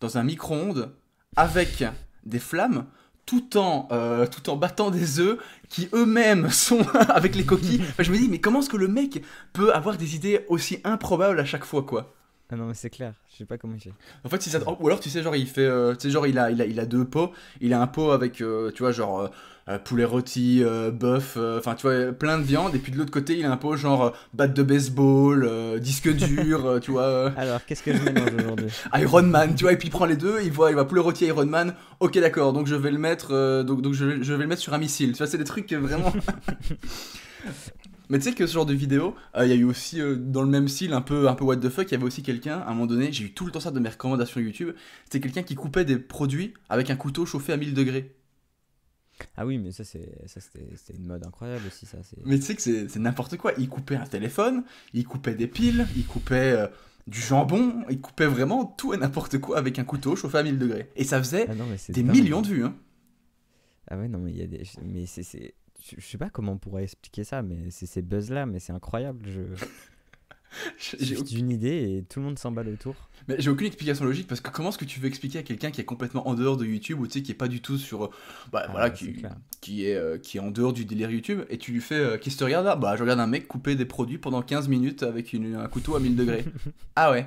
dans 0.00 0.18
un 0.18 0.22
micro-ondes 0.22 0.94
avec 1.36 1.84
des 2.24 2.38
flammes, 2.38 2.86
tout 3.24 3.56
en, 3.56 3.88
battant 4.56 4.90
des 4.90 5.18
œufs 5.18 5.38
qui 5.68 5.88
eux-mêmes 5.92 6.50
sont 6.50 6.86
avec 7.08 7.34
les 7.34 7.44
coquilles. 7.44 7.82
Je 7.98 8.10
me 8.12 8.16
dis, 8.16 8.28
mais 8.28 8.40
comment 8.40 8.60
est-ce 8.60 8.70
que 8.70 8.76
le 8.76 8.88
mec 8.88 9.22
peut 9.52 9.74
avoir 9.74 9.96
des 9.96 10.14
idées 10.14 10.44
aussi 10.48 10.78
improbables 10.84 11.40
à 11.40 11.44
chaque 11.44 11.64
fois, 11.64 11.82
quoi? 11.82 12.14
Ah 12.48 12.54
non, 12.54 12.66
mais 12.66 12.74
c'est 12.74 12.90
clair, 12.90 13.12
je 13.32 13.38
sais 13.38 13.44
pas 13.44 13.58
comment 13.58 13.74
il 13.74 13.80
fait. 13.80 13.92
en 14.24 14.28
fait, 14.28 14.40
si 14.40 14.56
ou 14.56 14.86
alors 14.86 15.00
tu 15.00 15.10
sais, 15.10 15.20
genre 15.20 15.34
il 15.34 15.48
fait, 15.48 15.62
euh, 15.66 15.94
tu 15.94 16.02
sais, 16.02 16.10
genre 16.10 16.28
il 16.28 16.38
a, 16.38 16.48
il 16.52 16.62
a, 16.62 16.64
il 16.66 16.78
a 16.78 16.86
deux 16.86 17.04
pots. 17.04 17.32
Il 17.60 17.74
a 17.74 17.82
un 17.82 17.88
pot 17.88 18.12
avec, 18.12 18.40
euh, 18.40 18.70
tu 18.70 18.84
vois, 18.84 18.92
genre 18.92 19.20
euh, 19.22 19.28
euh, 19.68 19.78
poulet 19.80 20.04
rôti, 20.04 20.62
bœuf, 20.92 21.36
enfin 21.58 21.74
tu 21.74 21.82
vois, 21.88 22.12
plein 22.12 22.38
de 22.38 22.44
viande. 22.44 22.76
Et 22.76 22.78
puis 22.78 22.92
de 22.92 22.98
l'autre 22.98 23.10
côté, 23.10 23.36
il 23.36 23.44
a 23.44 23.50
un 23.50 23.56
pot 23.56 23.74
genre 23.76 24.12
batte 24.32 24.54
de 24.54 24.62
baseball, 24.62 25.80
disque 25.80 26.08
dur, 26.14 26.78
tu 26.80 26.92
vois, 26.92 27.32
Alors, 27.36 27.64
qu'est-ce 27.66 27.82
que 27.82 27.92
je 27.92 28.00
mélange 28.00 28.30
aujourd'hui? 28.38 28.68
Iron 28.94 29.22
Man, 29.24 29.56
tu 29.56 29.64
vois. 29.64 29.72
Et 29.72 29.76
puis 29.76 29.88
il 29.88 29.90
prend 29.90 30.04
les 30.06 30.16
deux, 30.16 30.38
il 30.44 30.52
voit, 30.52 30.70
il 30.70 30.74
voit 30.74 30.86
poulet 30.86 31.00
rôti 31.00 31.26
Iron 31.26 31.46
Man. 31.46 31.74
Ok, 31.98 32.16
d'accord. 32.20 32.52
Donc 32.52 32.68
je 32.68 32.76
vais 32.76 32.92
le 32.92 32.98
mettre, 32.98 33.62
donc, 33.64 33.82
donc 33.82 33.92
je, 33.94 34.04
vais- 34.04 34.22
je 34.22 34.32
vais 34.34 34.42
le 34.42 34.46
mettre 34.48 34.62
sur 34.62 34.72
un 34.72 34.78
missile. 34.78 35.10
Tu 35.12 35.18
vois, 35.18 35.26
c'est 35.26 35.38
des 35.38 35.42
trucs 35.42 35.72
vraiment. 35.72 36.12
Mais 38.08 38.18
tu 38.18 38.24
sais 38.24 38.34
que 38.34 38.46
ce 38.46 38.52
genre 38.54 38.66
de 38.66 38.74
vidéo, 38.74 39.14
euh, 39.36 39.44
il 39.46 39.50
y 39.50 39.52
a 39.52 39.56
eu 39.56 39.64
aussi 39.64 40.00
euh, 40.00 40.16
dans 40.16 40.42
le 40.42 40.48
même 40.48 40.68
style, 40.68 40.92
un 40.92 41.00
peu, 41.00 41.28
un 41.28 41.34
peu 41.34 41.44
what 41.44 41.56
the 41.56 41.68
fuck, 41.68 41.88
il 41.88 41.92
y 41.92 41.94
avait 41.96 42.04
aussi 42.04 42.22
quelqu'un, 42.22 42.58
à 42.60 42.66
un 42.68 42.74
moment 42.74 42.86
donné, 42.86 43.10
j'ai 43.12 43.24
eu 43.24 43.32
tout 43.32 43.46
le 43.46 43.52
temps 43.52 43.60
ça 43.60 43.70
de 43.70 43.80
mes 43.80 43.88
recommandations 43.88 44.40
YouTube, 44.40 44.74
c'était 45.04 45.20
quelqu'un 45.20 45.42
qui 45.42 45.54
coupait 45.54 45.84
des 45.84 45.98
produits 45.98 46.54
avec 46.68 46.90
un 46.90 46.96
couteau 46.96 47.26
chauffé 47.26 47.52
à 47.52 47.56
1000 47.56 47.74
degrés. 47.74 48.14
Ah 49.36 49.46
oui, 49.46 49.56
mais 49.58 49.72
ça, 49.72 49.82
c'était 49.82 50.92
une 50.94 51.06
mode 51.06 51.26
incroyable 51.26 51.64
aussi, 51.66 51.86
ça. 51.86 51.98
Mais 52.26 52.36
tu 52.38 52.42
sais 52.44 52.54
que 52.54 52.60
c'est 52.62 52.98
n'importe 52.98 53.36
quoi, 53.38 53.52
il 53.58 53.68
coupait 53.68 53.96
un 53.96 54.06
téléphone, 54.06 54.62
il 54.92 55.04
coupait 55.04 55.34
des 55.34 55.46
piles, 55.46 55.86
il 55.96 56.04
coupait 56.04 56.52
euh, 56.52 56.66
du 57.06 57.20
jambon, 57.20 57.82
il 57.88 58.00
coupait 58.00 58.26
vraiment 58.26 58.66
tout 58.66 58.92
et 58.92 58.98
n'importe 58.98 59.38
quoi 59.38 59.56
avec 59.58 59.78
un 59.78 59.84
couteau 59.84 60.16
chauffé 60.16 60.38
à 60.38 60.42
1000 60.42 60.58
degrés. 60.58 60.90
Et 60.96 61.04
ça 61.04 61.18
faisait 61.18 61.46
Ah 61.48 61.54
non, 61.54 61.64
des 61.88 62.02
dingue. 62.02 62.14
millions 62.14 62.42
de 62.42 62.48
vues. 62.48 62.64
Hein. 62.64 62.74
Ah 63.88 63.96
ouais, 63.96 64.08
non, 64.08 64.18
mais 64.18 64.32
il 64.32 64.36
y 64.38 64.42
a 64.42 64.46
des. 64.46 64.62
Mais 64.84 65.06
c'est. 65.06 65.54
Je 65.88 65.96
je 66.00 66.06
sais 66.06 66.18
pas 66.18 66.30
comment 66.30 66.52
on 66.52 66.58
pourrait 66.58 66.84
expliquer 66.84 67.24
ça, 67.24 67.42
mais 67.42 67.70
c'est 67.70 67.86
ces 67.86 68.02
buzz 68.02 68.30
là, 68.30 68.46
mais 68.46 68.58
c'est 68.58 68.72
incroyable. 68.72 69.26
Je... 69.28 69.40
J'ai 70.78 71.16
aucune- 71.16 71.36
d'une 71.36 71.50
idée 71.50 71.96
et 71.98 72.02
tout 72.08 72.20
le 72.20 72.26
monde 72.26 72.38
s'emballe 72.38 72.68
autour. 72.68 72.94
Mais 73.28 73.34
j'ai 73.38 73.50
aucune 73.50 73.66
explication 73.66 74.04
logique 74.06 74.26
parce 74.26 74.40
que 74.40 74.48
comment 74.50 74.70
est-ce 74.70 74.78
que 74.78 74.84
tu 74.86 75.00
veux 75.00 75.08
expliquer 75.08 75.40
à 75.40 75.42
quelqu'un 75.42 75.70
qui 75.70 75.80
est 75.82 75.84
complètement 75.84 76.26
en 76.28 76.34
dehors 76.34 76.56
de 76.56 76.64
YouTube 76.64 76.98
ou 77.00 77.06
tu 77.06 77.14
sais 77.14 77.22
qui 77.22 77.32
est 77.32 77.34
pas 77.34 77.48
du 77.48 77.60
tout 77.60 77.76
sur 77.76 78.04
euh, 78.04 78.10
bah 78.52 78.62
Ah, 78.66 78.70
voilà 78.70 78.90
qui, 78.90 79.16
qui 79.60 79.84
est 79.86 79.96
euh, 79.96 80.16
qui 80.18 80.38
est 80.38 80.40
en 80.40 80.50
dehors 80.50 80.72
du 80.72 80.84
délire 80.86 81.10
YouTube 81.10 81.40
et 81.50 81.58
tu 81.58 81.72
lui 81.72 81.80
fais 81.80 81.96
euh, 81.96 82.16
qu'est-ce 82.16 82.36
que 82.36 82.38
tu 82.38 82.44
regardes 82.44 82.64
là? 82.64 82.76
Bah 82.76 82.94
je 82.96 83.02
regarde 83.02 83.20
un 83.20 83.26
mec 83.26 83.48
couper 83.48 83.74
des 83.74 83.84
produits 83.84 84.18
pendant 84.18 84.40
15 84.40 84.68
minutes 84.68 85.02
avec 85.02 85.32
une- 85.34 85.56
un 85.56 85.66
couteau 85.68 85.94
à 85.96 86.00
1000 86.00 86.16
degrés. 86.16 86.44
ah 86.96 87.10
ouais. 87.10 87.26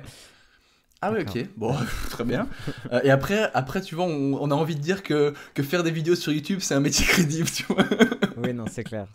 Ah 1.02 1.10
ouais, 1.12 1.22
ok, 1.22 1.46
bon, 1.56 1.74
très 2.10 2.24
bien. 2.24 2.46
Euh, 2.92 3.00
et 3.02 3.10
après, 3.10 3.50
après, 3.54 3.80
tu 3.80 3.94
vois, 3.94 4.04
on, 4.04 4.34
on 4.38 4.50
a 4.50 4.54
envie 4.54 4.74
de 4.76 4.80
dire 4.82 5.02
que, 5.02 5.32
que 5.54 5.62
faire 5.62 5.82
des 5.82 5.90
vidéos 5.90 6.14
sur 6.14 6.30
YouTube, 6.30 6.58
c'est 6.60 6.74
un 6.74 6.80
métier 6.80 7.06
crédible, 7.08 7.48
tu 7.48 7.64
vois. 7.64 7.84
Oui, 8.36 8.52
non, 8.52 8.66
c'est 8.70 8.84
clair. 8.84 9.06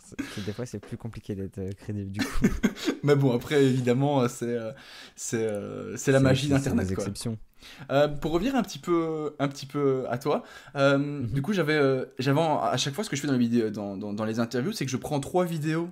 Des 0.44 0.52
fois, 0.52 0.66
c'est 0.66 0.80
plus 0.80 0.96
compliqué 0.96 1.36
d'être 1.36 1.58
euh, 1.58 1.70
crédible 1.72 2.10
du 2.10 2.20
coup. 2.20 2.46
Mais 3.04 3.14
bon, 3.14 3.32
après, 3.36 3.64
évidemment, 3.64 4.22
euh, 4.22 4.28
c'est 4.28 4.56
c'est 5.14 5.48
c'est 5.96 6.10
la 6.12 6.18
magie 6.20 6.48
c'est- 6.48 6.54
c'est 6.54 6.58
d'Internet, 6.70 6.86
des 6.88 6.92
exceptions. 6.92 7.38
Euh, 7.90 8.08
pour 8.08 8.32
revenir 8.32 8.54
un 8.56 8.62
petit 8.62 8.78
peu, 8.80 9.34
un 9.38 9.46
petit 9.48 9.66
peu 9.66 10.06
à 10.10 10.18
toi, 10.18 10.42
euh, 10.76 10.98
Mhm. 10.98 11.26
du 11.28 11.40
coup 11.42 11.52
j'avais, 11.52 11.76
à 11.78 12.76
chaque 12.76 12.94
fois 12.94 13.02
ce 13.04 13.10
que 13.10 13.16
je 13.16 13.20
fais 13.20 13.26
dans 13.26 13.32
les 13.32 13.38
vidéos, 13.38 13.70
dans, 13.70 13.96
dans, 13.96 14.12
dans 14.12 14.24
les 14.24 14.40
interviews, 14.40 14.72
c'est 14.72 14.84
que 14.84 14.90
je 14.90 14.96
prends 14.96 15.18
trois 15.20 15.44
vidéos 15.44 15.88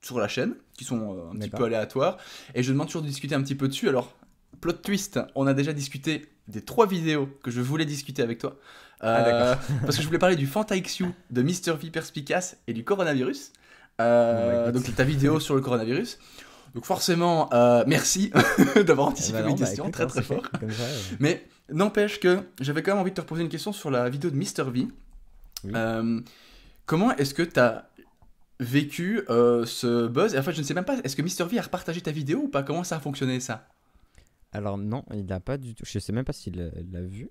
sur 0.00 0.18
la 0.18 0.28
chaîne 0.28 0.54
qui 0.76 0.84
sont 0.84 1.30
un 1.32 1.36
petit 1.36 1.50
peu 1.50 1.64
aléatoires 1.64 2.16
et 2.54 2.62
je 2.62 2.72
demande 2.72 2.88
toujours 2.88 3.02
de 3.02 3.06
discuter 3.08 3.34
un 3.34 3.42
petit 3.42 3.54
peu 3.54 3.68
dessus. 3.68 3.88
Alors 3.88 4.14
plot 4.62 4.72
twist, 4.74 5.20
on 5.34 5.46
a 5.46 5.52
déjà 5.52 5.74
discuté 5.74 6.30
des 6.48 6.62
trois 6.62 6.86
vidéos 6.86 7.28
que 7.42 7.50
je 7.50 7.60
voulais 7.60 7.84
discuter 7.84 8.22
avec 8.22 8.38
toi. 8.38 8.56
Ah, 9.00 9.26
Euh, 9.26 9.54
parce 9.82 9.96
que 9.96 10.02
je 10.02 10.06
voulais 10.06 10.20
parler 10.20 10.36
du 10.36 10.46
FantaXU, 10.46 11.06
de 11.30 11.42
Mr 11.42 11.72
V 11.80 11.90
Perspicace 11.90 12.56
et 12.68 12.72
du 12.72 12.84
coronavirus. 12.84 13.52
Euh, 14.00 14.70
écoute. 14.70 14.82
donc 14.86 14.94
ta 14.94 15.04
vidéo 15.04 15.40
sur 15.40 15.54
le 15.56 15.60
coronavirus. 15.60 16.18
Donc 16.74 16.86
forcément, 16.86 17.52
euh, 17.52 17.82
merci 17.86 18.32
d'avoir 18.86 19.08
anticipé 19.08 19.38
Bah 19.38 19.44
mes 19.44 19.50
non, 19.50 19.56
bah, 19.56 19.66
questions, 19.66 19.84
écoute, 19.84 19.94
très 19.94 20.04
hein, 20.04 20.06
très 20.06 20.22
fort. 20.22 20.48
Comme 20.58 20.70
ça, 20.70 20.84
Mais 21.18 21.44
n'empêche 21.70 22.20
que 22.20 22.38
j'avais 22.60 22.82
quand 22.82 22.92
même 22.92 23.00
envie 23.00 23.10
de 23.10 23.16
te 23.16 23.20
reposer 23.20 23.42
une 23.42 23.48
question 23.48 23.72
sur 23.72 23.90
la 23.90 24.08
vidéo 24.08 24.30
de 24.30 24.36
Mr 24.36 24.70
V. 24.70 24.86
Oui. 25.64 25.72
Euh, 25.74 26.20
comment 26.86 27.14
est-ce 27.16 27.34
que 27.34 27.42
tu 27.42 27.58
as 27.58 27.88
vécu 28.60 29.22
euh, 29.28 29.66
ce 29.66 30.06
buzz? 30.06 30.34
Et 30.34 30.38
en 30.38 30.42
fait, 30.42 30.52
je 30.52 30.60
ne 30.60 30.64
sais 30.64 30.74
même 30.74 30.84
pas, 30.84 30.96
est-ce 31.02 31.16
que 31.16 31.22
Mr 31.22 31.48
V 31.50 31.58
a 31.58 31.62
repartagé 31.62 32.00
ta 32.00 32.12
vidéo 32.12 32.42
ou 32.44 32.48
pas? 32.48 32.62
Comment 32.62 32.84
ça 32.84 32.96
a 32.96 33.00
fonctionné 33.00 33.40
ça? 33.40 33.66
Alors 34.52 34.78
non, 34.78 35.04
il 35.12 35.26
n'a 35.26 35.40
pas 35.40 35.58
du 35.58 35.74
tout. 35.74 35.84
Je 35.86 35.98
sais 35.98 36.12
même 36.12 36.24
pas 36.24 36.32
s'il 36.32 36.56
l'a 36.56 37.02
vu. 37.02 37.30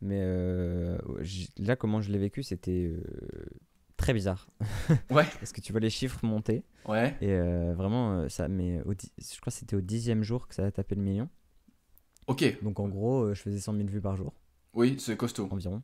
Mais 0.00 0.18
euh, 0.20 0.98
là, 1.58 1.76
comment 1.76 2.00
je 2.00 2.10
l'ai 2.10 2.18
vécu, 2.18 2.42
c'était 2.42 2.92
euh, 2.92 3.02
très 3.96 4.12
bizarre. 4.12 4.48
Ouais. 5.10 5.24
Parce 5.38 5.52
que 5.52 5.60
tu 5.60 5.72
vois 5.72 5.80
les 5.80 5.90
chiffres 5.90 6.24
monter. 6.24 6.64
Ouais. 6.86 7.16
Et 7.20 7.30
euh, 7.32 7.72
vraiment, 7.74 8.28
ça, 8.28 8.48
mais 8.48 8.80
au 8.82 8.92
je 8.92 9.40
crois 9.40 9.50
que 9.52 9.58
c'était 9.58 9.76
au 9.76 9.80
dixième 9.80 10.22
jour 10.22 10.48
que 10.48 10.54
ça 10.54 10.66
a 10.66 10.70
tapé 10.70 10.94
le 10.96 11.02
million. 11.02 11.28
Ok. 12.26 12.58
Donc 12.62 12.80
en 12.80 12.88
gros, 12.88 13.32
je 13.32 13.40
faisais 13.40 13.58
100 13.58 13.76
000 13.76 13.88
vues 13.88 14.00
par 14.00 14.16
jour 14.16 14.34
Oui, 14.74 14.96
c'est 14.98 15.16
costaud. 15.16 15.48
environ. 15.50 15.82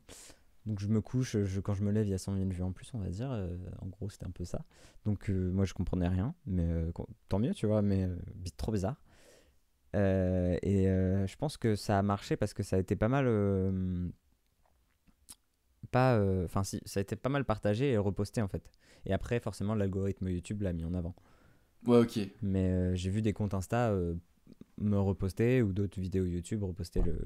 Donc 0.65 0.79
je 0.79 0.87
me 0.87 1.01
couche, 1.01 1.37
je, 1.43 1.59
quand 1.61 1.73
je 1.73 1.83
me 1.83 1.91
lève, 1.91 2.05
il 2.05 2.11
y 2.11 2.13
a 2.13 2.17
100 2.17 2.35
000 2.37 2.49
vues 2.49 2.63
en 2.63 2.71
plus, 2.71 2.91
on 2.93 2.99
va 2.99 3.07
dire. 3.09 3.31
Euh, 3.31 3.47
en 3.81 3.87
gros, 3.87 4.09
c'était 4.09 4.25
un 4.25 4.31
peu 4.31 4.43
ça. 4.45 4.65
Donc 5.05 5.29
euh, 5.29 5.51
moi, 5.51 5.65
je 5.65 5.73
comprenais 5.73 6.07
rien, 6.07 6.35
mais 6.45 6.65
euh, 6.67 6.91
tant 7.29 7.39
mieux, 7.39 7.53
tu 7.53 7.65
vois, 7.65 7.81
mais 7.81 8.07
trop 8.57 8.71
bizarre. 8.71 9.01
Euh, 9.95 10.57
et 10.61 10.87
euh, 10.87 11.25
je 11.27 11.35
pense 11.35 11.57
que 11.57 11.75
ça 11.75 11.97
a 11.99 12.01
marché 12.01 12.37
parce 12.37 12.53
que 12.53 12.63
ça 12.63 12.75
a 12.75 12.79
été 12.79 12.95
pas 12.95 13.07
mal. 13.07 13.25
euh, 13.27 14.09
pas, 15.91 16.19
enfin 16.45 16.63
si, 16.63 16.79
ça 16.85 16.99
a 16.99 17.01
été 17.01 17.15
pas 17.15 17.29
mal 17.29 17.45
partagé 17.45 17.91
et 17.91 17.97
reposté 17.97 18.41
en 18.41 18.47
fait. 18.47 18.69
Et 19.05 19.13
après, 19.13 19.39
forcément, 19.39 19.75
l'algorithme 19.75 20.29
YouTube 20.29 20.61
l'a 20.61 20.73
mis 20.73 20.85
en 20.85 20.93
avant. 20.93 21.15
Ouais, 21.85 21.97
ok. 21.99 22.19
Mais 22.41 22.95
j'ai 22.95 23.09
vu 23.09 23.21
des 23.21 23.33
comptes 23.33 23.53
Insta 23.53 23.93
me 24.79 24.97
reposter 24.99 25.61
ou 25.61 25.73
d'autres 25.73 25.99
vidéos 25.99 26.25
YouTube 26.25 26.63
reposter 26.63 27.01
le, 27.01 27.19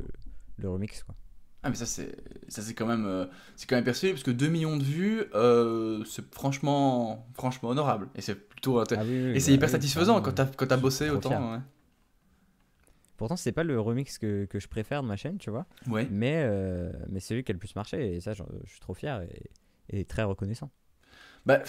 le 0.58 0.70
remix 0.70 1.04
quoi. 1.04 1.16
Ah 1.66 1.70
mais 1.70 1.76
ça 1.76 1.86
c'est 1.86 2.18
ça 2.50 2.62
c'est 2.62 2.74
quand 2.74 2.86
même 2.86 3.06
euh, 3.06 3.26
c'est 3.56 3.70
quand 3.70 3.78
même 3.78 3.86
perçu 3.86 4.10
parce 4.10 4.24
que 4.24 4.32
2 4.32 4.50
millions 4.50 4.76
de 4.76 4.84
vues 4.84 5.24
euh, 5.34 6.04
c'est 6.04 6.34
franchement 6.36 7.26
franchement 7.36 7.70
honorable 7.70 8.10
et 8.16 8.22
c'est 8.22 8.36
plutôt 8.36 8.80
Ah 8.96 9.04
oui, 9.06 9.22
oui, 9.24 9.32
et 9.34 9.40
c'est 9.40 9.52
bah 9.52 9.54
hyper 9.54 9.70
oui, 9.70 9.72
satisfaisant 9.72 10.22
quand 10.22 10.34
t'as 10.34 10.46
quand 10.48 10.78
bossé 10.78 11.10
autant 11.10 11.54
ouais. 11.54 11.60
Pourtant, 13.24 13.38
c'est 13.38 13.54
pas 13.54 13.64
le 13.64 13.80
remix 13.80 14.18
que, 14.18 14.44
que 14.44 14.60
je 14.60 14.68
préfère 14.68 15.02
de 15.02 15.08
ma 15.08 15.16
chaîne, 15.16 15.38
tu 15.38 15.50
vois. 15.50 15.66
Ouais. 15.88 16.06
Mais, 16.12 16.44
euh, 16.46 16.92
mais 17.08 17.22
c'est 17.22 17.34
lui 17.36 17.44
qui 17.46 17.52
a 17.52 17.54
le 17.54 17.60
plus 17.60 17.74
marché 17.74 18.16
et 18.16 18.20
ça, 18.20 18.34
je 18.34 18.44
suis 18.66 18.82
trop 18.82 18.94
fier 18.94 19.22
et, 19.22 20.00
et 20.00 20.04
très 20.04 20.24
reconnaissant. 20.24 20.70
Bah, 21.46 21.62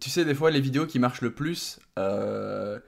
tu 0.00 0.08
sais, 0.08 0.24
des 0.24 0.34
fois, 0.34 0.50
les 0.50 0.62
vidéos 0.62 0.86
qui 0.86 0.98
marchent 0.98 1.20
le 1.20 1.34
plus, 1.34 1.80
euh, 1.98 2.80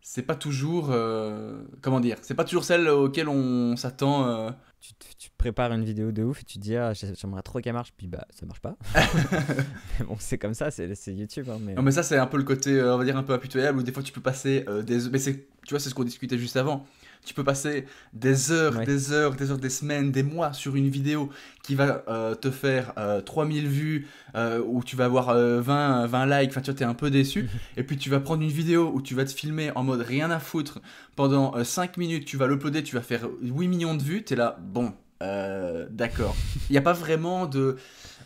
c'est 0.00 0.22
pas 0.22 0.34
toujours. 0.34 0.88
euh, 0.90 1.62
comment 1.82 2.00
dire 2.00 2.16
C'est 2.22 2.34
pas 2.34 2.42
toujours 2.44 2.64
celles 2.64 2.88
auxquelles 2.88 3.28
on 3.28 3.76
s'attend. 3.76 4.26
euh. 4.26 4.50
Tu, 4.80 4.94
tu 5.18 5.30
prépares 5.36 5.72
une 5.72 5.84
vidéo 5.84 6.10
de 6.10 6.22
ouf 6.22 6.40
et 6.40 6.44
tu 6.44 6.54
te 6.54 6.62
dis, 6.62 6.74
ah, 6.74 6.94
j'ai- 6.94 7.14
j'aimerais 7.14 7.42
trop 7.42 7.60
qu'elle 7.60 7.74
marche, 7.74 7.92
puis 7.96 8.08
bah, 8.08 8.26
ça 8.30 8.46
marche 8.46 8.60
pas. 8.60 8.76
Mais 10.00 10.06
bon, 10.06 10.16
c'est 10.18 10.38
comme 10.38 10.54
ça, 10.54 10.70
c'est 10.70 10.88
YouTube. 11.14 11.48
hein, 11.50 11.58
mais... 11.60 11.74
Non, 11.74 11.82
mais 11.82 11.90
ça, 11.92 12.02
c'est 12.02 12.16
un 12.16 12.26
peu 12.26 12.38
le 12.38 12.44
côté, 12.44 12.82
on 12.82 12.96
va 12.96 13.04
dire, 13.04 13.16
un 13.16 13.22
peu 13.22 13.34
impitoyable 13.34 13.78
où 13.78 13.82
des 13.82 13.92
fois 13.92 14.02
tu 14.02 14.12
peux 14.12 14.22
passer 14.22 14.64
des. 14.86 15.10
Mais 15.10 15.18
c'est, 15.18 15.48
tu 15.66 15.70
vois, 15.74 15.80
c'est 15.80 15.90
ce 15.90 15.94
qu'on 15.94 16.04
discutait 16.04 16.38
juste 16.38 16.56
avant. 16.56 16.86
Tu 17.24 17.34
peux 17.34 17.44
passer 17.44 17.84
des 18.14 18.50
heures, 18.50 18.76
Ouais. 18.78 18.86
des 18.86 19.12
heures, 19.12 19.34
des 19.36 19.50
heures, 19.50 19.58
des 19.58 19.68
semaines, 19.70 20.10
des 20.10 20.22
mois 20.22 20.52
sur 20.54 20.74
une 20.74 20.88
vidéo 20.88 21.28
qui 21.62 21.74
va 21.74 22.02
euh, 22.08 22.34
te 22.34 22.50
faire 22.50 22.92
euh, 22.98 23.20
3000 23.20 23.68
vues, 23.68 24.06
euh, 24.34 24.60
où 24.66 24.82
tu 24.82 24.96
vas 24.96 25.04
avoir 25.04 25.28
euh, 25.28 25.60
20, 25.60 26.06
20 26.06 26.26
likes, 26.40 26.50
enfin 26.50 26.62
tu 26.62 26.70
vois, 26.70 26.78
t'es 26.78 26.84
un 26.84 26.94
peu 26.94 27.10
déçu. 27.10 27.48
Et 27.76 27.82
puis 27.84 27.98
tu 27.98 28.08
vas 28.10 28.20
prendre 28.20 28.42
une 28.42 28.48
vidéo 28.48 28.90
où 28.94 29.02
tu 29.02 29.14
vas 29.14 29.24
te 29.26 29.32
filmer 29.32 29.70
en 29.74 29.84
mode 29.84 30.00
rien 30.00 30.30
à 30.30 30.38
foutre 30.40 30.80
pendant 31.14 31.62
5 31.62 31.98
minutes, 31.98 32.24
tu 32.24 32.36
vas 32.38 32.46
l'uploader, 32.46 32.82
tu 32.82 32.94
vas 32.96 33.02
faire 33.02 33.28
8 33.42 33.68
millions 33.68 33.94
de 33.94 34.02
vues, 34.02 34.24
t'es 34.24 34.34
là, 34.34 34.56
bon, 34.60 34.92
euh, 35.22 35.86
d'accord. 35.90 36.34
Il 36.68 36.72
n'y 36.72 36.78
a 36.78 36.82
pas 36.82 36.94
vraiment 36.94 37.46
de. 37.46 37.76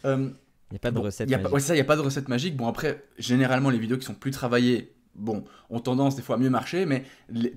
euh, 0.04 0.28
Il 0.70 0.74
n'y 0.74 0.76
a 0.76 0.78
pas 0.80 0.90
de 0.92 0.96
Bon, 0.96 1.02
recette. 1.02 1.28
y 1.28 1.34
a 1.34 1.38
pas- 1.38 1.42
magique. 1.42 1.54
ouais, 1.54 1.60
ça, 1.60 1.74
il 1.74 1.76
n'y 1.76 1.80
a 1.82 1.84
pas 1.84 1.96
de 1.96 2.00
recette 2.00 2.28
magique. 2.28 2.56
Bon, 2.56 2.68
après, 2.68 3.04
généralement, 3.18 3.70
les 3.70 3.78
vidéos 3.78 3.98
qui 3.98 4.06
sont 4.06 4.14
plus 4.14 4.30
travaillées, 4.30 4.93
bon, 5.16 5.44
ont 5.70 5.80
tendance 5.80 6.16
des 6.16 6.22
fois 6.22 6.36
à 6.36 6.38
mieux 6.38 6.50
marcher, 6.50 6.86
mais 6.86 7.04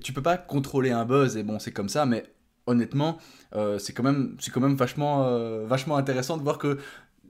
tu 0.00 0.12
peux 0.12 0.22
pas 0.22 0.36
contrôler 0.36 0.90
un 0.90 1.04
buzz, 1.04 1.36
et 1.36 1.42
bon, 1.42 1.58
c'est 1.58 1.72
comme 1.72 1.88
ça, 1.88 2.06
mais 2.06 2.24
honnêtement, 2.66 3.18
euh, 3.54 3.78
c'est 3.78 3.92
quand 3.92 4.02
même, 4.02 4.36
quand 4.52 4.60
même 4.60 4.76
vachement, 4.76 5.24
euh, 5.26 5.66
vachement 5.66 5.96
intéressant 5.96 6.36
de 6.36 6.42
voir 6.42 6.58
que 6.58 6.78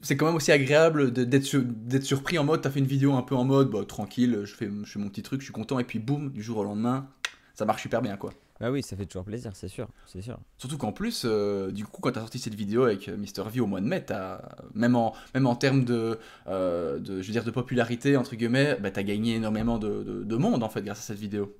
c'est 0.00 0.16
quand 0.16 0.26
même 0.26 0.36
aussi 0.36 0.52
agréable 0.52 1.12
d'être 1.12 2.04
surpris 2.04 2.38
en 2.38 2.44
mode, 2.44 2.60
t'as 2.60 2.70
fait 2.70 2.78
une 2.78 2.86
vidéo 2.86 3.14
un 3.14 3.22
peu 3.22 3.34
en 3.34 3.44
mode, 3.44 3.70
bah, 3.70 3.84
tranquille, 3.86 4.40
je 4.44 4.54
fais, 4.54 4.70
je 4.84 4.90
fais 4.90 4.98
mon 4.98 5.08
petit 5.08 5.22
truc, 5.22 5.40
je 5.40 5.46
suis 5.46 5.52
content, 5.52 5.78
et 5.78 5.84
puis 5.84 5.98
boum, 5.98 6.30
du 6.30 6.42
jour 6.42 6.58
au 6.58 6.64
lendemain, 6.64 7.08
ça 7.54 7.64
marche 7.64 7.82
super 7.82 8.02
bien, 8.02 8.16
quoi. 8.16 8.32
Bah 8.61 8.70
oui, 8.72 8.82
ça 8.82 8.96
fait 8.96 9.06
toujours 9.06 9.24
plaisir, 9.24 9.54
c'est 9.54 9.68
sûr. 9.68 9.88
C'est 10.06 10.20
sûr. 10.22 10.38
Surtout 10.56 10.78
qu'en 10.78 10.92
plus, 10.92 11.22
euh, 11.24 11.70
du 11.70 11.84
coup, 11.84 12.00
quand 12.00 12.11
tu 12.11 12.18
as 12.18 12.22
sorti 12.22 12.38
cette 12.40 12.54
vidéo 12.54 12.82
avec 12.84 13.09
euh, 13.09 13.16
Mr. 13.16 13.48
V 13.48 13.61
au 13.61 13.66
mois 13.66 13.80
de 13.80 13.86
mai, 13.86 14.04
t'as- 14.04 14.42
même, 14.74 14.96
en, 14.96 15.14
même 15.34 15.46
en 15.46 15.54
termes 15.54 15.84
de, 15.84 16.18
euh, 16.48 16.98
de, 16.98 17.22
je 17.22 17.26
veux 17.28 17.32
dire, 17.32 17.44
de 17.44 17.52
popularité, 17.52 18.16
entre 18.16 18.34
guillemets, 18.34 18.76
bah, 18.80 18.90
tu 18.90 18.98
as 18.98 19.04
gagné 19.04 19.36
énormément 19.36 19.78
de, 19.78 20.02
de- 20.02 20.24
de 20.24 20.36
monde, 20.36 20.62
en 20.64 20.68
fait, 20.68 20.82
grâce 20.82 20.98
à 20.98 21.02
cette 21.02 21.18
vidéo. 21.18 21.56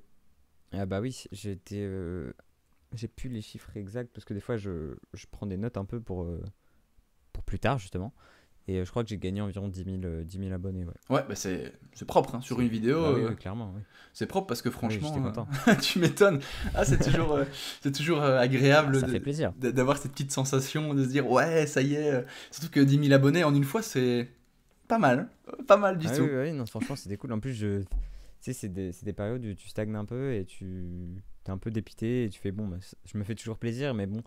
Ah 0.72 0.84
bah 0.86 1.01
oui, 1.01 1.24
euh, 1.72 2.32
J'ai 2.94 3.09
plus 3.09 3.28
les 3.30 3.40
chiffres 3.42 3.76
exacts 3.76 4.12
parce 4.12 4.24
que 4.24 4.34
des 4.34 4.40
fois 4.40 4.57
je, 4.57 4.96
je 5.14 5.26
prends 5.30 5.46
des 5.46 5.57
notes 5.57 5.76
un 5.78 5.84
peu 5.84 6.01
pour, 6.01 6.26
pour 7.32 7.42
plus 7.44 7.59
tard 7.59 7.78
justement. 7.78 8.12
Et 8.70 8.76
euh, 8.78 8.84
je 8.84 8.90
crois 8.90 9.02
que 9.02 9.08
j'ai 9.08 9.16
gagné 9.18 9.40
environ 9.40 9.66
10 9.68 9.84
000, 9.84 9.96
euh, 10.04 10.22
10 10.24 10.38
000 10.40 10.52
abonnés. 10.52 10.84
Ouais. 10.84 10.92
Ouais, 11.16 11.24
bah, 11.26 11.34
c'est 11.34 11.72
propre, 12.06 12.34
hein, 12.34 12.40
sur 12.42 12.60
une 12.60 12.68
vidéo, 12.68 13.00
Bah 13.00 13.12
oui, 13.14 13.22
euh, 13.22 13.28
oui, 13.30 13.36
clairement. 13.36 13.72
oui. 13.74 13.80
c'est 14.12 14.26
propre 14.26 14.46
parce 14.46 14.60
que 14.60 14.70
franchement, 14.70 15.10
content. 15.22 15.48
euh, 15.68 15.74
tu 15.80 15.98
m'étonnes. 15.98 16.40
Ah, 16.74 16.84
c'est 16.84 16.98
toujours, 16.98 17.38
c'est 17.80 17.92
toujours 17.92 18.22
agréable 18.22 19.00
de- 19.02 19.70
d'avoir 19.70 19.96
cette 19.96 20.12
petite 20.12 20.32
sensation 20.32 20.92
de 20.94 21.02
se 21.02 21.08
dire, 21.08 21.28
ouais, 21.30 21.66
ça 21.66 21.80
y 21.80 21.94
est. 21.94 22.24
Surtout 22.50 22.70
que 22.70 22.80
10 22.80 22.98
000 23.04 23.12
abonnés 23.14 23.42
en 23.42 23.54
une 23.54 23.64
fois, 23.64 23.80
c'est 23.82 24.28
pas 24.86 24.98
mal, 24.98 25.28
pas 25.66 25.76
mal 25.78 25.96
du 25.98 26.06
Ah 26.08 26.16
tout. 26.16 26.22
oui, 26.22 26.30
oui, 26.34 26.52
non, 26.52 26.66
franchement, 26.66 26.94
c'était 26.96 27.16
cool. 27.16 27.32
En 27.32 27.40
plus, 27.40 27.54
je... 27.54 27.80
tu 27.80 27.86
sais, 28.40 28.52
c'est 28.52 28.68
des, 28.68 28.90
des 29.02 29.12
périodes 29.14 29.44
où 29.46 29.54
tu 29.54 29.68
stagnes 29.68 29.94
un 29.96 30.04
peu 30.04 30.34
et 30.34 30.44
tu 30.44 31.22
es 31.46 31.50
un 31.50 31.58
peu 31.58 31.70
dépité 31.70 32.24
et 32.24 32.28
tu 32.28 32.38
fais 32.38 32.52
bon, 32.52 32.66
bah, 32.68 32.76
je 33.06 33.16
me 33.18 33.24
fais 33.24 33.34
toujours 33.34 33.56
plaisir, 33.58 33.94
mais 33.94 34.06
bon, 34.06 34.22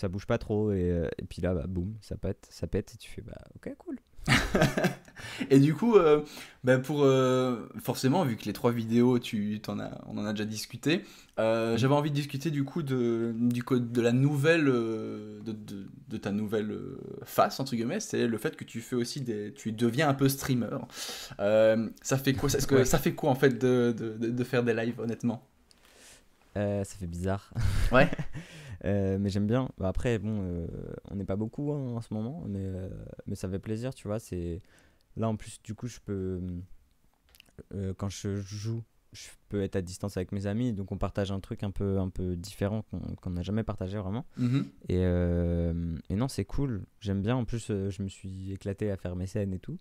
ça 0.00 0.08
bouge 0.08 0.26
pas 0.26 0.38
trop. 0.38 0.72
Et, 0.72 0.90
euh, 0.90 1.08
et 1.18 1.24
puis 1.24 1.42
là, 1.42 1.54
bah, 1.54 1.64
boum, 1.66 1.94
ça 2.00 2.16
pète, 2.16 2.46
ça 2.50 2.66
pète 2.66 2.94
et 2.94 2.98
tu 2.98 3.10
fais 3.10 3.22
bah, 3.22 3.38
ok, 3.56 3.74
cool. 3.78 3.98
Et 5.50 5.58
du 5.58 5.74
coup, 5.74 5.96
euh, 5.96 6.22
bah, 6.64 6.78
pour 6.78 7.02
euh, 7.04 7.68
forcément, 7.80 8.24
vu 8.24 8.36
que 8.36 8.44
les 8.44 8.52
trois 8.52 8.72
vidéos, 8.72 9.18
tu 9.18 9.60
t'en 9.60 9.78
as, 9.78 9.90
on 10.06 10.18
en 10.18 10.24
a 10.24 10.32
déjà 10.32 10.44
discuté, 10.44 11.04
euh, 11.38 11.76
j'avais 11.76 11.94
envie 11.94 12.10
de 12.10 12.14
discuter 12.14 12.50
du 12.50 12.64
coup 12.64 12.82
de, 12.82 13.32
du 13.36 13.62
de 13.70 14.00
la 14.00 14.12
nouvelle, 14.12 14.66
de, 14.66 15.40
de- 15.44 15.86
de 16.08 16.16
ta 16.16 16.32
nouvelle 16.32 16.76
face 17.24 17.60
entre 17.60 17.74
guillemets, 17.74 18.00
c'est 18.00 18.26
le 18.26 18.38
fait 18.38 18.56
que 18.56 18.64
tu 18.64 18.80
fais 18.80 18.96
aussi 18.96 19.20
des, 19.20 19.52
tu 19.52 19.72
deviens 19.72 20.08
un 20.08 20.14
peu 20.14 20.28
streamer. 20.28 20.78
Ça 21.38 22.18
fait 22.18 22.34
quoi 22.34 22.48
que 22.48 22.84
ça 22.84 22.98
fait 22.98 23.14
quoi 23.14 23.30
en 23.30 23.34
fait 23.34 23.58
de, 23.58 23.92
de, 23.92 24.44
faire 24.44 24.62
des 24.62 24.74
lives, 24.74 25.00
honnêtement? 25.00 25.42
Ça 26.54 26.84
fait 26.84 27.06
bizarre. 27.06 27.52
Ouais. 27.92 28.10
Euh, 28.84 29.18
mais 29.18 29.28
j'aime 29.30 29.46
bien. 29.46 29.68
Bah, 29.78 29.88
après, 29.88 30.18
bon, 30.18 30.40
euh, 30.42 30.66
on 31.10 31.16
n'est 31.16 31.24
pas 31.24 31.36
beaucoup 31.36 31.72
hein, 31.72 31.96
en 31.96 32.00
ce 32.00 32.12
moment, 32.14 32.42
mais, 32.46 32.62
euh, 32.64 32.88
mais 33.26 33.34
ça 33.34 33.48
fait 33.48 33.58
plaisir, 33.58 33.94
tu 33.94 34.06
vois. 34.08 34.18
C'est 34.20 34.60
là 35.16 35.28
en 35.28 35.36
plus, 35.36 35.60
du 35.62 35.74
coup, 35.74 35.88
je 35.88 35.98
peux 36.00 36.40
quand 37.96 38.08
je 38.08 38.36
joue 38.36 38.82
je 39.12 39.28
peux 39.48 39.62
être 39.62 39.74
à 39.76 39.80
distance 39.80 40.18
avec 40.18 40.32
mes 40.32 40.46
amis, 40.46 40.74
donc 40.74 40.92
on 40.92 40.98
partage 40.98 41.32
un 41.32 41.40
truc 41.40 41.62
un 41.62 41.70
peu, 41.70 41.98
un 41.98 42.10
peu 42.10 42.36
différent 42.36 42.84
qu'on 43.22 43.30
n'a 43.30 43.40
jamais 43.42 43.62
partagé 43.62 43.96
vraiment. 43.96 44.26
Mhm. 44.36 44.66
Et, 44.90 44.98
euh, 44.98 45.96
et 46.10 46.14
non, 46.14 46.28
c'est 46.28 46.44
cool. 46.44 46.84
J'aime 47.00 47.22
bien. 47.22 47.34
En 47.34 47.46
plus, 47.46 47.68
je 47.68 48.02
me 48.02 48.08
suis 48.08 48.52
éclaté 48.52 48.90
à 48.90 48.98
faire 48.98 49.16
mes 49.16 49.26
scènes 49.26 49.54
et 49.54 49.58
tout. 49.58 49.78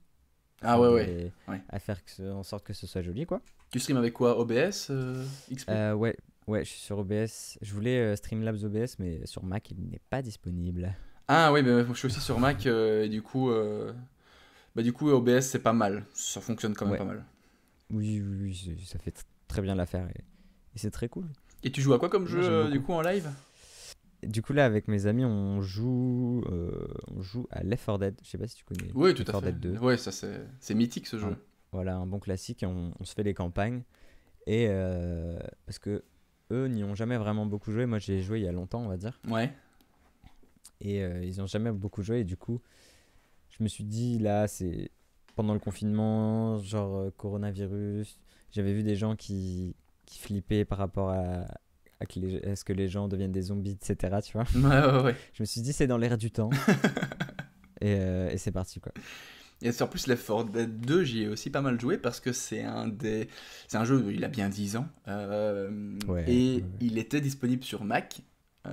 Ah 0.61 0.79
ouais, 0.79 0.87
ouais. 0.87 1.33
Ouais. 1.49 1.61
À 1.67 1.79
faire 1.79 2.03
que 2.05 2.09
ce- 2.09 2.31
en 2.31 2.43
sorte 2.43 2.63
que 2.65 2.71
ce 2.73 2.87
soit 2.87 3.01
joli, 3.01 3.25
quoi. 3.25 3.41
Tu 3.69 3.79
stream 3.79 3.97
avec 3.97 4.13
quoi? 4.13 4.39
OBS 4.39 4.87
euh, 4.91 5.25
XP 5.51 5.69
Euh, 5.71 5.93
ouais, 5.93 6.15
ouais, 6.47 6.63
je 6.63 6.69
suis 6.69 6.79
sur 6.79 6.97
OBS. 6.99 7.57
Je 7.61 7.73
voulais 7.73 7.97
euh, 7.99 8.15
Streamlabs 8.15 8.63
OBS, 8.63 8.95
mais 8.99 9.25
sur 9.25 9.43
Mac, 9.43 9.69
il 9.71 9.77
n'est 9.89 10.01
pas 10.09 10.21
disponible. 10.21 10.93
Ah 11.27 11.51
oui, 11.51 11.61
mais 11.63 11.83
je 11.85 11.93
suis 11.93 12.05
aussi 12.07 12.19
sur 12.21 12.39
Mac 12.39 12.65
euh, 12.65 13.03
et 13.03 13.09
du 13.09 13.21
coup, 13.21 13.49
euh, 13.51 13.93
bah, 14.75 14.81
du 14.83 14.93
coup 14.93 15.09
OBS 15.09 15.41
c'est 15.41 15.59
pas 15.59 15.73
mal. 15.73 16.05
Ça 16.13 16.39
fonctionne 16.41 16.73
quand 16.73 16.85
même 16.85 16.93
Ouais. 16.93 16.97
pas 16.97 17.05
mal. 17.05 17.25
Oui, 17.89 18.21
oui, 18.21 18.79
ça 18.85 18.99
fait 18.99 19.11
tr- 19.11 19.23
très 19.47 19.61
bien 19.61 19.75
l'affaire. 19.75 20.07
Et, 20.09 20.19
et 20.75 20.77
c'est 20.79 20.91
très 20.91 21.09
cool. 21.09 21.25
Et 21.63 21.71
tu 21.71 21.81
joues 21.81 21.93
à 21.93 21.99
quoi 21.99 22.09
comme 22.09 22.27
jeu 22.27 22.69
du 22.69 22.81
coup 22.81 22.93
en 22.93 23.01
live? 23.01 23.29
Du 24.23 24.41
coup, 24.41 24.51
là, 24.53 24.65
avec 24.65 24.87
mes 24.87 25.05
amis, 25.05 25.25
on 25.25 25.61
joue, 25.61 26.43
euh, 26.51 26.87
on 27.07 27.21
joue 27.21 27.47
à 27.51 27.61
Left 27.63 27.85
4 27.85 27.99
Dead. 27.99 28.15
Je 28.23 28.29
sais 28.29 28.37
pas 28.37 28.47
si 28.47 28.55
tu 28.55 28.63
connais. 28.65 28.89
Oui, 28.95 29.13
tout 29.13 29.19
Left 29.19 29.29
à 29.29 29.33
4 29.33 29.43
fait. 29.43 29.51
Dead 29.53 29.73
2. 29.73 29.77
Ouais, 29.79 29.95
ça 29.97 30.11
c'est 30.11 30.75
mythique 30.75 31.07
ce 31.07 31.17
jeu. 31.19 31.35
Voilà, 31.71 31.95
un 31.97 32.07
bon 32.07 32.19
classique. 32.19 32.63
On, 32.67 32.93
on 32.99 33.03
se 33.05 33.13
fait 33.13 33.23
les 33.23 33.33
campagnes. 33.33 33.83
Et 34.47 34.67
euh, 34.69 35.37
parce 35.65 35.77
que 35.79 36.03
eux 36.51 36.67
n'y 36.67 36.83
ont 36.83 36.95
jamais 36.95 37.17
vraiment 37.17 37.45
beaucoup 37.45 37.71
joué. 37.71 37.85
Moi, 37.85 37.99
j'ai 37.99 38.21
joué 38.21 38.39
il 38.39 38.45
y 38.45 38.47
a 38.47 38.51
longtemps, 38.51 38.81
on 38.81 38.87
va 38.87 38.97
dire. 38.97 39.19
Ouais. 39.27 39.51
Et 40.81 41.03
euh, 41.03 41.23
ils 41.23 41.37
n'ont 41.39 41.47
jamais 41.47 41.71
beaucoup 41.71 42.01
joué. 42.03 42.19
Et 42.19 42.23
du 42.23 42.37
coup, 42.37 42.61
je 43.57 43.63
me 43.63 43.67
suis 43.67 43.83
dit, 43.83 44.19
là, 44.19 44.47
c'est 44.47 44.91
pendant 45.35 45.53
le 45.53 45.59
confinement, 45.59 46.57
genre 46.59 46.95
euh, 46.97 47.11
coronavirus. 47.17 48.19
J'avais 48.51 48.73
vu 48.73 48.83
des 48.83 48.95
gens 48.95 49.15
qui, 49.15 49.75
qui 50.05 50.19
flippaient 50.19 50.65
par 50.65 50.77
rapport 50.77 51.09
à, 51.09 51.45
à, 51.99 52.05
que 52.05 52.19
les- 52.19 52.43
à 52.43 52.55
ce 52.55 52.63
que 52.63 52.73
les 52.73 52.87
gens 52.87 53.07
deviennent 53.07 53.31
des 53.31 53.41
zombies, 53.43 53.77
etc. 53.81 54.17
Tu 54.23 54.33
vois 54.33 54.45
Ouais, 54.55 54.91
ouais, 54.97 55.03
ouais. 55.03 55.15
je 55.33 55.43
me 55.43 55.45
suis 55.45 55.61
dit, 55.61 55.73
c'est 55.73 55.87
dans 55.87 55.97
l'air 55.97 56.17
du 56.17 56.31
temps. 56.31 56.49
et 57.81 57.95
euh, 57.99 58.29
et 58.29 58.37
c'est 58.37 58.51
parti, 58.51 58.79
quoi. 58.79 58.91
Et 59.62 59.72
en 59.82 59.88
plus, 59.88 60.08
Left 60.08 60.26
4 60.28 60.51
Dead 60.51 60.80
2, 60.82 61.03
j'y 61.03 61.24
ai 61.24 61.28
aussi 61.28 61.49
pas 61.49 61.62
mal 61.62 61.80
joué 61.82 61.97
parce 61.97 62.20
que 62.20 62.32
c'est 62.32 62.64
un 62.64 62.88
des, 62.88 63.28
c'est 63.68 63.78
un 63.78 63.86
jeu, 63.86 64.05
il 64.12 64.24
a 64.24 64.28
bien 64.28 64.49
10 64.49 64.76
ans, 64.78 64.88
euh, 65.08 65.97
Ouais, 66.08 66.26
et 66.28 66.55
ouais. 66.58 66.64
il 66.80 66.97
était 66.99 67.22
disponible 67.22 67.64
sur 67.64 67.84
Mac, 67.84 68.22
euh, 68.68 68.72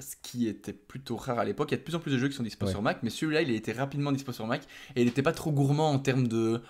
ce 0.00 0.16
qui 0.22 0.48
était 0.48 0.72
plutôt 0.72 1.16
rare 1.16 1.38
à 1.38 1.44
l'époque. 1.44 1.68
Il 1.70 1.74
y 1.74 1.76
a 1.76 1.78
de 1.78 1.82
plus 1.84 1.94
en 1.94 2.00
plus 2.00 2.10
de 2.12 2.18
jeux 2.18 2.28
qui 2.28 2.34
sont 2.34 2.42
Ouais. 2.42 2.66
sur 2.70 2.82
Mac, 2.82 2.98
mais 3.04 3.10
celui-là, 3.10 3.42
il 3.42 3.50
a 3.50 3.54
été 3.54 3.70
rapidement 3.72 4.10
disponible 4.10 4.34
sur 4.34 4.46
Mac 4.48 4.62
et 4.96 5.02
il 5.02 5.04
n'était 5.06 5.22
pas 5.22 5.32
trop 5.32 5.52
gourmand 5.52 5.90
en 5.90 5.98
termes 5.98 6.26
de 6.28 6.60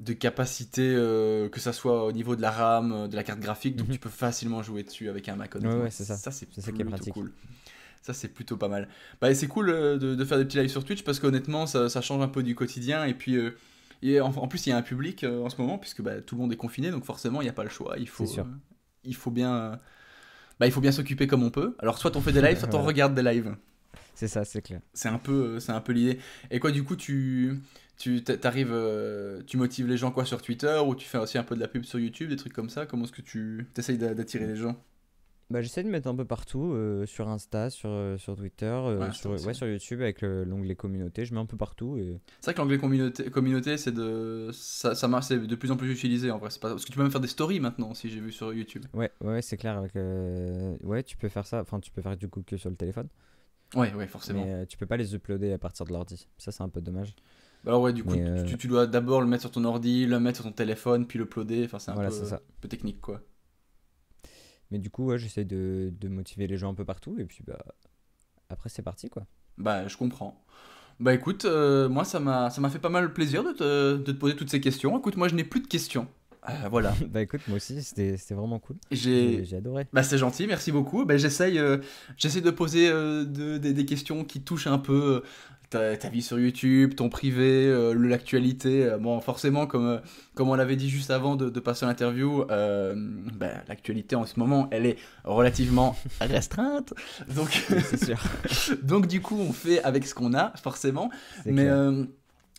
de 0.00 0.12
capacité, 0.12 0.82
euh, 0.96 1.48
que 1.48 1.60
ça 1.60 1.72
soit 1.72 2.04
au 2.04 2.10
niveau 2.10 2.34
de 2.34 2.42
la 2.42 2.50
RAM, 2.50 3.06
de 3.06 3.14
la 3.14 3.22
carte 3.22 3.38
graphique, 3.38 3.76
donc 3.76 3.86
Mhm. 3.86 3.94
tu 3.94 4.00
peux 4.00 4.08
facilement 4.08 4.60
jouer 4.60 4.82
dessus 4.82 5.08
avec 5.08 5.28
un 5.28 5.36
Mac. 5.36 5.54
Ouais, 5.54 5.64
ouais, 5.66 5.90
c'est 5.92 6.02
ça. 6.02 6.16
Ça, 6.16 6.32
c'est 6.32 6.52
ça 6.52 6.72
qui 6.72 6.82
est 6.82 6.84
plutôt 6.84 6.96
pratique. 6.96 7.14
cool. 7.14 7.32
Ça, 8.04 8.12
c'est 8.12 8.28
plutôt 8.28 8.58
pas 8.58 8.68
mal. 8.68 8.88
Bah, 9.20 9.30
et 9.30 9.34
c'est 9.34 9.46
cool 9.46 9.70
euh, 9.70 9.96
de, 9.96 10.14
de 10.14 10.24
faire 10.26 10.36
des 10.36 10.44
petits 10.44 10.58
lives 10.58 10.68
sur 10.68 10.84
Twitch 10.84 11.04
parce 11.04 11.20
qu'honnêtement, 11.20 11.66
ça, 11.66 11.88
ça 11.88 12.02
change 12.02 12.22
un 12.22 12.28
peu 12.28 12.42
du 12.42 12.54
quotidien. 12.54 13.04
Et 13.06 13.14
puis, 13.14 13.36
euh, 13.36 13.56
et 14.02 14.20
en, 14.20 14.26
en 14.26 14.46
plus, 14.46 14.66
il 14.66 14.70
y 14.70 14.72
a 14.72 14.76
un 14.76 14.82
public 14.82 15.24
euh, 15.24 15.42
en 15.42 15.48
ce 15.48 15.58
moment 15.58 15.78
puisque 15.78 16.02
bah, 16.02 16.20
tout 16.20 16.34
le 16.34 16.42
monde 16.42 16.52
est 16.52 16.56
confiné, 16.56 16.90
donc 16.90 17.04
forcément, 17.04 17.40
il 17.40 17.44
n'y 17.44 17.50
a 17.50 17.54
pas 17.54 17.64
le 17.64 17.70
choix. 17.70 17.96
Il 17.98 18.08
faut, 18.08 18.46
il 19.04 19.14
faut 19.16 19.30
bien, 19.30 19.80
bah, 20.60 20.66
il 20.66 20.72
faut 20.72 20.80
bien 20.82 20.92
s'occuper 20.92 21.26
comme 21.26 21.42
on 21.42 21.50
peut. 21.50 21.76
Alors, 21.80 21.98
soit 21.98 22.16
on 22.16 22.20
fait 22.20 22.32
des 22.32 22.42
lives, 22.46 22.58
soit 22.58 22.74
on 22.74 22.82
regarde 22.82 23.14
des 23.14 23.22
lives. 23.22 23.56
C'est 24.14 24.28
ça, 24.28 24.44
c'est 24.44 24.62
clair. 24.62 24.80
C'est 24.92 25.08
un 25.08 25.18
peu, 25.18 25.58
c'est 25.60 25.72
un 25.72 25.80
peu 25.80 25.92
l'idée. 25.92 26.18
Et 26.50 26.60
quoi, 26.60 26.70
du 26.70 26.84
coup, 26.84 26.96
tu, 26.96 27.60
tu 27.98 28.22
t'a- 28.22 28.36
t'arrives, 28.36 28.70
euh, 28.72 29.42
tu 29.46 29.56
motives 29.56 29.86
les 29.88 29.96
gens 29.96 30.10
quoi 30.12 30.24
sur 30.24 30.42
Twitter 30.42 30.78
ou 30.86 30.94
tu 30.94 31.06
fais 31.08 31.18
aussi 31.18 31.38
un 31.38 31.42
peu 31.44 31.54
de 31.56 31.60
la 31.60 31.68
pub 31.68 31.84
sur 31.84 31.98
YouTube, 31.98 32.28
des 32.30 32.36
trucs 32.36 32.52
comme 32.52 32.70
ça? 32.70 32.86
Comment 32.86 33.04
est-ce 33.04 33.12
que 33.12 33.22
tu 33.22 33.66
essayes 33.76 33.98
d'attirer 33.98 34.46
les 34.46 34.56
gens? 34.56 34.76
Bah, 35.50 35.60
j'essaie 35.60 35.82
de 35.84 35.88
mettre 35.88 36.08
un 36.08 36.14
peu 36.14 36.24
partout, 36.24 36.72
euh, 36.72 37.06
sur 37.06 37.28
Insta, 37.28 37.70
sur, 37.70 37.90
euh, 37.90 38.16
sur 38.16 38.34
Twitter, 38.34 38.66
euh, 38.66 38.98
Ouais, 38.98 39.12
sur, 39.12 39.30
ouais, 39.30 39.72
YouTube 39.72 40.00
avec 40.00 40.22
le- 40.22 40.44
l'onglet 40.44 40.74
communauté. 40.74 41.24
Je 41.24 41.34
mets 41.34 41.40
un 41.40 41.46
peu 41.46 41.56
partout. 41.56 41.96
Et... 41.96 42.18
C'est 42.40 42.46
vrai 42.46 42.54
que 42.54 42.58
l'anglais 42.60 42.78
communauté, 42.78 43.30
communauté 43.30 43.76
c'est 43.76 43.92
de 43.92 44.50
ça, 44.52 44.94
ça 44.94 45.06
marche, 45.06 45.26
c'est 45.26 45.38
de 45.38 45.54
plus 45.56 45.70
en 45.70 45.76
plus 45.76 45.92
utilisé 45.92 46.30
en 46.30 46.38
vrai. 46.38 46.48
Pas 46.60 46.70
parce 46.70 46.84
que 46.84 46.90
tu 46.90 46.96
peux 46.96 47.02
même 47.02 47.12
faire 47.12 47.20
des 47.20 47.28
stories 47.28 47.60
maintenant, 47.60 47.94
si 47.94 48.08
j'ai 48.08 48.20
vu 48.20 48.32
sur 48.32 48.52
YouTube. 48.52 48.84
Ouais, 48.94 49.10
ouais, 49.20 49.42
c'est 49.42 49.56
clair. 49.56 49.76
Avec, 49.78 49.92
Ouais, 50.82 51.02
tu 51.02 51.16
peux 51.16 51.28
faire 51.28 51.46
ça. 51.46 51.60
Enfin, 51.60 51.80
tu 51.80 51.90
peux 51.90 52.02
faire 52.02 52.16
du 52.16 52.28
coup 52.28 52.42
que 52.42 52.56
sur 52.56 52.70
le 52.70 52.76
téléphone. 52.76 53.08
Ouais, 53.74 53.92
ouais, 53.94 54.06
forcément. 54.06 54.44
Mais 54.44 54.66
tu 54.66 54.76
peux 54.76 54.86
pas 54.86 54.96
les 54.96 55.14
uploader 55.14 55.52
à 55.52 55.58
partir 55.58 55.84
de 55.84 55.92
l'ordi. 55.92 56.26
Ça, 56.38 56.52
c'est 56.52 56.62
un 56.62 56.68
peu 56.68 56.80
dommage. 56.80 57.14
Bah 57.64 57.70
Alors 57.72 57.82
ouais, 57.82 57.92
du 57.92 58.04
coup, 58.04 58.14
tu, 58.46 58.56
tu 58.58 58.68
dois 58.68 58.86
d'abord 58.86 59.20
le 59.20 59.26
mettre 59.26 59.42
sur 59.42 59.50
ton 59.50 59.64
ordi, 59.64 60.06
le 60.06 60.20
mettre 60.20 60.36
sur 60.36 60.44
ton 60.44 60.52
téléphone, 60.52 61.06
puis 61.06 61.18
l'uploader. 61.18 61.64
Enfin, 61.64 61.78
c'est 61.78 61.90
un 61.90 61.94
Voilà, 61.94 62.10
peu, 62.10 62.14
c'est 62.14 62.26
ça. 62.26 62.36
un 62.36 62.60
peu 62.60 62.68
technique 62.68 63.00
quoi. 63.00 63.20
Mais 64.74 64.80
du 64.80 64.90
coup, 64.90 65.16
j'essaie 65.16 65.44
de, 65.44 65.92
motiver 66.08 66.48
les 66.48 66.56
gens 66.56 66.68
un 66.68 66.74
peu 66.74 66.84
partout. 66.84 67.16
Et 67.20 67.24
puis, 67.24 67.44
bah, 67.46 67.64
après, 68.48 68.68
c'est 68.68 68.82
parti, 68.82 69.08
quoi. 69.08 69.24
Bah, 69.56 69.86
je 69.86 69.96
comprends. 69.96 70.44
Bah 70.98 71.14
écoute, 71.14 71.44
euh, 71.44 71.88
moi 71.88 72.04
ça 72.04 72.20
m'a 72.20 72.50
fait 72.70 72.78
pas 72.78 72.88
mal 72.88 73.12
plaisir 73.12 73.42
de 73.42 73.96
de 73.96 74.12
te 74.12 74.16
poser 74.16 74.36
toutes 74.36 74.50
ces 74.50 74.60
questions. 74.60 74.96
Écoute, 74.96 75.16
moi 75.16 75.26
je 75.26 75.34
n'ai 75.34 75.42
plus 75.42 75.60
de 75.60 75.66
questions. 75.66 76.06
Euh, 76.48 76.68
voilà. 76.70 76.94
bah, 77.10 77.22
écoute, 77.22 77.40
moi 77.48 77.56
aussi, 77.56 77.82
c'était 77.82 78.16
vraiment 78.30 78.58
cool. 78.58 78.76
J'ai 78.90 79.44
adoré. 79.56 79.86
Bah 79.92 80.02
c'est 80.02 80.18
gentil, 80.18 80.46
merci 80.46 80.72
beaucoup. 80.72 81.04
Bah, 81.04 81.16
j'essaye, 81.16 81.58
euh, 81.58 81.78
j'essaie 82.16 82.40
de 82.40 82.50
poser 82.50 82.88
euh, 82.88 83.24
de- 83.24 83.58
des- 83.58 83.72
des 83.72 83.84
questions 83.86 84.24
qui 84.24 84.42
touchent 84.42 84.66
un 84.66 84.78
peu 84.78 85.22
ta, 85.70 85.96
ta 85.96 86.08
vie 86.08 86.22
sur 86.22 86.38
YouTube, 86.38 86.94
ton 86.94 87.08
privé, 87.08 87.68
l'actualité. 87.96 88.94
Bon, 89.00 89.20
forcément, 89.20 89.66
comme, 89.66 90.00
comme 90.34 90.48
on 90.50 90.54
l'avait 90.54 90.76
dit 90.76 90.88
juste 90.90 91.10
avant 91.10 91.34
de, 91.36 91.48
de 91.50 91.60
passer 91.60 91.84
l'interview, 91.86 92.44
bah, 92.46 93.48
l'actualité 93.68 94.14
en 94.14 94.26
ce 94.26 94.38
moment, 94.38 94.68
elle 94.70 94.86
est 94.86 94.96
relativement 95.24 95.96
restreinte. 96.20 96.94
Donc, 97.34 97.50
C'est 97.84 98.04
sûr. 98.04 98.22
donc 98.82 99.06
du 99.08 99.20
coup, 99.20 99.36
on 99.38 99.52
fait 99.52 99.82
avec 99.82 100.06
ce 100.06 100.14
qu'on 100.14 100.34
a, 100.34 100.52
forcément. 100.62 101.10
Mais, 101.46 101.64
clair. 101.64 101.92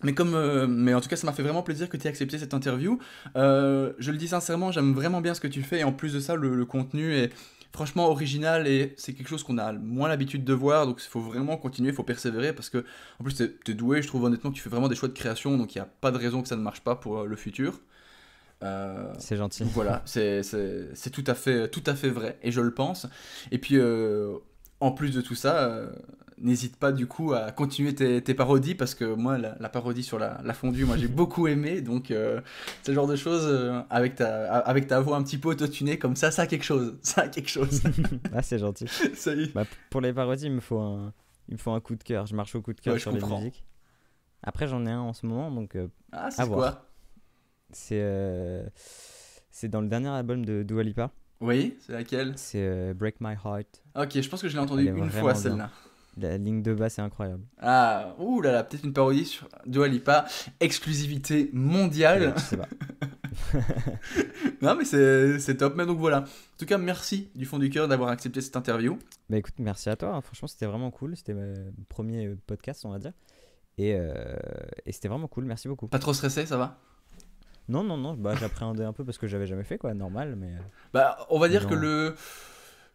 Mais 0.06 0.14
comme, 0.14 0.34
euh, 0.36 0.68
mais 0.68 0.94
en 0.94 1.02
tout 1.02 1.10
cas, 1.10 1.16
ça 1.18 1.28
m'a 1.28 1.34
fait 1.34 1.44
vraiment 1.44 1.64
plaisir 1.64 1.90
que 1.90 1.98
tu 1.98 2.06
aies 2.06 2.10
accepté 2.10 2.38
cette 2.40 2.54
interview. 2.54 3.00
Euh, 3.36 3.92
je 4.00 4.12
le 4.12 4.18
dis 4.18 4.30
sincèrement, 4.30 4.72
j'aime 4.72 4.94
vraiment 4.94 5.20
bien 5.20 5.34
ce 5.34 5.42
que 5.42 5.48
tu 5.48 5.62
fais 5.64 5.80
et 5.80 5.84
en 5.84 5.92
plus 5.92 6.14
de 6.14 6.20
ça, 6.20 6.36
le, 6.36 6.56
le 6.56 6.66
contenu 6.66 7.14
est 7.14 7.32
franchement 7.74 8.08
original 8.10 8.68
et 8.68 8.94
c'est 8.96 9.14
quelque 9.14 9.28
chose 9.28 9.44
qu'on 9.44 9.58
a 9.58 9.74
moins 9.74 10.08
l'habitude 10.08 10.46
de 10.46 10.54
voir. 10.54 10.88
Donc 10.88 11.02
il 11.04 11.10
faut 11.10 11.20
vraiment 11.20 11.58
continuer, 11.58 11.90
il 11.90 11.96
faut 11.96 12.04
persévérer 12.04 12.54
parce 12.54 12.70
que 12.70 12.86
en 13.20 13.24
plus 13.26 13.36
t'es 13.36 13.52
es 13.68 13.74
doué. 13.74 14.02
Je 14.02 14.08
trouve 14.08 14.24
honnêtement 14.24 14.52
que 14.52 14.56
tu 14.56 14.62
fais 14.62 14.70
vraiment 14.70 14.88
des 14.88 14.96
choix 14.96 15.10
de 15.10 15.14
création, 15.14 15.58
donc 15.58 15.76
il 15.76 15.80
n'y 15.80 15.82
a 15.82 15.90
pas 16.00 16.12
de 16.12 16.18
raison 16.18 16.42
que 16.42 16.48
ça 16.48 16.56
ne 16.56 16.62
marche 16.62 16.82
pas 16.82 16.96
pour 16.96 17.20
euh, 17.20 17.26
le 17.26 17.36
futur. 17.36 17.82
Euh, 18.64 19.12
C'est 19.20 19.36
gentil. 19.36 19.66
voilà, 19.74 20.02
c'est 20.06 20.42
tout, 21.12 21.24
à 21.28 21.34
fait- 21.34 21.68
tout 21.70 21.84
à 21.86 21.94
fait 21.96 22.10
vrai, 22.10 22.38
et 22.42 22.52
je 22.52 22.62
le 22.62 22.74
pense. 22.74 23.08
Et 23.52 23.58
puis, 23.58 23.78
en 24.80 24.92
plus 24.92 25.12
de 25.12 25.20
tout 25.22 25.36
ça, 25.36 25.90
n'hésite 26.40 26.78
pas 26.78 26.92
du 26.92 27.08
coup 27.08 27.34
à 27.34 27.52
continuer 27.52 27.96
tes, 27.96 28.22
tes 28.22 28.34
parodies, 28.34 28.76
parce 28.76 28.96
que 28.96 29.06
moi, 29.06 29.38
la, 29.38 29.56
la 29.60 29.70
parodie 29.70 30.04
sur 30.04 30.20
la, 30.20 30.42
la 30.44 30.54
fondue, 30.54 30.86
moi 30.86 30.98
j'ai 30.98 31.08
beaucoup 31.10 31.48
aimé, 31.48 31.82
donc 31.82 32.12
euh, 32.12 32.42
le 32.88 32.94
genre 32.94 33.08
de 33.08 33.16
choses, 33.16 33.46
euh, 33.46 33.82
avec, 33.90 34.16
ta, 34.16 34.60
avec 34.60 34.88
ta 34.88 35.00
voix 35.00 35.18
un 35.18 35.24
petit 35.24 35.38
peu 35.38 35.50
autotunée, 35.50 35.98
comme 35.98 36.16
ça, 36.16 36.32
ça 36.32 36.44
a 36.44 36.48
quelque 36.48 36.64
chose, 36.66 36.98
ça 37.02 37.22
a 37.22 37.28
quelque 37.28 37.50
chose. 37.50 37.82
ah, 38.34 38.42
c'est 38.42 38.60
gentil. 38.60 38.86
est. 38.86 39.54
Bah, 39.54 39.66
pour 39.90 40.02
les 40.02 40.14
parodies, 40.14 40.46
il 40.46 40.52
me 40.54 40.62
faut 40.62 40.80
un, 40.80 41.14
il 41.48 41.54
me 41.56 41.60
faut 41.60 41.72
un 41.72 41.80
coup 41.80 41.96
de 41.96 42.04
cœur. 42.04 42.26
Je 42.26 42.36
marche 42.36 42.56
au 42.56 42.62
coup 42.62 42.74
de 42.74 42.82
cœur 42.82 42.94
Ouais, 42.94 43.00
je 43.00 43.04
sur 43.04 43.12
les 43.12 43.22
musiques. 43.22 43.64
Après, 44.44 44.68
j'en 44.68 44.86
ai 44.86 44.92
un 44.92 45.00
en 45.00 45.14
ce 45.14 45.26
moment, 45.26 45.50
donc 45.52 45.76
euh, 45.76 45.88
Ah, 46.12 46.30
c'est 46.32 46.42
À 46.42 46.46
quoi 46.46 46.56
voir. 46.56 46.86
c'est 47.72 48.00
euh, 48.02 48.64
c'est 49.50 49.70
dans 49.70 49.82
le 49.82 49.88
dernier 49.88 50.10
album 50.10 50.46
de 50.46 50.64
Dua 50.64 50.84
Lipa. 50.84 51.12
Oui, 51.42 51.78
c'est 51.80 51.94
laquelle? 51.94 52.34
C'est 52.36 52.62
euh, 52.62 52.94
Break 52.94 53.16
My 53.22 53.34
Heart. 53.34 53.82
Ok, 53.96 54.22
je 54.22 54.30
pense 54.30 54.42
que 54.42 54.48
je 54.48 54.54
l'ai 54.56 54.62
entendu 54.62 54.88
une 54.88 55.10
fois 55.10 55.34
celle-là. 55.36 55.70
La 56.18 56.38
ligne 56.38 56.62
de 56.64 56.74
basse 56.74 56.98
est 56.98 57.02
incroyable. 57.02 57.44
Ah, 57.60 58.16
ouh 58.20 58.40
là 58.42 58.52
là, 58.54 58.64
peut-être 58.64 58.86
une 58.86 58.94
parodie 58.94 59.26
sur 59.26 59.50
Dua 59.66 59.88
Lipa, 59.90 60.26
exclusivité 60.62 61.50
mondiale. 61.54 62.34
Je 62.38 62.42
sais 62.42 62.58
pas. 62.58 62.68
Non, 64.62 64.76
mais 64.76 64.86
c'est 64.86 65.58
top. 65.58 65.76
Mais 65.76 65.86
donc 65.86 66.00
voilà. 66.00 66.20
En 66.22 66.58
tout 66.58 66.66
cas, 66.66 66.78
merci 66.78 67.30
du 67.36 67.46
fond 67.46 67.60
du 67.60 67.70
cœur 67.70 67.88
d'avoir 67.88 68.10
accepté 68.10 68.42
cette 68.42 68.56
interview. 68.56 68.98
Bah 69.30 69.38
écoute, 69.38 69.56
merci 69.60 69.90
à 69.90 69.96
toi. 69.96 70.16
hein. 70.16 70.22
Franchement, 70.22 70.48
c'était 70.48 70.66
vraiment 70.66 70.92
cool. 70.92 71.16
C'était 71.18 71.34
mon 71.34 71.54
premier 71.90 72.28
euh, 72.28 72.38
podcast, 72.48 72.86
on 72.86 72.90
va 72.92 73.00
dire. 73.00 73.12
Et, 73.78 73.94
euh, 73.96 74.14
et 74.86 74.92
c'était 74.92 75.08
vraiment 75.10 75.28
cool. 75.28 75.44
Merci 75.46 75.68
beaucoup. 75.68 75.88
Pas 75.88 76.00
trop 76.00 76.14
stressé, 76.14 76.46
ça 76.46 76.58
va? 76.58 76.80
Non, 77.68 77.84
non, 77.84 77.98
non. 77.98 78.14
Bah, 78.14 78.36
j'appréhendais 78.40 78.86
un 78.86 78.94
peu 78.94 79.04
parce 79.04 79.18
que 79.18 79.28
j'avais 79.28 79.48
jamais 79.48 79.64
fait, 79.66 79.78
quoi. 79.78 79.94
Normal, 79.94 80.36
mais. 80.38 80.54
euh, 80.54 80.60
Bah, 80.94 81.18
on 81.30 81.40
va 81.40 81.50
dire 81.50 81.64
Non. 81.64 81.70
que 81.70 81.76
le. 81.76 82.16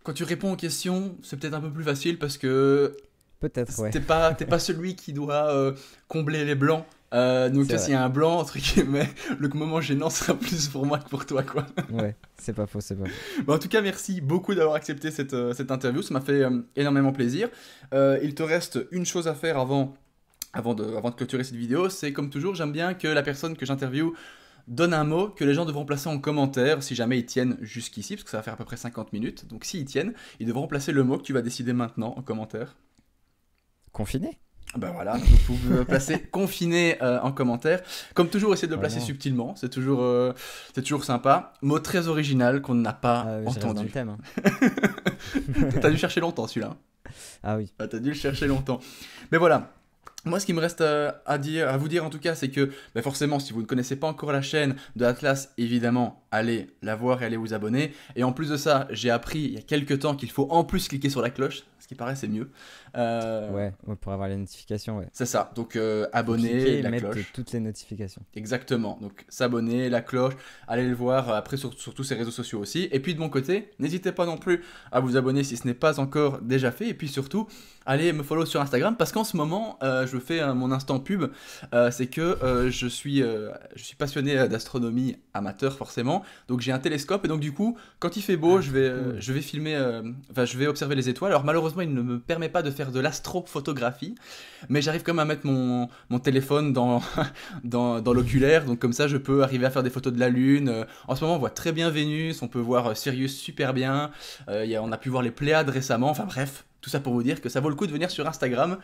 Quand 0.03 0.15
tu 0.15 0.25
réponds 0.25 0.53
aux 0.53 0.57
questions, 0.57 1.17
c'est 1.23 1.39
peut-être 1.39 1.53
un 1.55 1.61
peu 1.61 1.71
plus 1.71 1.85
facile 1.85 2.19
parce 2.19 2.39
que 2.39 2.97
Peut-être, 3.41 3.79
ouais. 3.81 3.91
t'es 3.91 4.01
pas, 4.01 4.35
pas 4.35 4.59
celui 4.59 4.95
qui 4.95 5.13
doit 5.13 5.53
euh, 5.53 5.73
combler 6.09 6.45
les 6.45 6.55
blancs. 6.55 6.85
Euh, 7.13 7.49
donc, 7.49 7.69
là, 7.69 7.79
s'il 7.79 7.93
y 7.93 7.97
a 7.97 8.05
un 8.05 8.09
blanc, 8.09 8.39
entre 8.39 8.59
guillemets, 8.59 9.09
le 9.39 9.49
moment 9.49 9.81
gênant 9.81 10.11
sera 10.11 10.35
plus 10.35 10.69
pour 10.69 10.87
moi 10.87 10.99
que 10.99 11.09
pour 11.09 11.27
toi, 11.27 11.43
quoi. 11.43 11.67
Ouais, 11.91 12.15
c'est 12.39 12.53
pas 12.53 12.67
faux, 12.67 12.81
c'est 12.81 12.95
pas 12.95 13.07
faux. 13.07 13.43
Bon, 13.45 13.55
en 13.55 13.59
tout 13.59 13.69
cas, 13.69 13.81
merci 13.81 14.21
beaucoup 14.21 14.55
d'avoir 14.55 14.77
accepté 14.77 15.11
cette, 15.11 15.35
euh, 15.35 15.53
cette 15.53 15.71
interview. 15.71 16.03
Ça 16.03 16.15
m'a 16.15 16.21
fait 16.21 16.45
euh, 16.45 16.61
énormément 16.77 17.13
plaisir. 17.13 17.49
Il 17.93 18.35
te 18.35 18.43
reste 18.43 18.87
une 18.93 19.05
chose 19.05 19.27
à 19.27 19.35
faire 19.35 19.59
avant, 19.59 19.95
avant, 20.53 20.75
de, 20.75 20.85
avant 20.97 21.11
de 21.11 21.17
clôturer 21.17 21.43
cette 21.43 21.57
vidéo. 21.57 21.89
C'est 21.89 22.13
comme 22.13 22.31
toujours, 22.31 22.55
j'aime 22.55 22.73
bien 22.73 22.95
que 22.95 23.09
la 23.09 23.23
personne 23.23 23.57
que 23.57 23.67
j'interviewe 23.67 24.15
donne 24.69 24.95
un 24.95 25.05
mot 25.05 25.29
que 25.29 25.45
les 25.45 25.55
gens 25.55 25.65
devront 25.65 25.85
placer 25.85 26.09
en 26.09 26.19
commentaire 26.19 26.83
si 26.83 26.95
jamais 26.95 27.19
ils 27.19 27.27
tiennent 27.27 27.57
jusqu'ici, 27.61 28.15
parce 28.15 28.25
que 28.25 28.31
ça 28.31 28.37
va 28.37 28.43
faire 28.45 28.55
à 28.55 28.57
peu 28.57 28.65
près 28.65 28.77
50 28.77 29.13
minutes. 29.13 29.49
Donc 29.49 29.65
s'ils 29.65 29.85
tiennent, 29.85 30.13
ils 30.39 30.47
devront 30.47 30.69
placer 30.69 30.93
le 30.93 31.03
mot 31.03 31.19
que 31.19 31.23
tu 31.23 31.33
vas 31.33 31.43
décider 31.43 31.73
maintenant 31.73 32.15
en 32.17 32.23
commentaire. 32.23 32.77
Confiné 33.93 34.39
Ben 34.77 34.91
voilà, 34.93 35.17
vous 35.17 35.37
pouvez 35.47 35.85
placer 35.89 36.21
confiné 36.21 36.97
euh, 37.03 37.19
en 37.23 37.33
commentaire. 37.33 37.81
Comme 38.15 38.29
toujours, 38.29 38.53
essayez 38.55 38.69
de 38.69 38.75
le 38.75 38.79
placer 38.81 38.97
Vraiment. 38.97 39.07
subtilement, 39.07 39.55
c'est 39.57 39.69
toujours, 39.69 40.03
euh, 40.03 40.33
c'est 40.75 40.83
toujours 40.83 41.05
sympa. 41.05 41.53
Mot 41.63 41.79
très 41.81 42.07
original 42.09 42.63
qu'on 42.63 42.75
n'a 42.77 42.93
pas 42.93 43.27
Ah, 43.27 43.37
reste 43.47 43.59
dans 43.61 43.67
le 43.69 43.73
entendu. 43.73 43.91
thème. 43.91 44.17
hein. 44.45 44.61
T'as 45.81 45.91
dû 45.91 45.97
chercher 45.99 46.21
longtemps 46.21 46.47
celui-là. 46.47 46.77
Ah 47.43 47.57
oui. 47.57 47.73
Ah, 47.79 47.89
T'as 47.89 47.99
dû 47.99 48.11
le 48.11 48.15
chercher 48.15 48.47
longtemps. 48.47 48.79
Mais 49.33 49.39
voilà. 49.39 49.73
Moi, 50.27 50.39
ce 50.39 50.45
qui 50.47 50.53
me 50.53 50.61
reste 50.61 50.83
euh, 50.83 51.11
à, 51.25 51.39
dire, 51.39 51.69
à 51.69 51.77
vous 51.79 51.89
dire 51.89 52.05
en 52.05 52.11
tout 52.11 52.19
cas, 52.21 52.35
c'est 52.35 52.51
que 52.51 52.71
bah, 52.95 53.01
forcément, 53.03 53.39
si 53.41 53.53
vous 53.55 53.63
ne 53.63 53.67
connaissez 53.67 53.97
pas 53.97 54.07
encore 54.07 54.31
la 54.33 54.43
chaîne 54.43 54.77
de 54.97 55.05
Atlas, 55.07 55.51
évidemment, 55.57 56.23
allez 56.31 56.69
la 56.83 56.97
voir 56.97 57.23
et 57.23 57.27
allez 57.27 57.37
vous 57.37 57.55
abonner. 57.55 57.93
Et 58.17 58.25
en 58.25 58.33
plus 58.33 58.49
de 58.51 58.57
ça, 58.57 58.87
j'ai 58.91 59.11
appris 59.11 59.41
il 59.41 59.53
y 59.55 59.59
a 59.59 59.63
quelques 59.63 60.01
temps 60.01 60.15
qu'il 60.15 60.31
faut 60.31 60.47
en 60.51 60.65
plus 60.65 60.89
cliquer 60.89 61.11
sur 61.11 61.23
la 61.23 61.31
cloche, 61.31 61.65
ce 61.79 61.89
qui 61.89 61.95
paraît 61.95 62.17
c'est 62.17 62.29
mieux. 62.29 62.51
Euh, 62.97 63.51
Ouais, 63.53 63.73
ouais, 63.87 63.97
pour 63.97 64.13
avoir 64.13 64.29
les 64.29 64.37
notifications, 64.37 64.99
ouais. 64.99 65.09
C'est 65.13 65.27
ça. 65.27 65.51
Donc 65.55 65.77
euh, 65.77 66.07
abonner, 66.13 66.83
la 66.83 66.91
mettre 66.91 67.11
cloche. 67.11 67.31
toutes 67.33 67.53
les 67.53 67.61
notifications. 67.61 68.23
Exactement. 68.35 68.99
Donc 69.01 69.25
s'abonner, 69.29 69.89
la 69.89 70.01
cloche, 70.03 70.35
allez 70.69 70.87
le 70.89 70.95
voir 70.95 71.31
euh, 71.31 71.35
après 71.35 71.57
sur, 71.57 71.73
sur 71.75 71.95
tous 71.95 72.05
ces 72.05 72.15
réseaux 72.15 72.31
sociaux 72.31 72.59
aussi. 72.61 72.89
Et 72.93 73.01
puis 73.01 73.15
de 73.15 73.21
mon 73.21 73.29
côté, 73.29 73.71
n'hésitez 73.79 74.13
pas 74.13 74.27
non 74.27 74.37
plus 74.39 74.63
à 74.93 75.01
vous 75.01 75.17
abonner 75.17 75.45
si 75.45 75.57
ce 75.57 75.67
n'est 75.67 75.75
pas 75.75 75.99
encore 76.01 76.41
déjà 76.41 76.71
fait. 76.71 76.89
Et 76.89 76.95
puis 76.95 77.09
surtout, 77.09 77.47
allez 77.87 78.13
me 78.13 78.23
follow 78.23 78.47
sur 78.47 78.61
Instagram 78.61 78.97
parce 78.97 79.13
qu'en 79.13 79.25
ce 79.25 79.37
moment, 79.37 79.79
euh, 79.83 80.07
je 80.07 80.19
fais 80.19 80.55
mon 80.55 80.71
instant 80.73 81.01
pub. 81.01 81.27
C'est 81.91 82.07
que 82.09 82.69
je, 82.71 82.87
suis, 82.87 83.19
je 83.21 83.83
suis 83.83 83.97
passionné 83.97 84.49
d'astronomie 84.49 85.17
amateur 85.35 85.77
forcément. 85.77 86.23
Donc 86.49 86.61
j'ai 86.61 86.73
un 86.73 86.79
télescope 86.79 87.25
et 87.25 87.29
donc 87.29 87.41
du 87.41 87.53
coup, 87.53 87.77
quand 87.99 88.17
il 88.17 88.23
fait 88.23 88.37
beau, 88.37 88.59
Ah, 88.59 88.61
je, 88.61 88.71
vais, 88.71 88.81
euh, 88.89 89.21
je 89.21 89.33
vais 89.33 89.41
filmer, 89.41 89.75
euh, 89.77 90.03
enfin 90.31 90.45
je 90.45 90.57
vais 90.59 90.67
observer 90.67 90.95
les 90.95 91.09
étoiles. 91.09 91.33
Alors 91.33 91.45
malheureusement, 91.45 91.83
il 91.83 91.93
ne 91.95 92.03
me 92.03 92.19
permet 92.19 92.49
pas 92.49 92.63
de 92.63 92.71
faire 92.71 92.91
de 92.93 93.01
l'astrophotographie, 93.01 94.15
mais 94.69 94.83
j'arrive 94.83 95.03
quand 95.03 95.13
même 95.15 95.21
à 95.21 95.25
mettre 95.25 95.47
mon, 95.47 95.89
mon 96.09 96.19
téléphone 96.19 96.73
dans, 96.73 97.03
dans, 97.65 98.01
dans 98.01 98.13
l'oculaire, 98.13 98.65
donc 98.65 98.79
comme 98.79 98.93
ça 98.93 99.09
je 99.09 99.17
peux 99.17 99.43
arriver 99.43 99.67
à 99.67 99.71
faire 99.71 99.83
des 99.83 99.91
photos 99.91 100.13
de 100.13 100.19
la 100.21 100.29
Lune. 100.29 100.69
Euh, 100.69 100.85
en 101.09 101.17
ce 101.17 101.23
moment 101.25 101.37
on 101.37 101.41
voit 101.41 101.51
très 101.51 101.73
bien 101.73 101.91
Vénus, 101.91 102.43
on 102.43 102.49
peut 102.49 102.59
voir 102.61 102.97
Sirius 102.97 103.37
super 103.39 103.73
bien, 103.75 104.11
Euh, 104.49 104.65
il 104.65 104.71
y 104.71 104.77
a- 104.77 104.83
on 104.83 104.93
a 104.93 104.99
pu 104.99 105.09
voir 105.09 105.23
les 105.23 105.31
Pléiades 105.31 105.69
récemment, 105.71 106.11
enfin 106.11 106.25
bref, 106.25 106.65
tout 106.81 106.91
ça 106.91 107.01
pour 107.01 107.13
vous 107.13 107.23
dire 107.23 107.41
que 107.41 107.49
ça 107.49 107.61
vaut 107.61 107.69
le 107.69 107.75
coup 107.75 107.87
de 107.87 107.93
venir 107.93 108.11
sur 108.11 108.27
Instagram. 108.27 108.79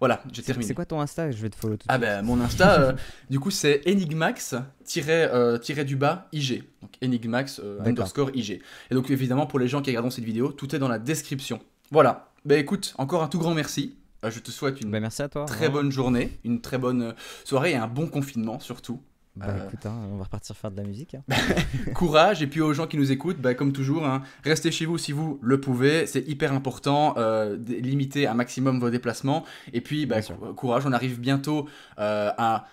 Voilà, 0.00 0.22
j'ai 0.32 0.42
terminé. 0.42 0.66
c'est 0.66 0.74
quoi 0.74 0.84
ton 0.84 1.00
Insta? 1.00 1.30
Je 1.30 1.42
vais 1.42 1.50
te 1.50 1.56
follow 1.56 1.76
tout 1.76 1.86
de 1.86 1.92
Ah 1.92 1.98
ben 1.98 2.22
mon 2.22 2.40
Insta, 2.40 2.80
euh, 2.80 2.92
du 3.30 3.40
coup 3.40 3.50
c'est 3.50 3.82
enigmax 3.88 4.54
tiré, 4.84 5.24
euh, 5.24 5.58
tiré 5.58 5.84
du 5.84 5.96
bas 5.96 6.28
IG. 6.32 6.64
Donc 6.82 6.92
enigmax 7.02 7.60
euh, 7.62 7.80
underscore 7.84 8.30
IG. 8.34 8.62
Et 8.90 8.94
donc 8.94 9.10
évidemment 9.10 9.46
pour 9.46 9.58
les 9.58 9.68
gens 9.68 9.82
qui 9.82 9.90
regardent 9.90 10.12
cette 10.12 10.24
vidéo, 10.24 10.52
tout 10.52 10.74
est 10.74 10.78
dans 10.78 10.88
la 10.88 10.98
description. 10.98 11.60
Voilà. 11.90 12.30
Ben 12.44 12.58
écoute, 12.58 12.94
encore 12.98 13.22
un 13.22 13.28
tout 13.28 13.38
grand 13.38 13.54
merci. 13.54 13.96
Je 14.22 14.40
te 14.40 14.50
souhaite 14.50 14.80
une 14.80 14.90
Bah, 14.90 14.98
merci 15.00 15.22
à 15.22 15.28
toi. 15.28 15.44
très 15.44 15.68
bonne 15.68 15.92
journée, 15.92 16.38
une 16.44 16.60
très 16.60 16.78
bonne 16.78 17.14
soirée 17.44 17.72
et 17.72 17.76
un 17.76 17.86
bon 17.86 18.08
confinement 18.08 18.58
surtout. 18.58 19.00
Bah 19.38 19.46
Euh, 19.50 19.66
écoute, 19.66 19.86
hein, 19.86 19.94
on 20.12 20.16
va 20.16 20.24
repartir 20.24 20.56
faire 20.56 20.70
de 20.70 20.76
la 20.76 20.82
musique. 20.84 21.14
hein. 21.14 21.22
Courage 21.94 22.42
et 22.42 22.46
puis 22.46 22.60
aux 22.60 22.72
gens 22.72 22.86
qui 22.86 22.96
nous 22.96 23.12
écoutent, 23.12 23.38
bah, 23.38 23.54
comme 23.54 23.72
toujours, 23.72 24.04
hein, 24.06 24.22
restez 24.44 24.70
chez 24.70 24.84
vous 24.86 24.98
si 24.98 25.12
vous 25.12 25.38
le 25.42 25.60
pouvez, 25.60 26.06
c'est 26.06 26.26
hyper 26.28 26.52
important, 26.52 27.14
euh, 27.16 27.56
limitez 27.66 28.26
un 28.26 28.34
maximum 28.34 28.80
vos 28.80 28.90
déplacements 28.90 29.44
et 29.72 29.80
puis 29.80 30.06
bah, 30.06 30.20
courage, 30.56 30.84
on 30.86 30.92
arrive 30.92 31.20
bientôt 31.20 31.68
euh, 31.98 32.30
à, 32.36 32.66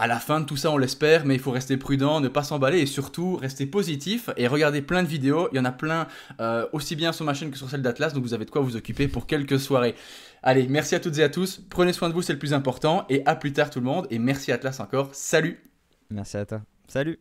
à 0.00 0.06
la 0.06 0.18
fin 0.20 0.40
de 0.40 0.44
tout 0.46 0.56
ça, 0.56 0.70
on 0.70 0.76
l'espère, 0.78 1.24
mais 1.24 1.34
il 1.34 1.40
faut 1.40 1.50
rester 1.50 1.76
prudent, 1.76 2.20
ne 2.20 2.28
pas 2.28 2.42
s'emballer 2.44 2.78
et 2.80 2.86
surtout 2.86 3.36
rester 3.36 3.66
positif 3.66 4.30
et 4.36 4.46
regarder 4.46 4.80
plein 4.82 5.02
de 5.02 5.08
vidéos, 5.08 5.48
il 5.52 5.56
y 5.56 5.60
en 5.60 5.64
a 5.64 5.72
plein 5.72 6.06
euh, 6.40 6.66
aussi 6.72 6.94
bien 6.96 7.12
sur 7.12 7.24
ma 7.24 7.34
chaîne 7.34 7.50
que 7.50 7.58
sur 7.58 7.68
celle 7.68 7.82
d'Atlas, 7.82 8.12
donc 8.14 8.22
vous 8.22 8.34
avez 8.34 8.44
de 8.44 8.50
quoi 8.50 8.60
vous 8.62 8.76
occuper 8.76 9.08
pour 9.08 9.26
quelques 9.26 9.58
soirées. 9.58 9.94
Allez, 10.42 10.68
merci 10.68 10.94
à 10.94 11.00
toutes 11.00 11.18
et 11.18 11.24
à 11.24 11.28
tous, 11.28 11.60
prenez 11.68 11.92
soin 11.92 12.08
de 12.08 12.14
vous, 12.14 12.22
c'est 12.22 12.32
le 12.32 12.38
plus 12.38 12.54
important 12.54 13.04
et 13.08 13.26
à 13.26 13.34
plus 13.34 13.52
tard 13.52 13.70
tout 13.70 13.80
le 13.80 13.86
monde 13.86 14.06
et 14.10 14.18
merci 14.20 14.52
Atlas 14.52 14.78
encore, 14.78 15.10
salut 15.12 15.67
Merci 16.10 16.36
à 16.36 16.46
toi. 16.46 16.62
Salut 16.88 17.18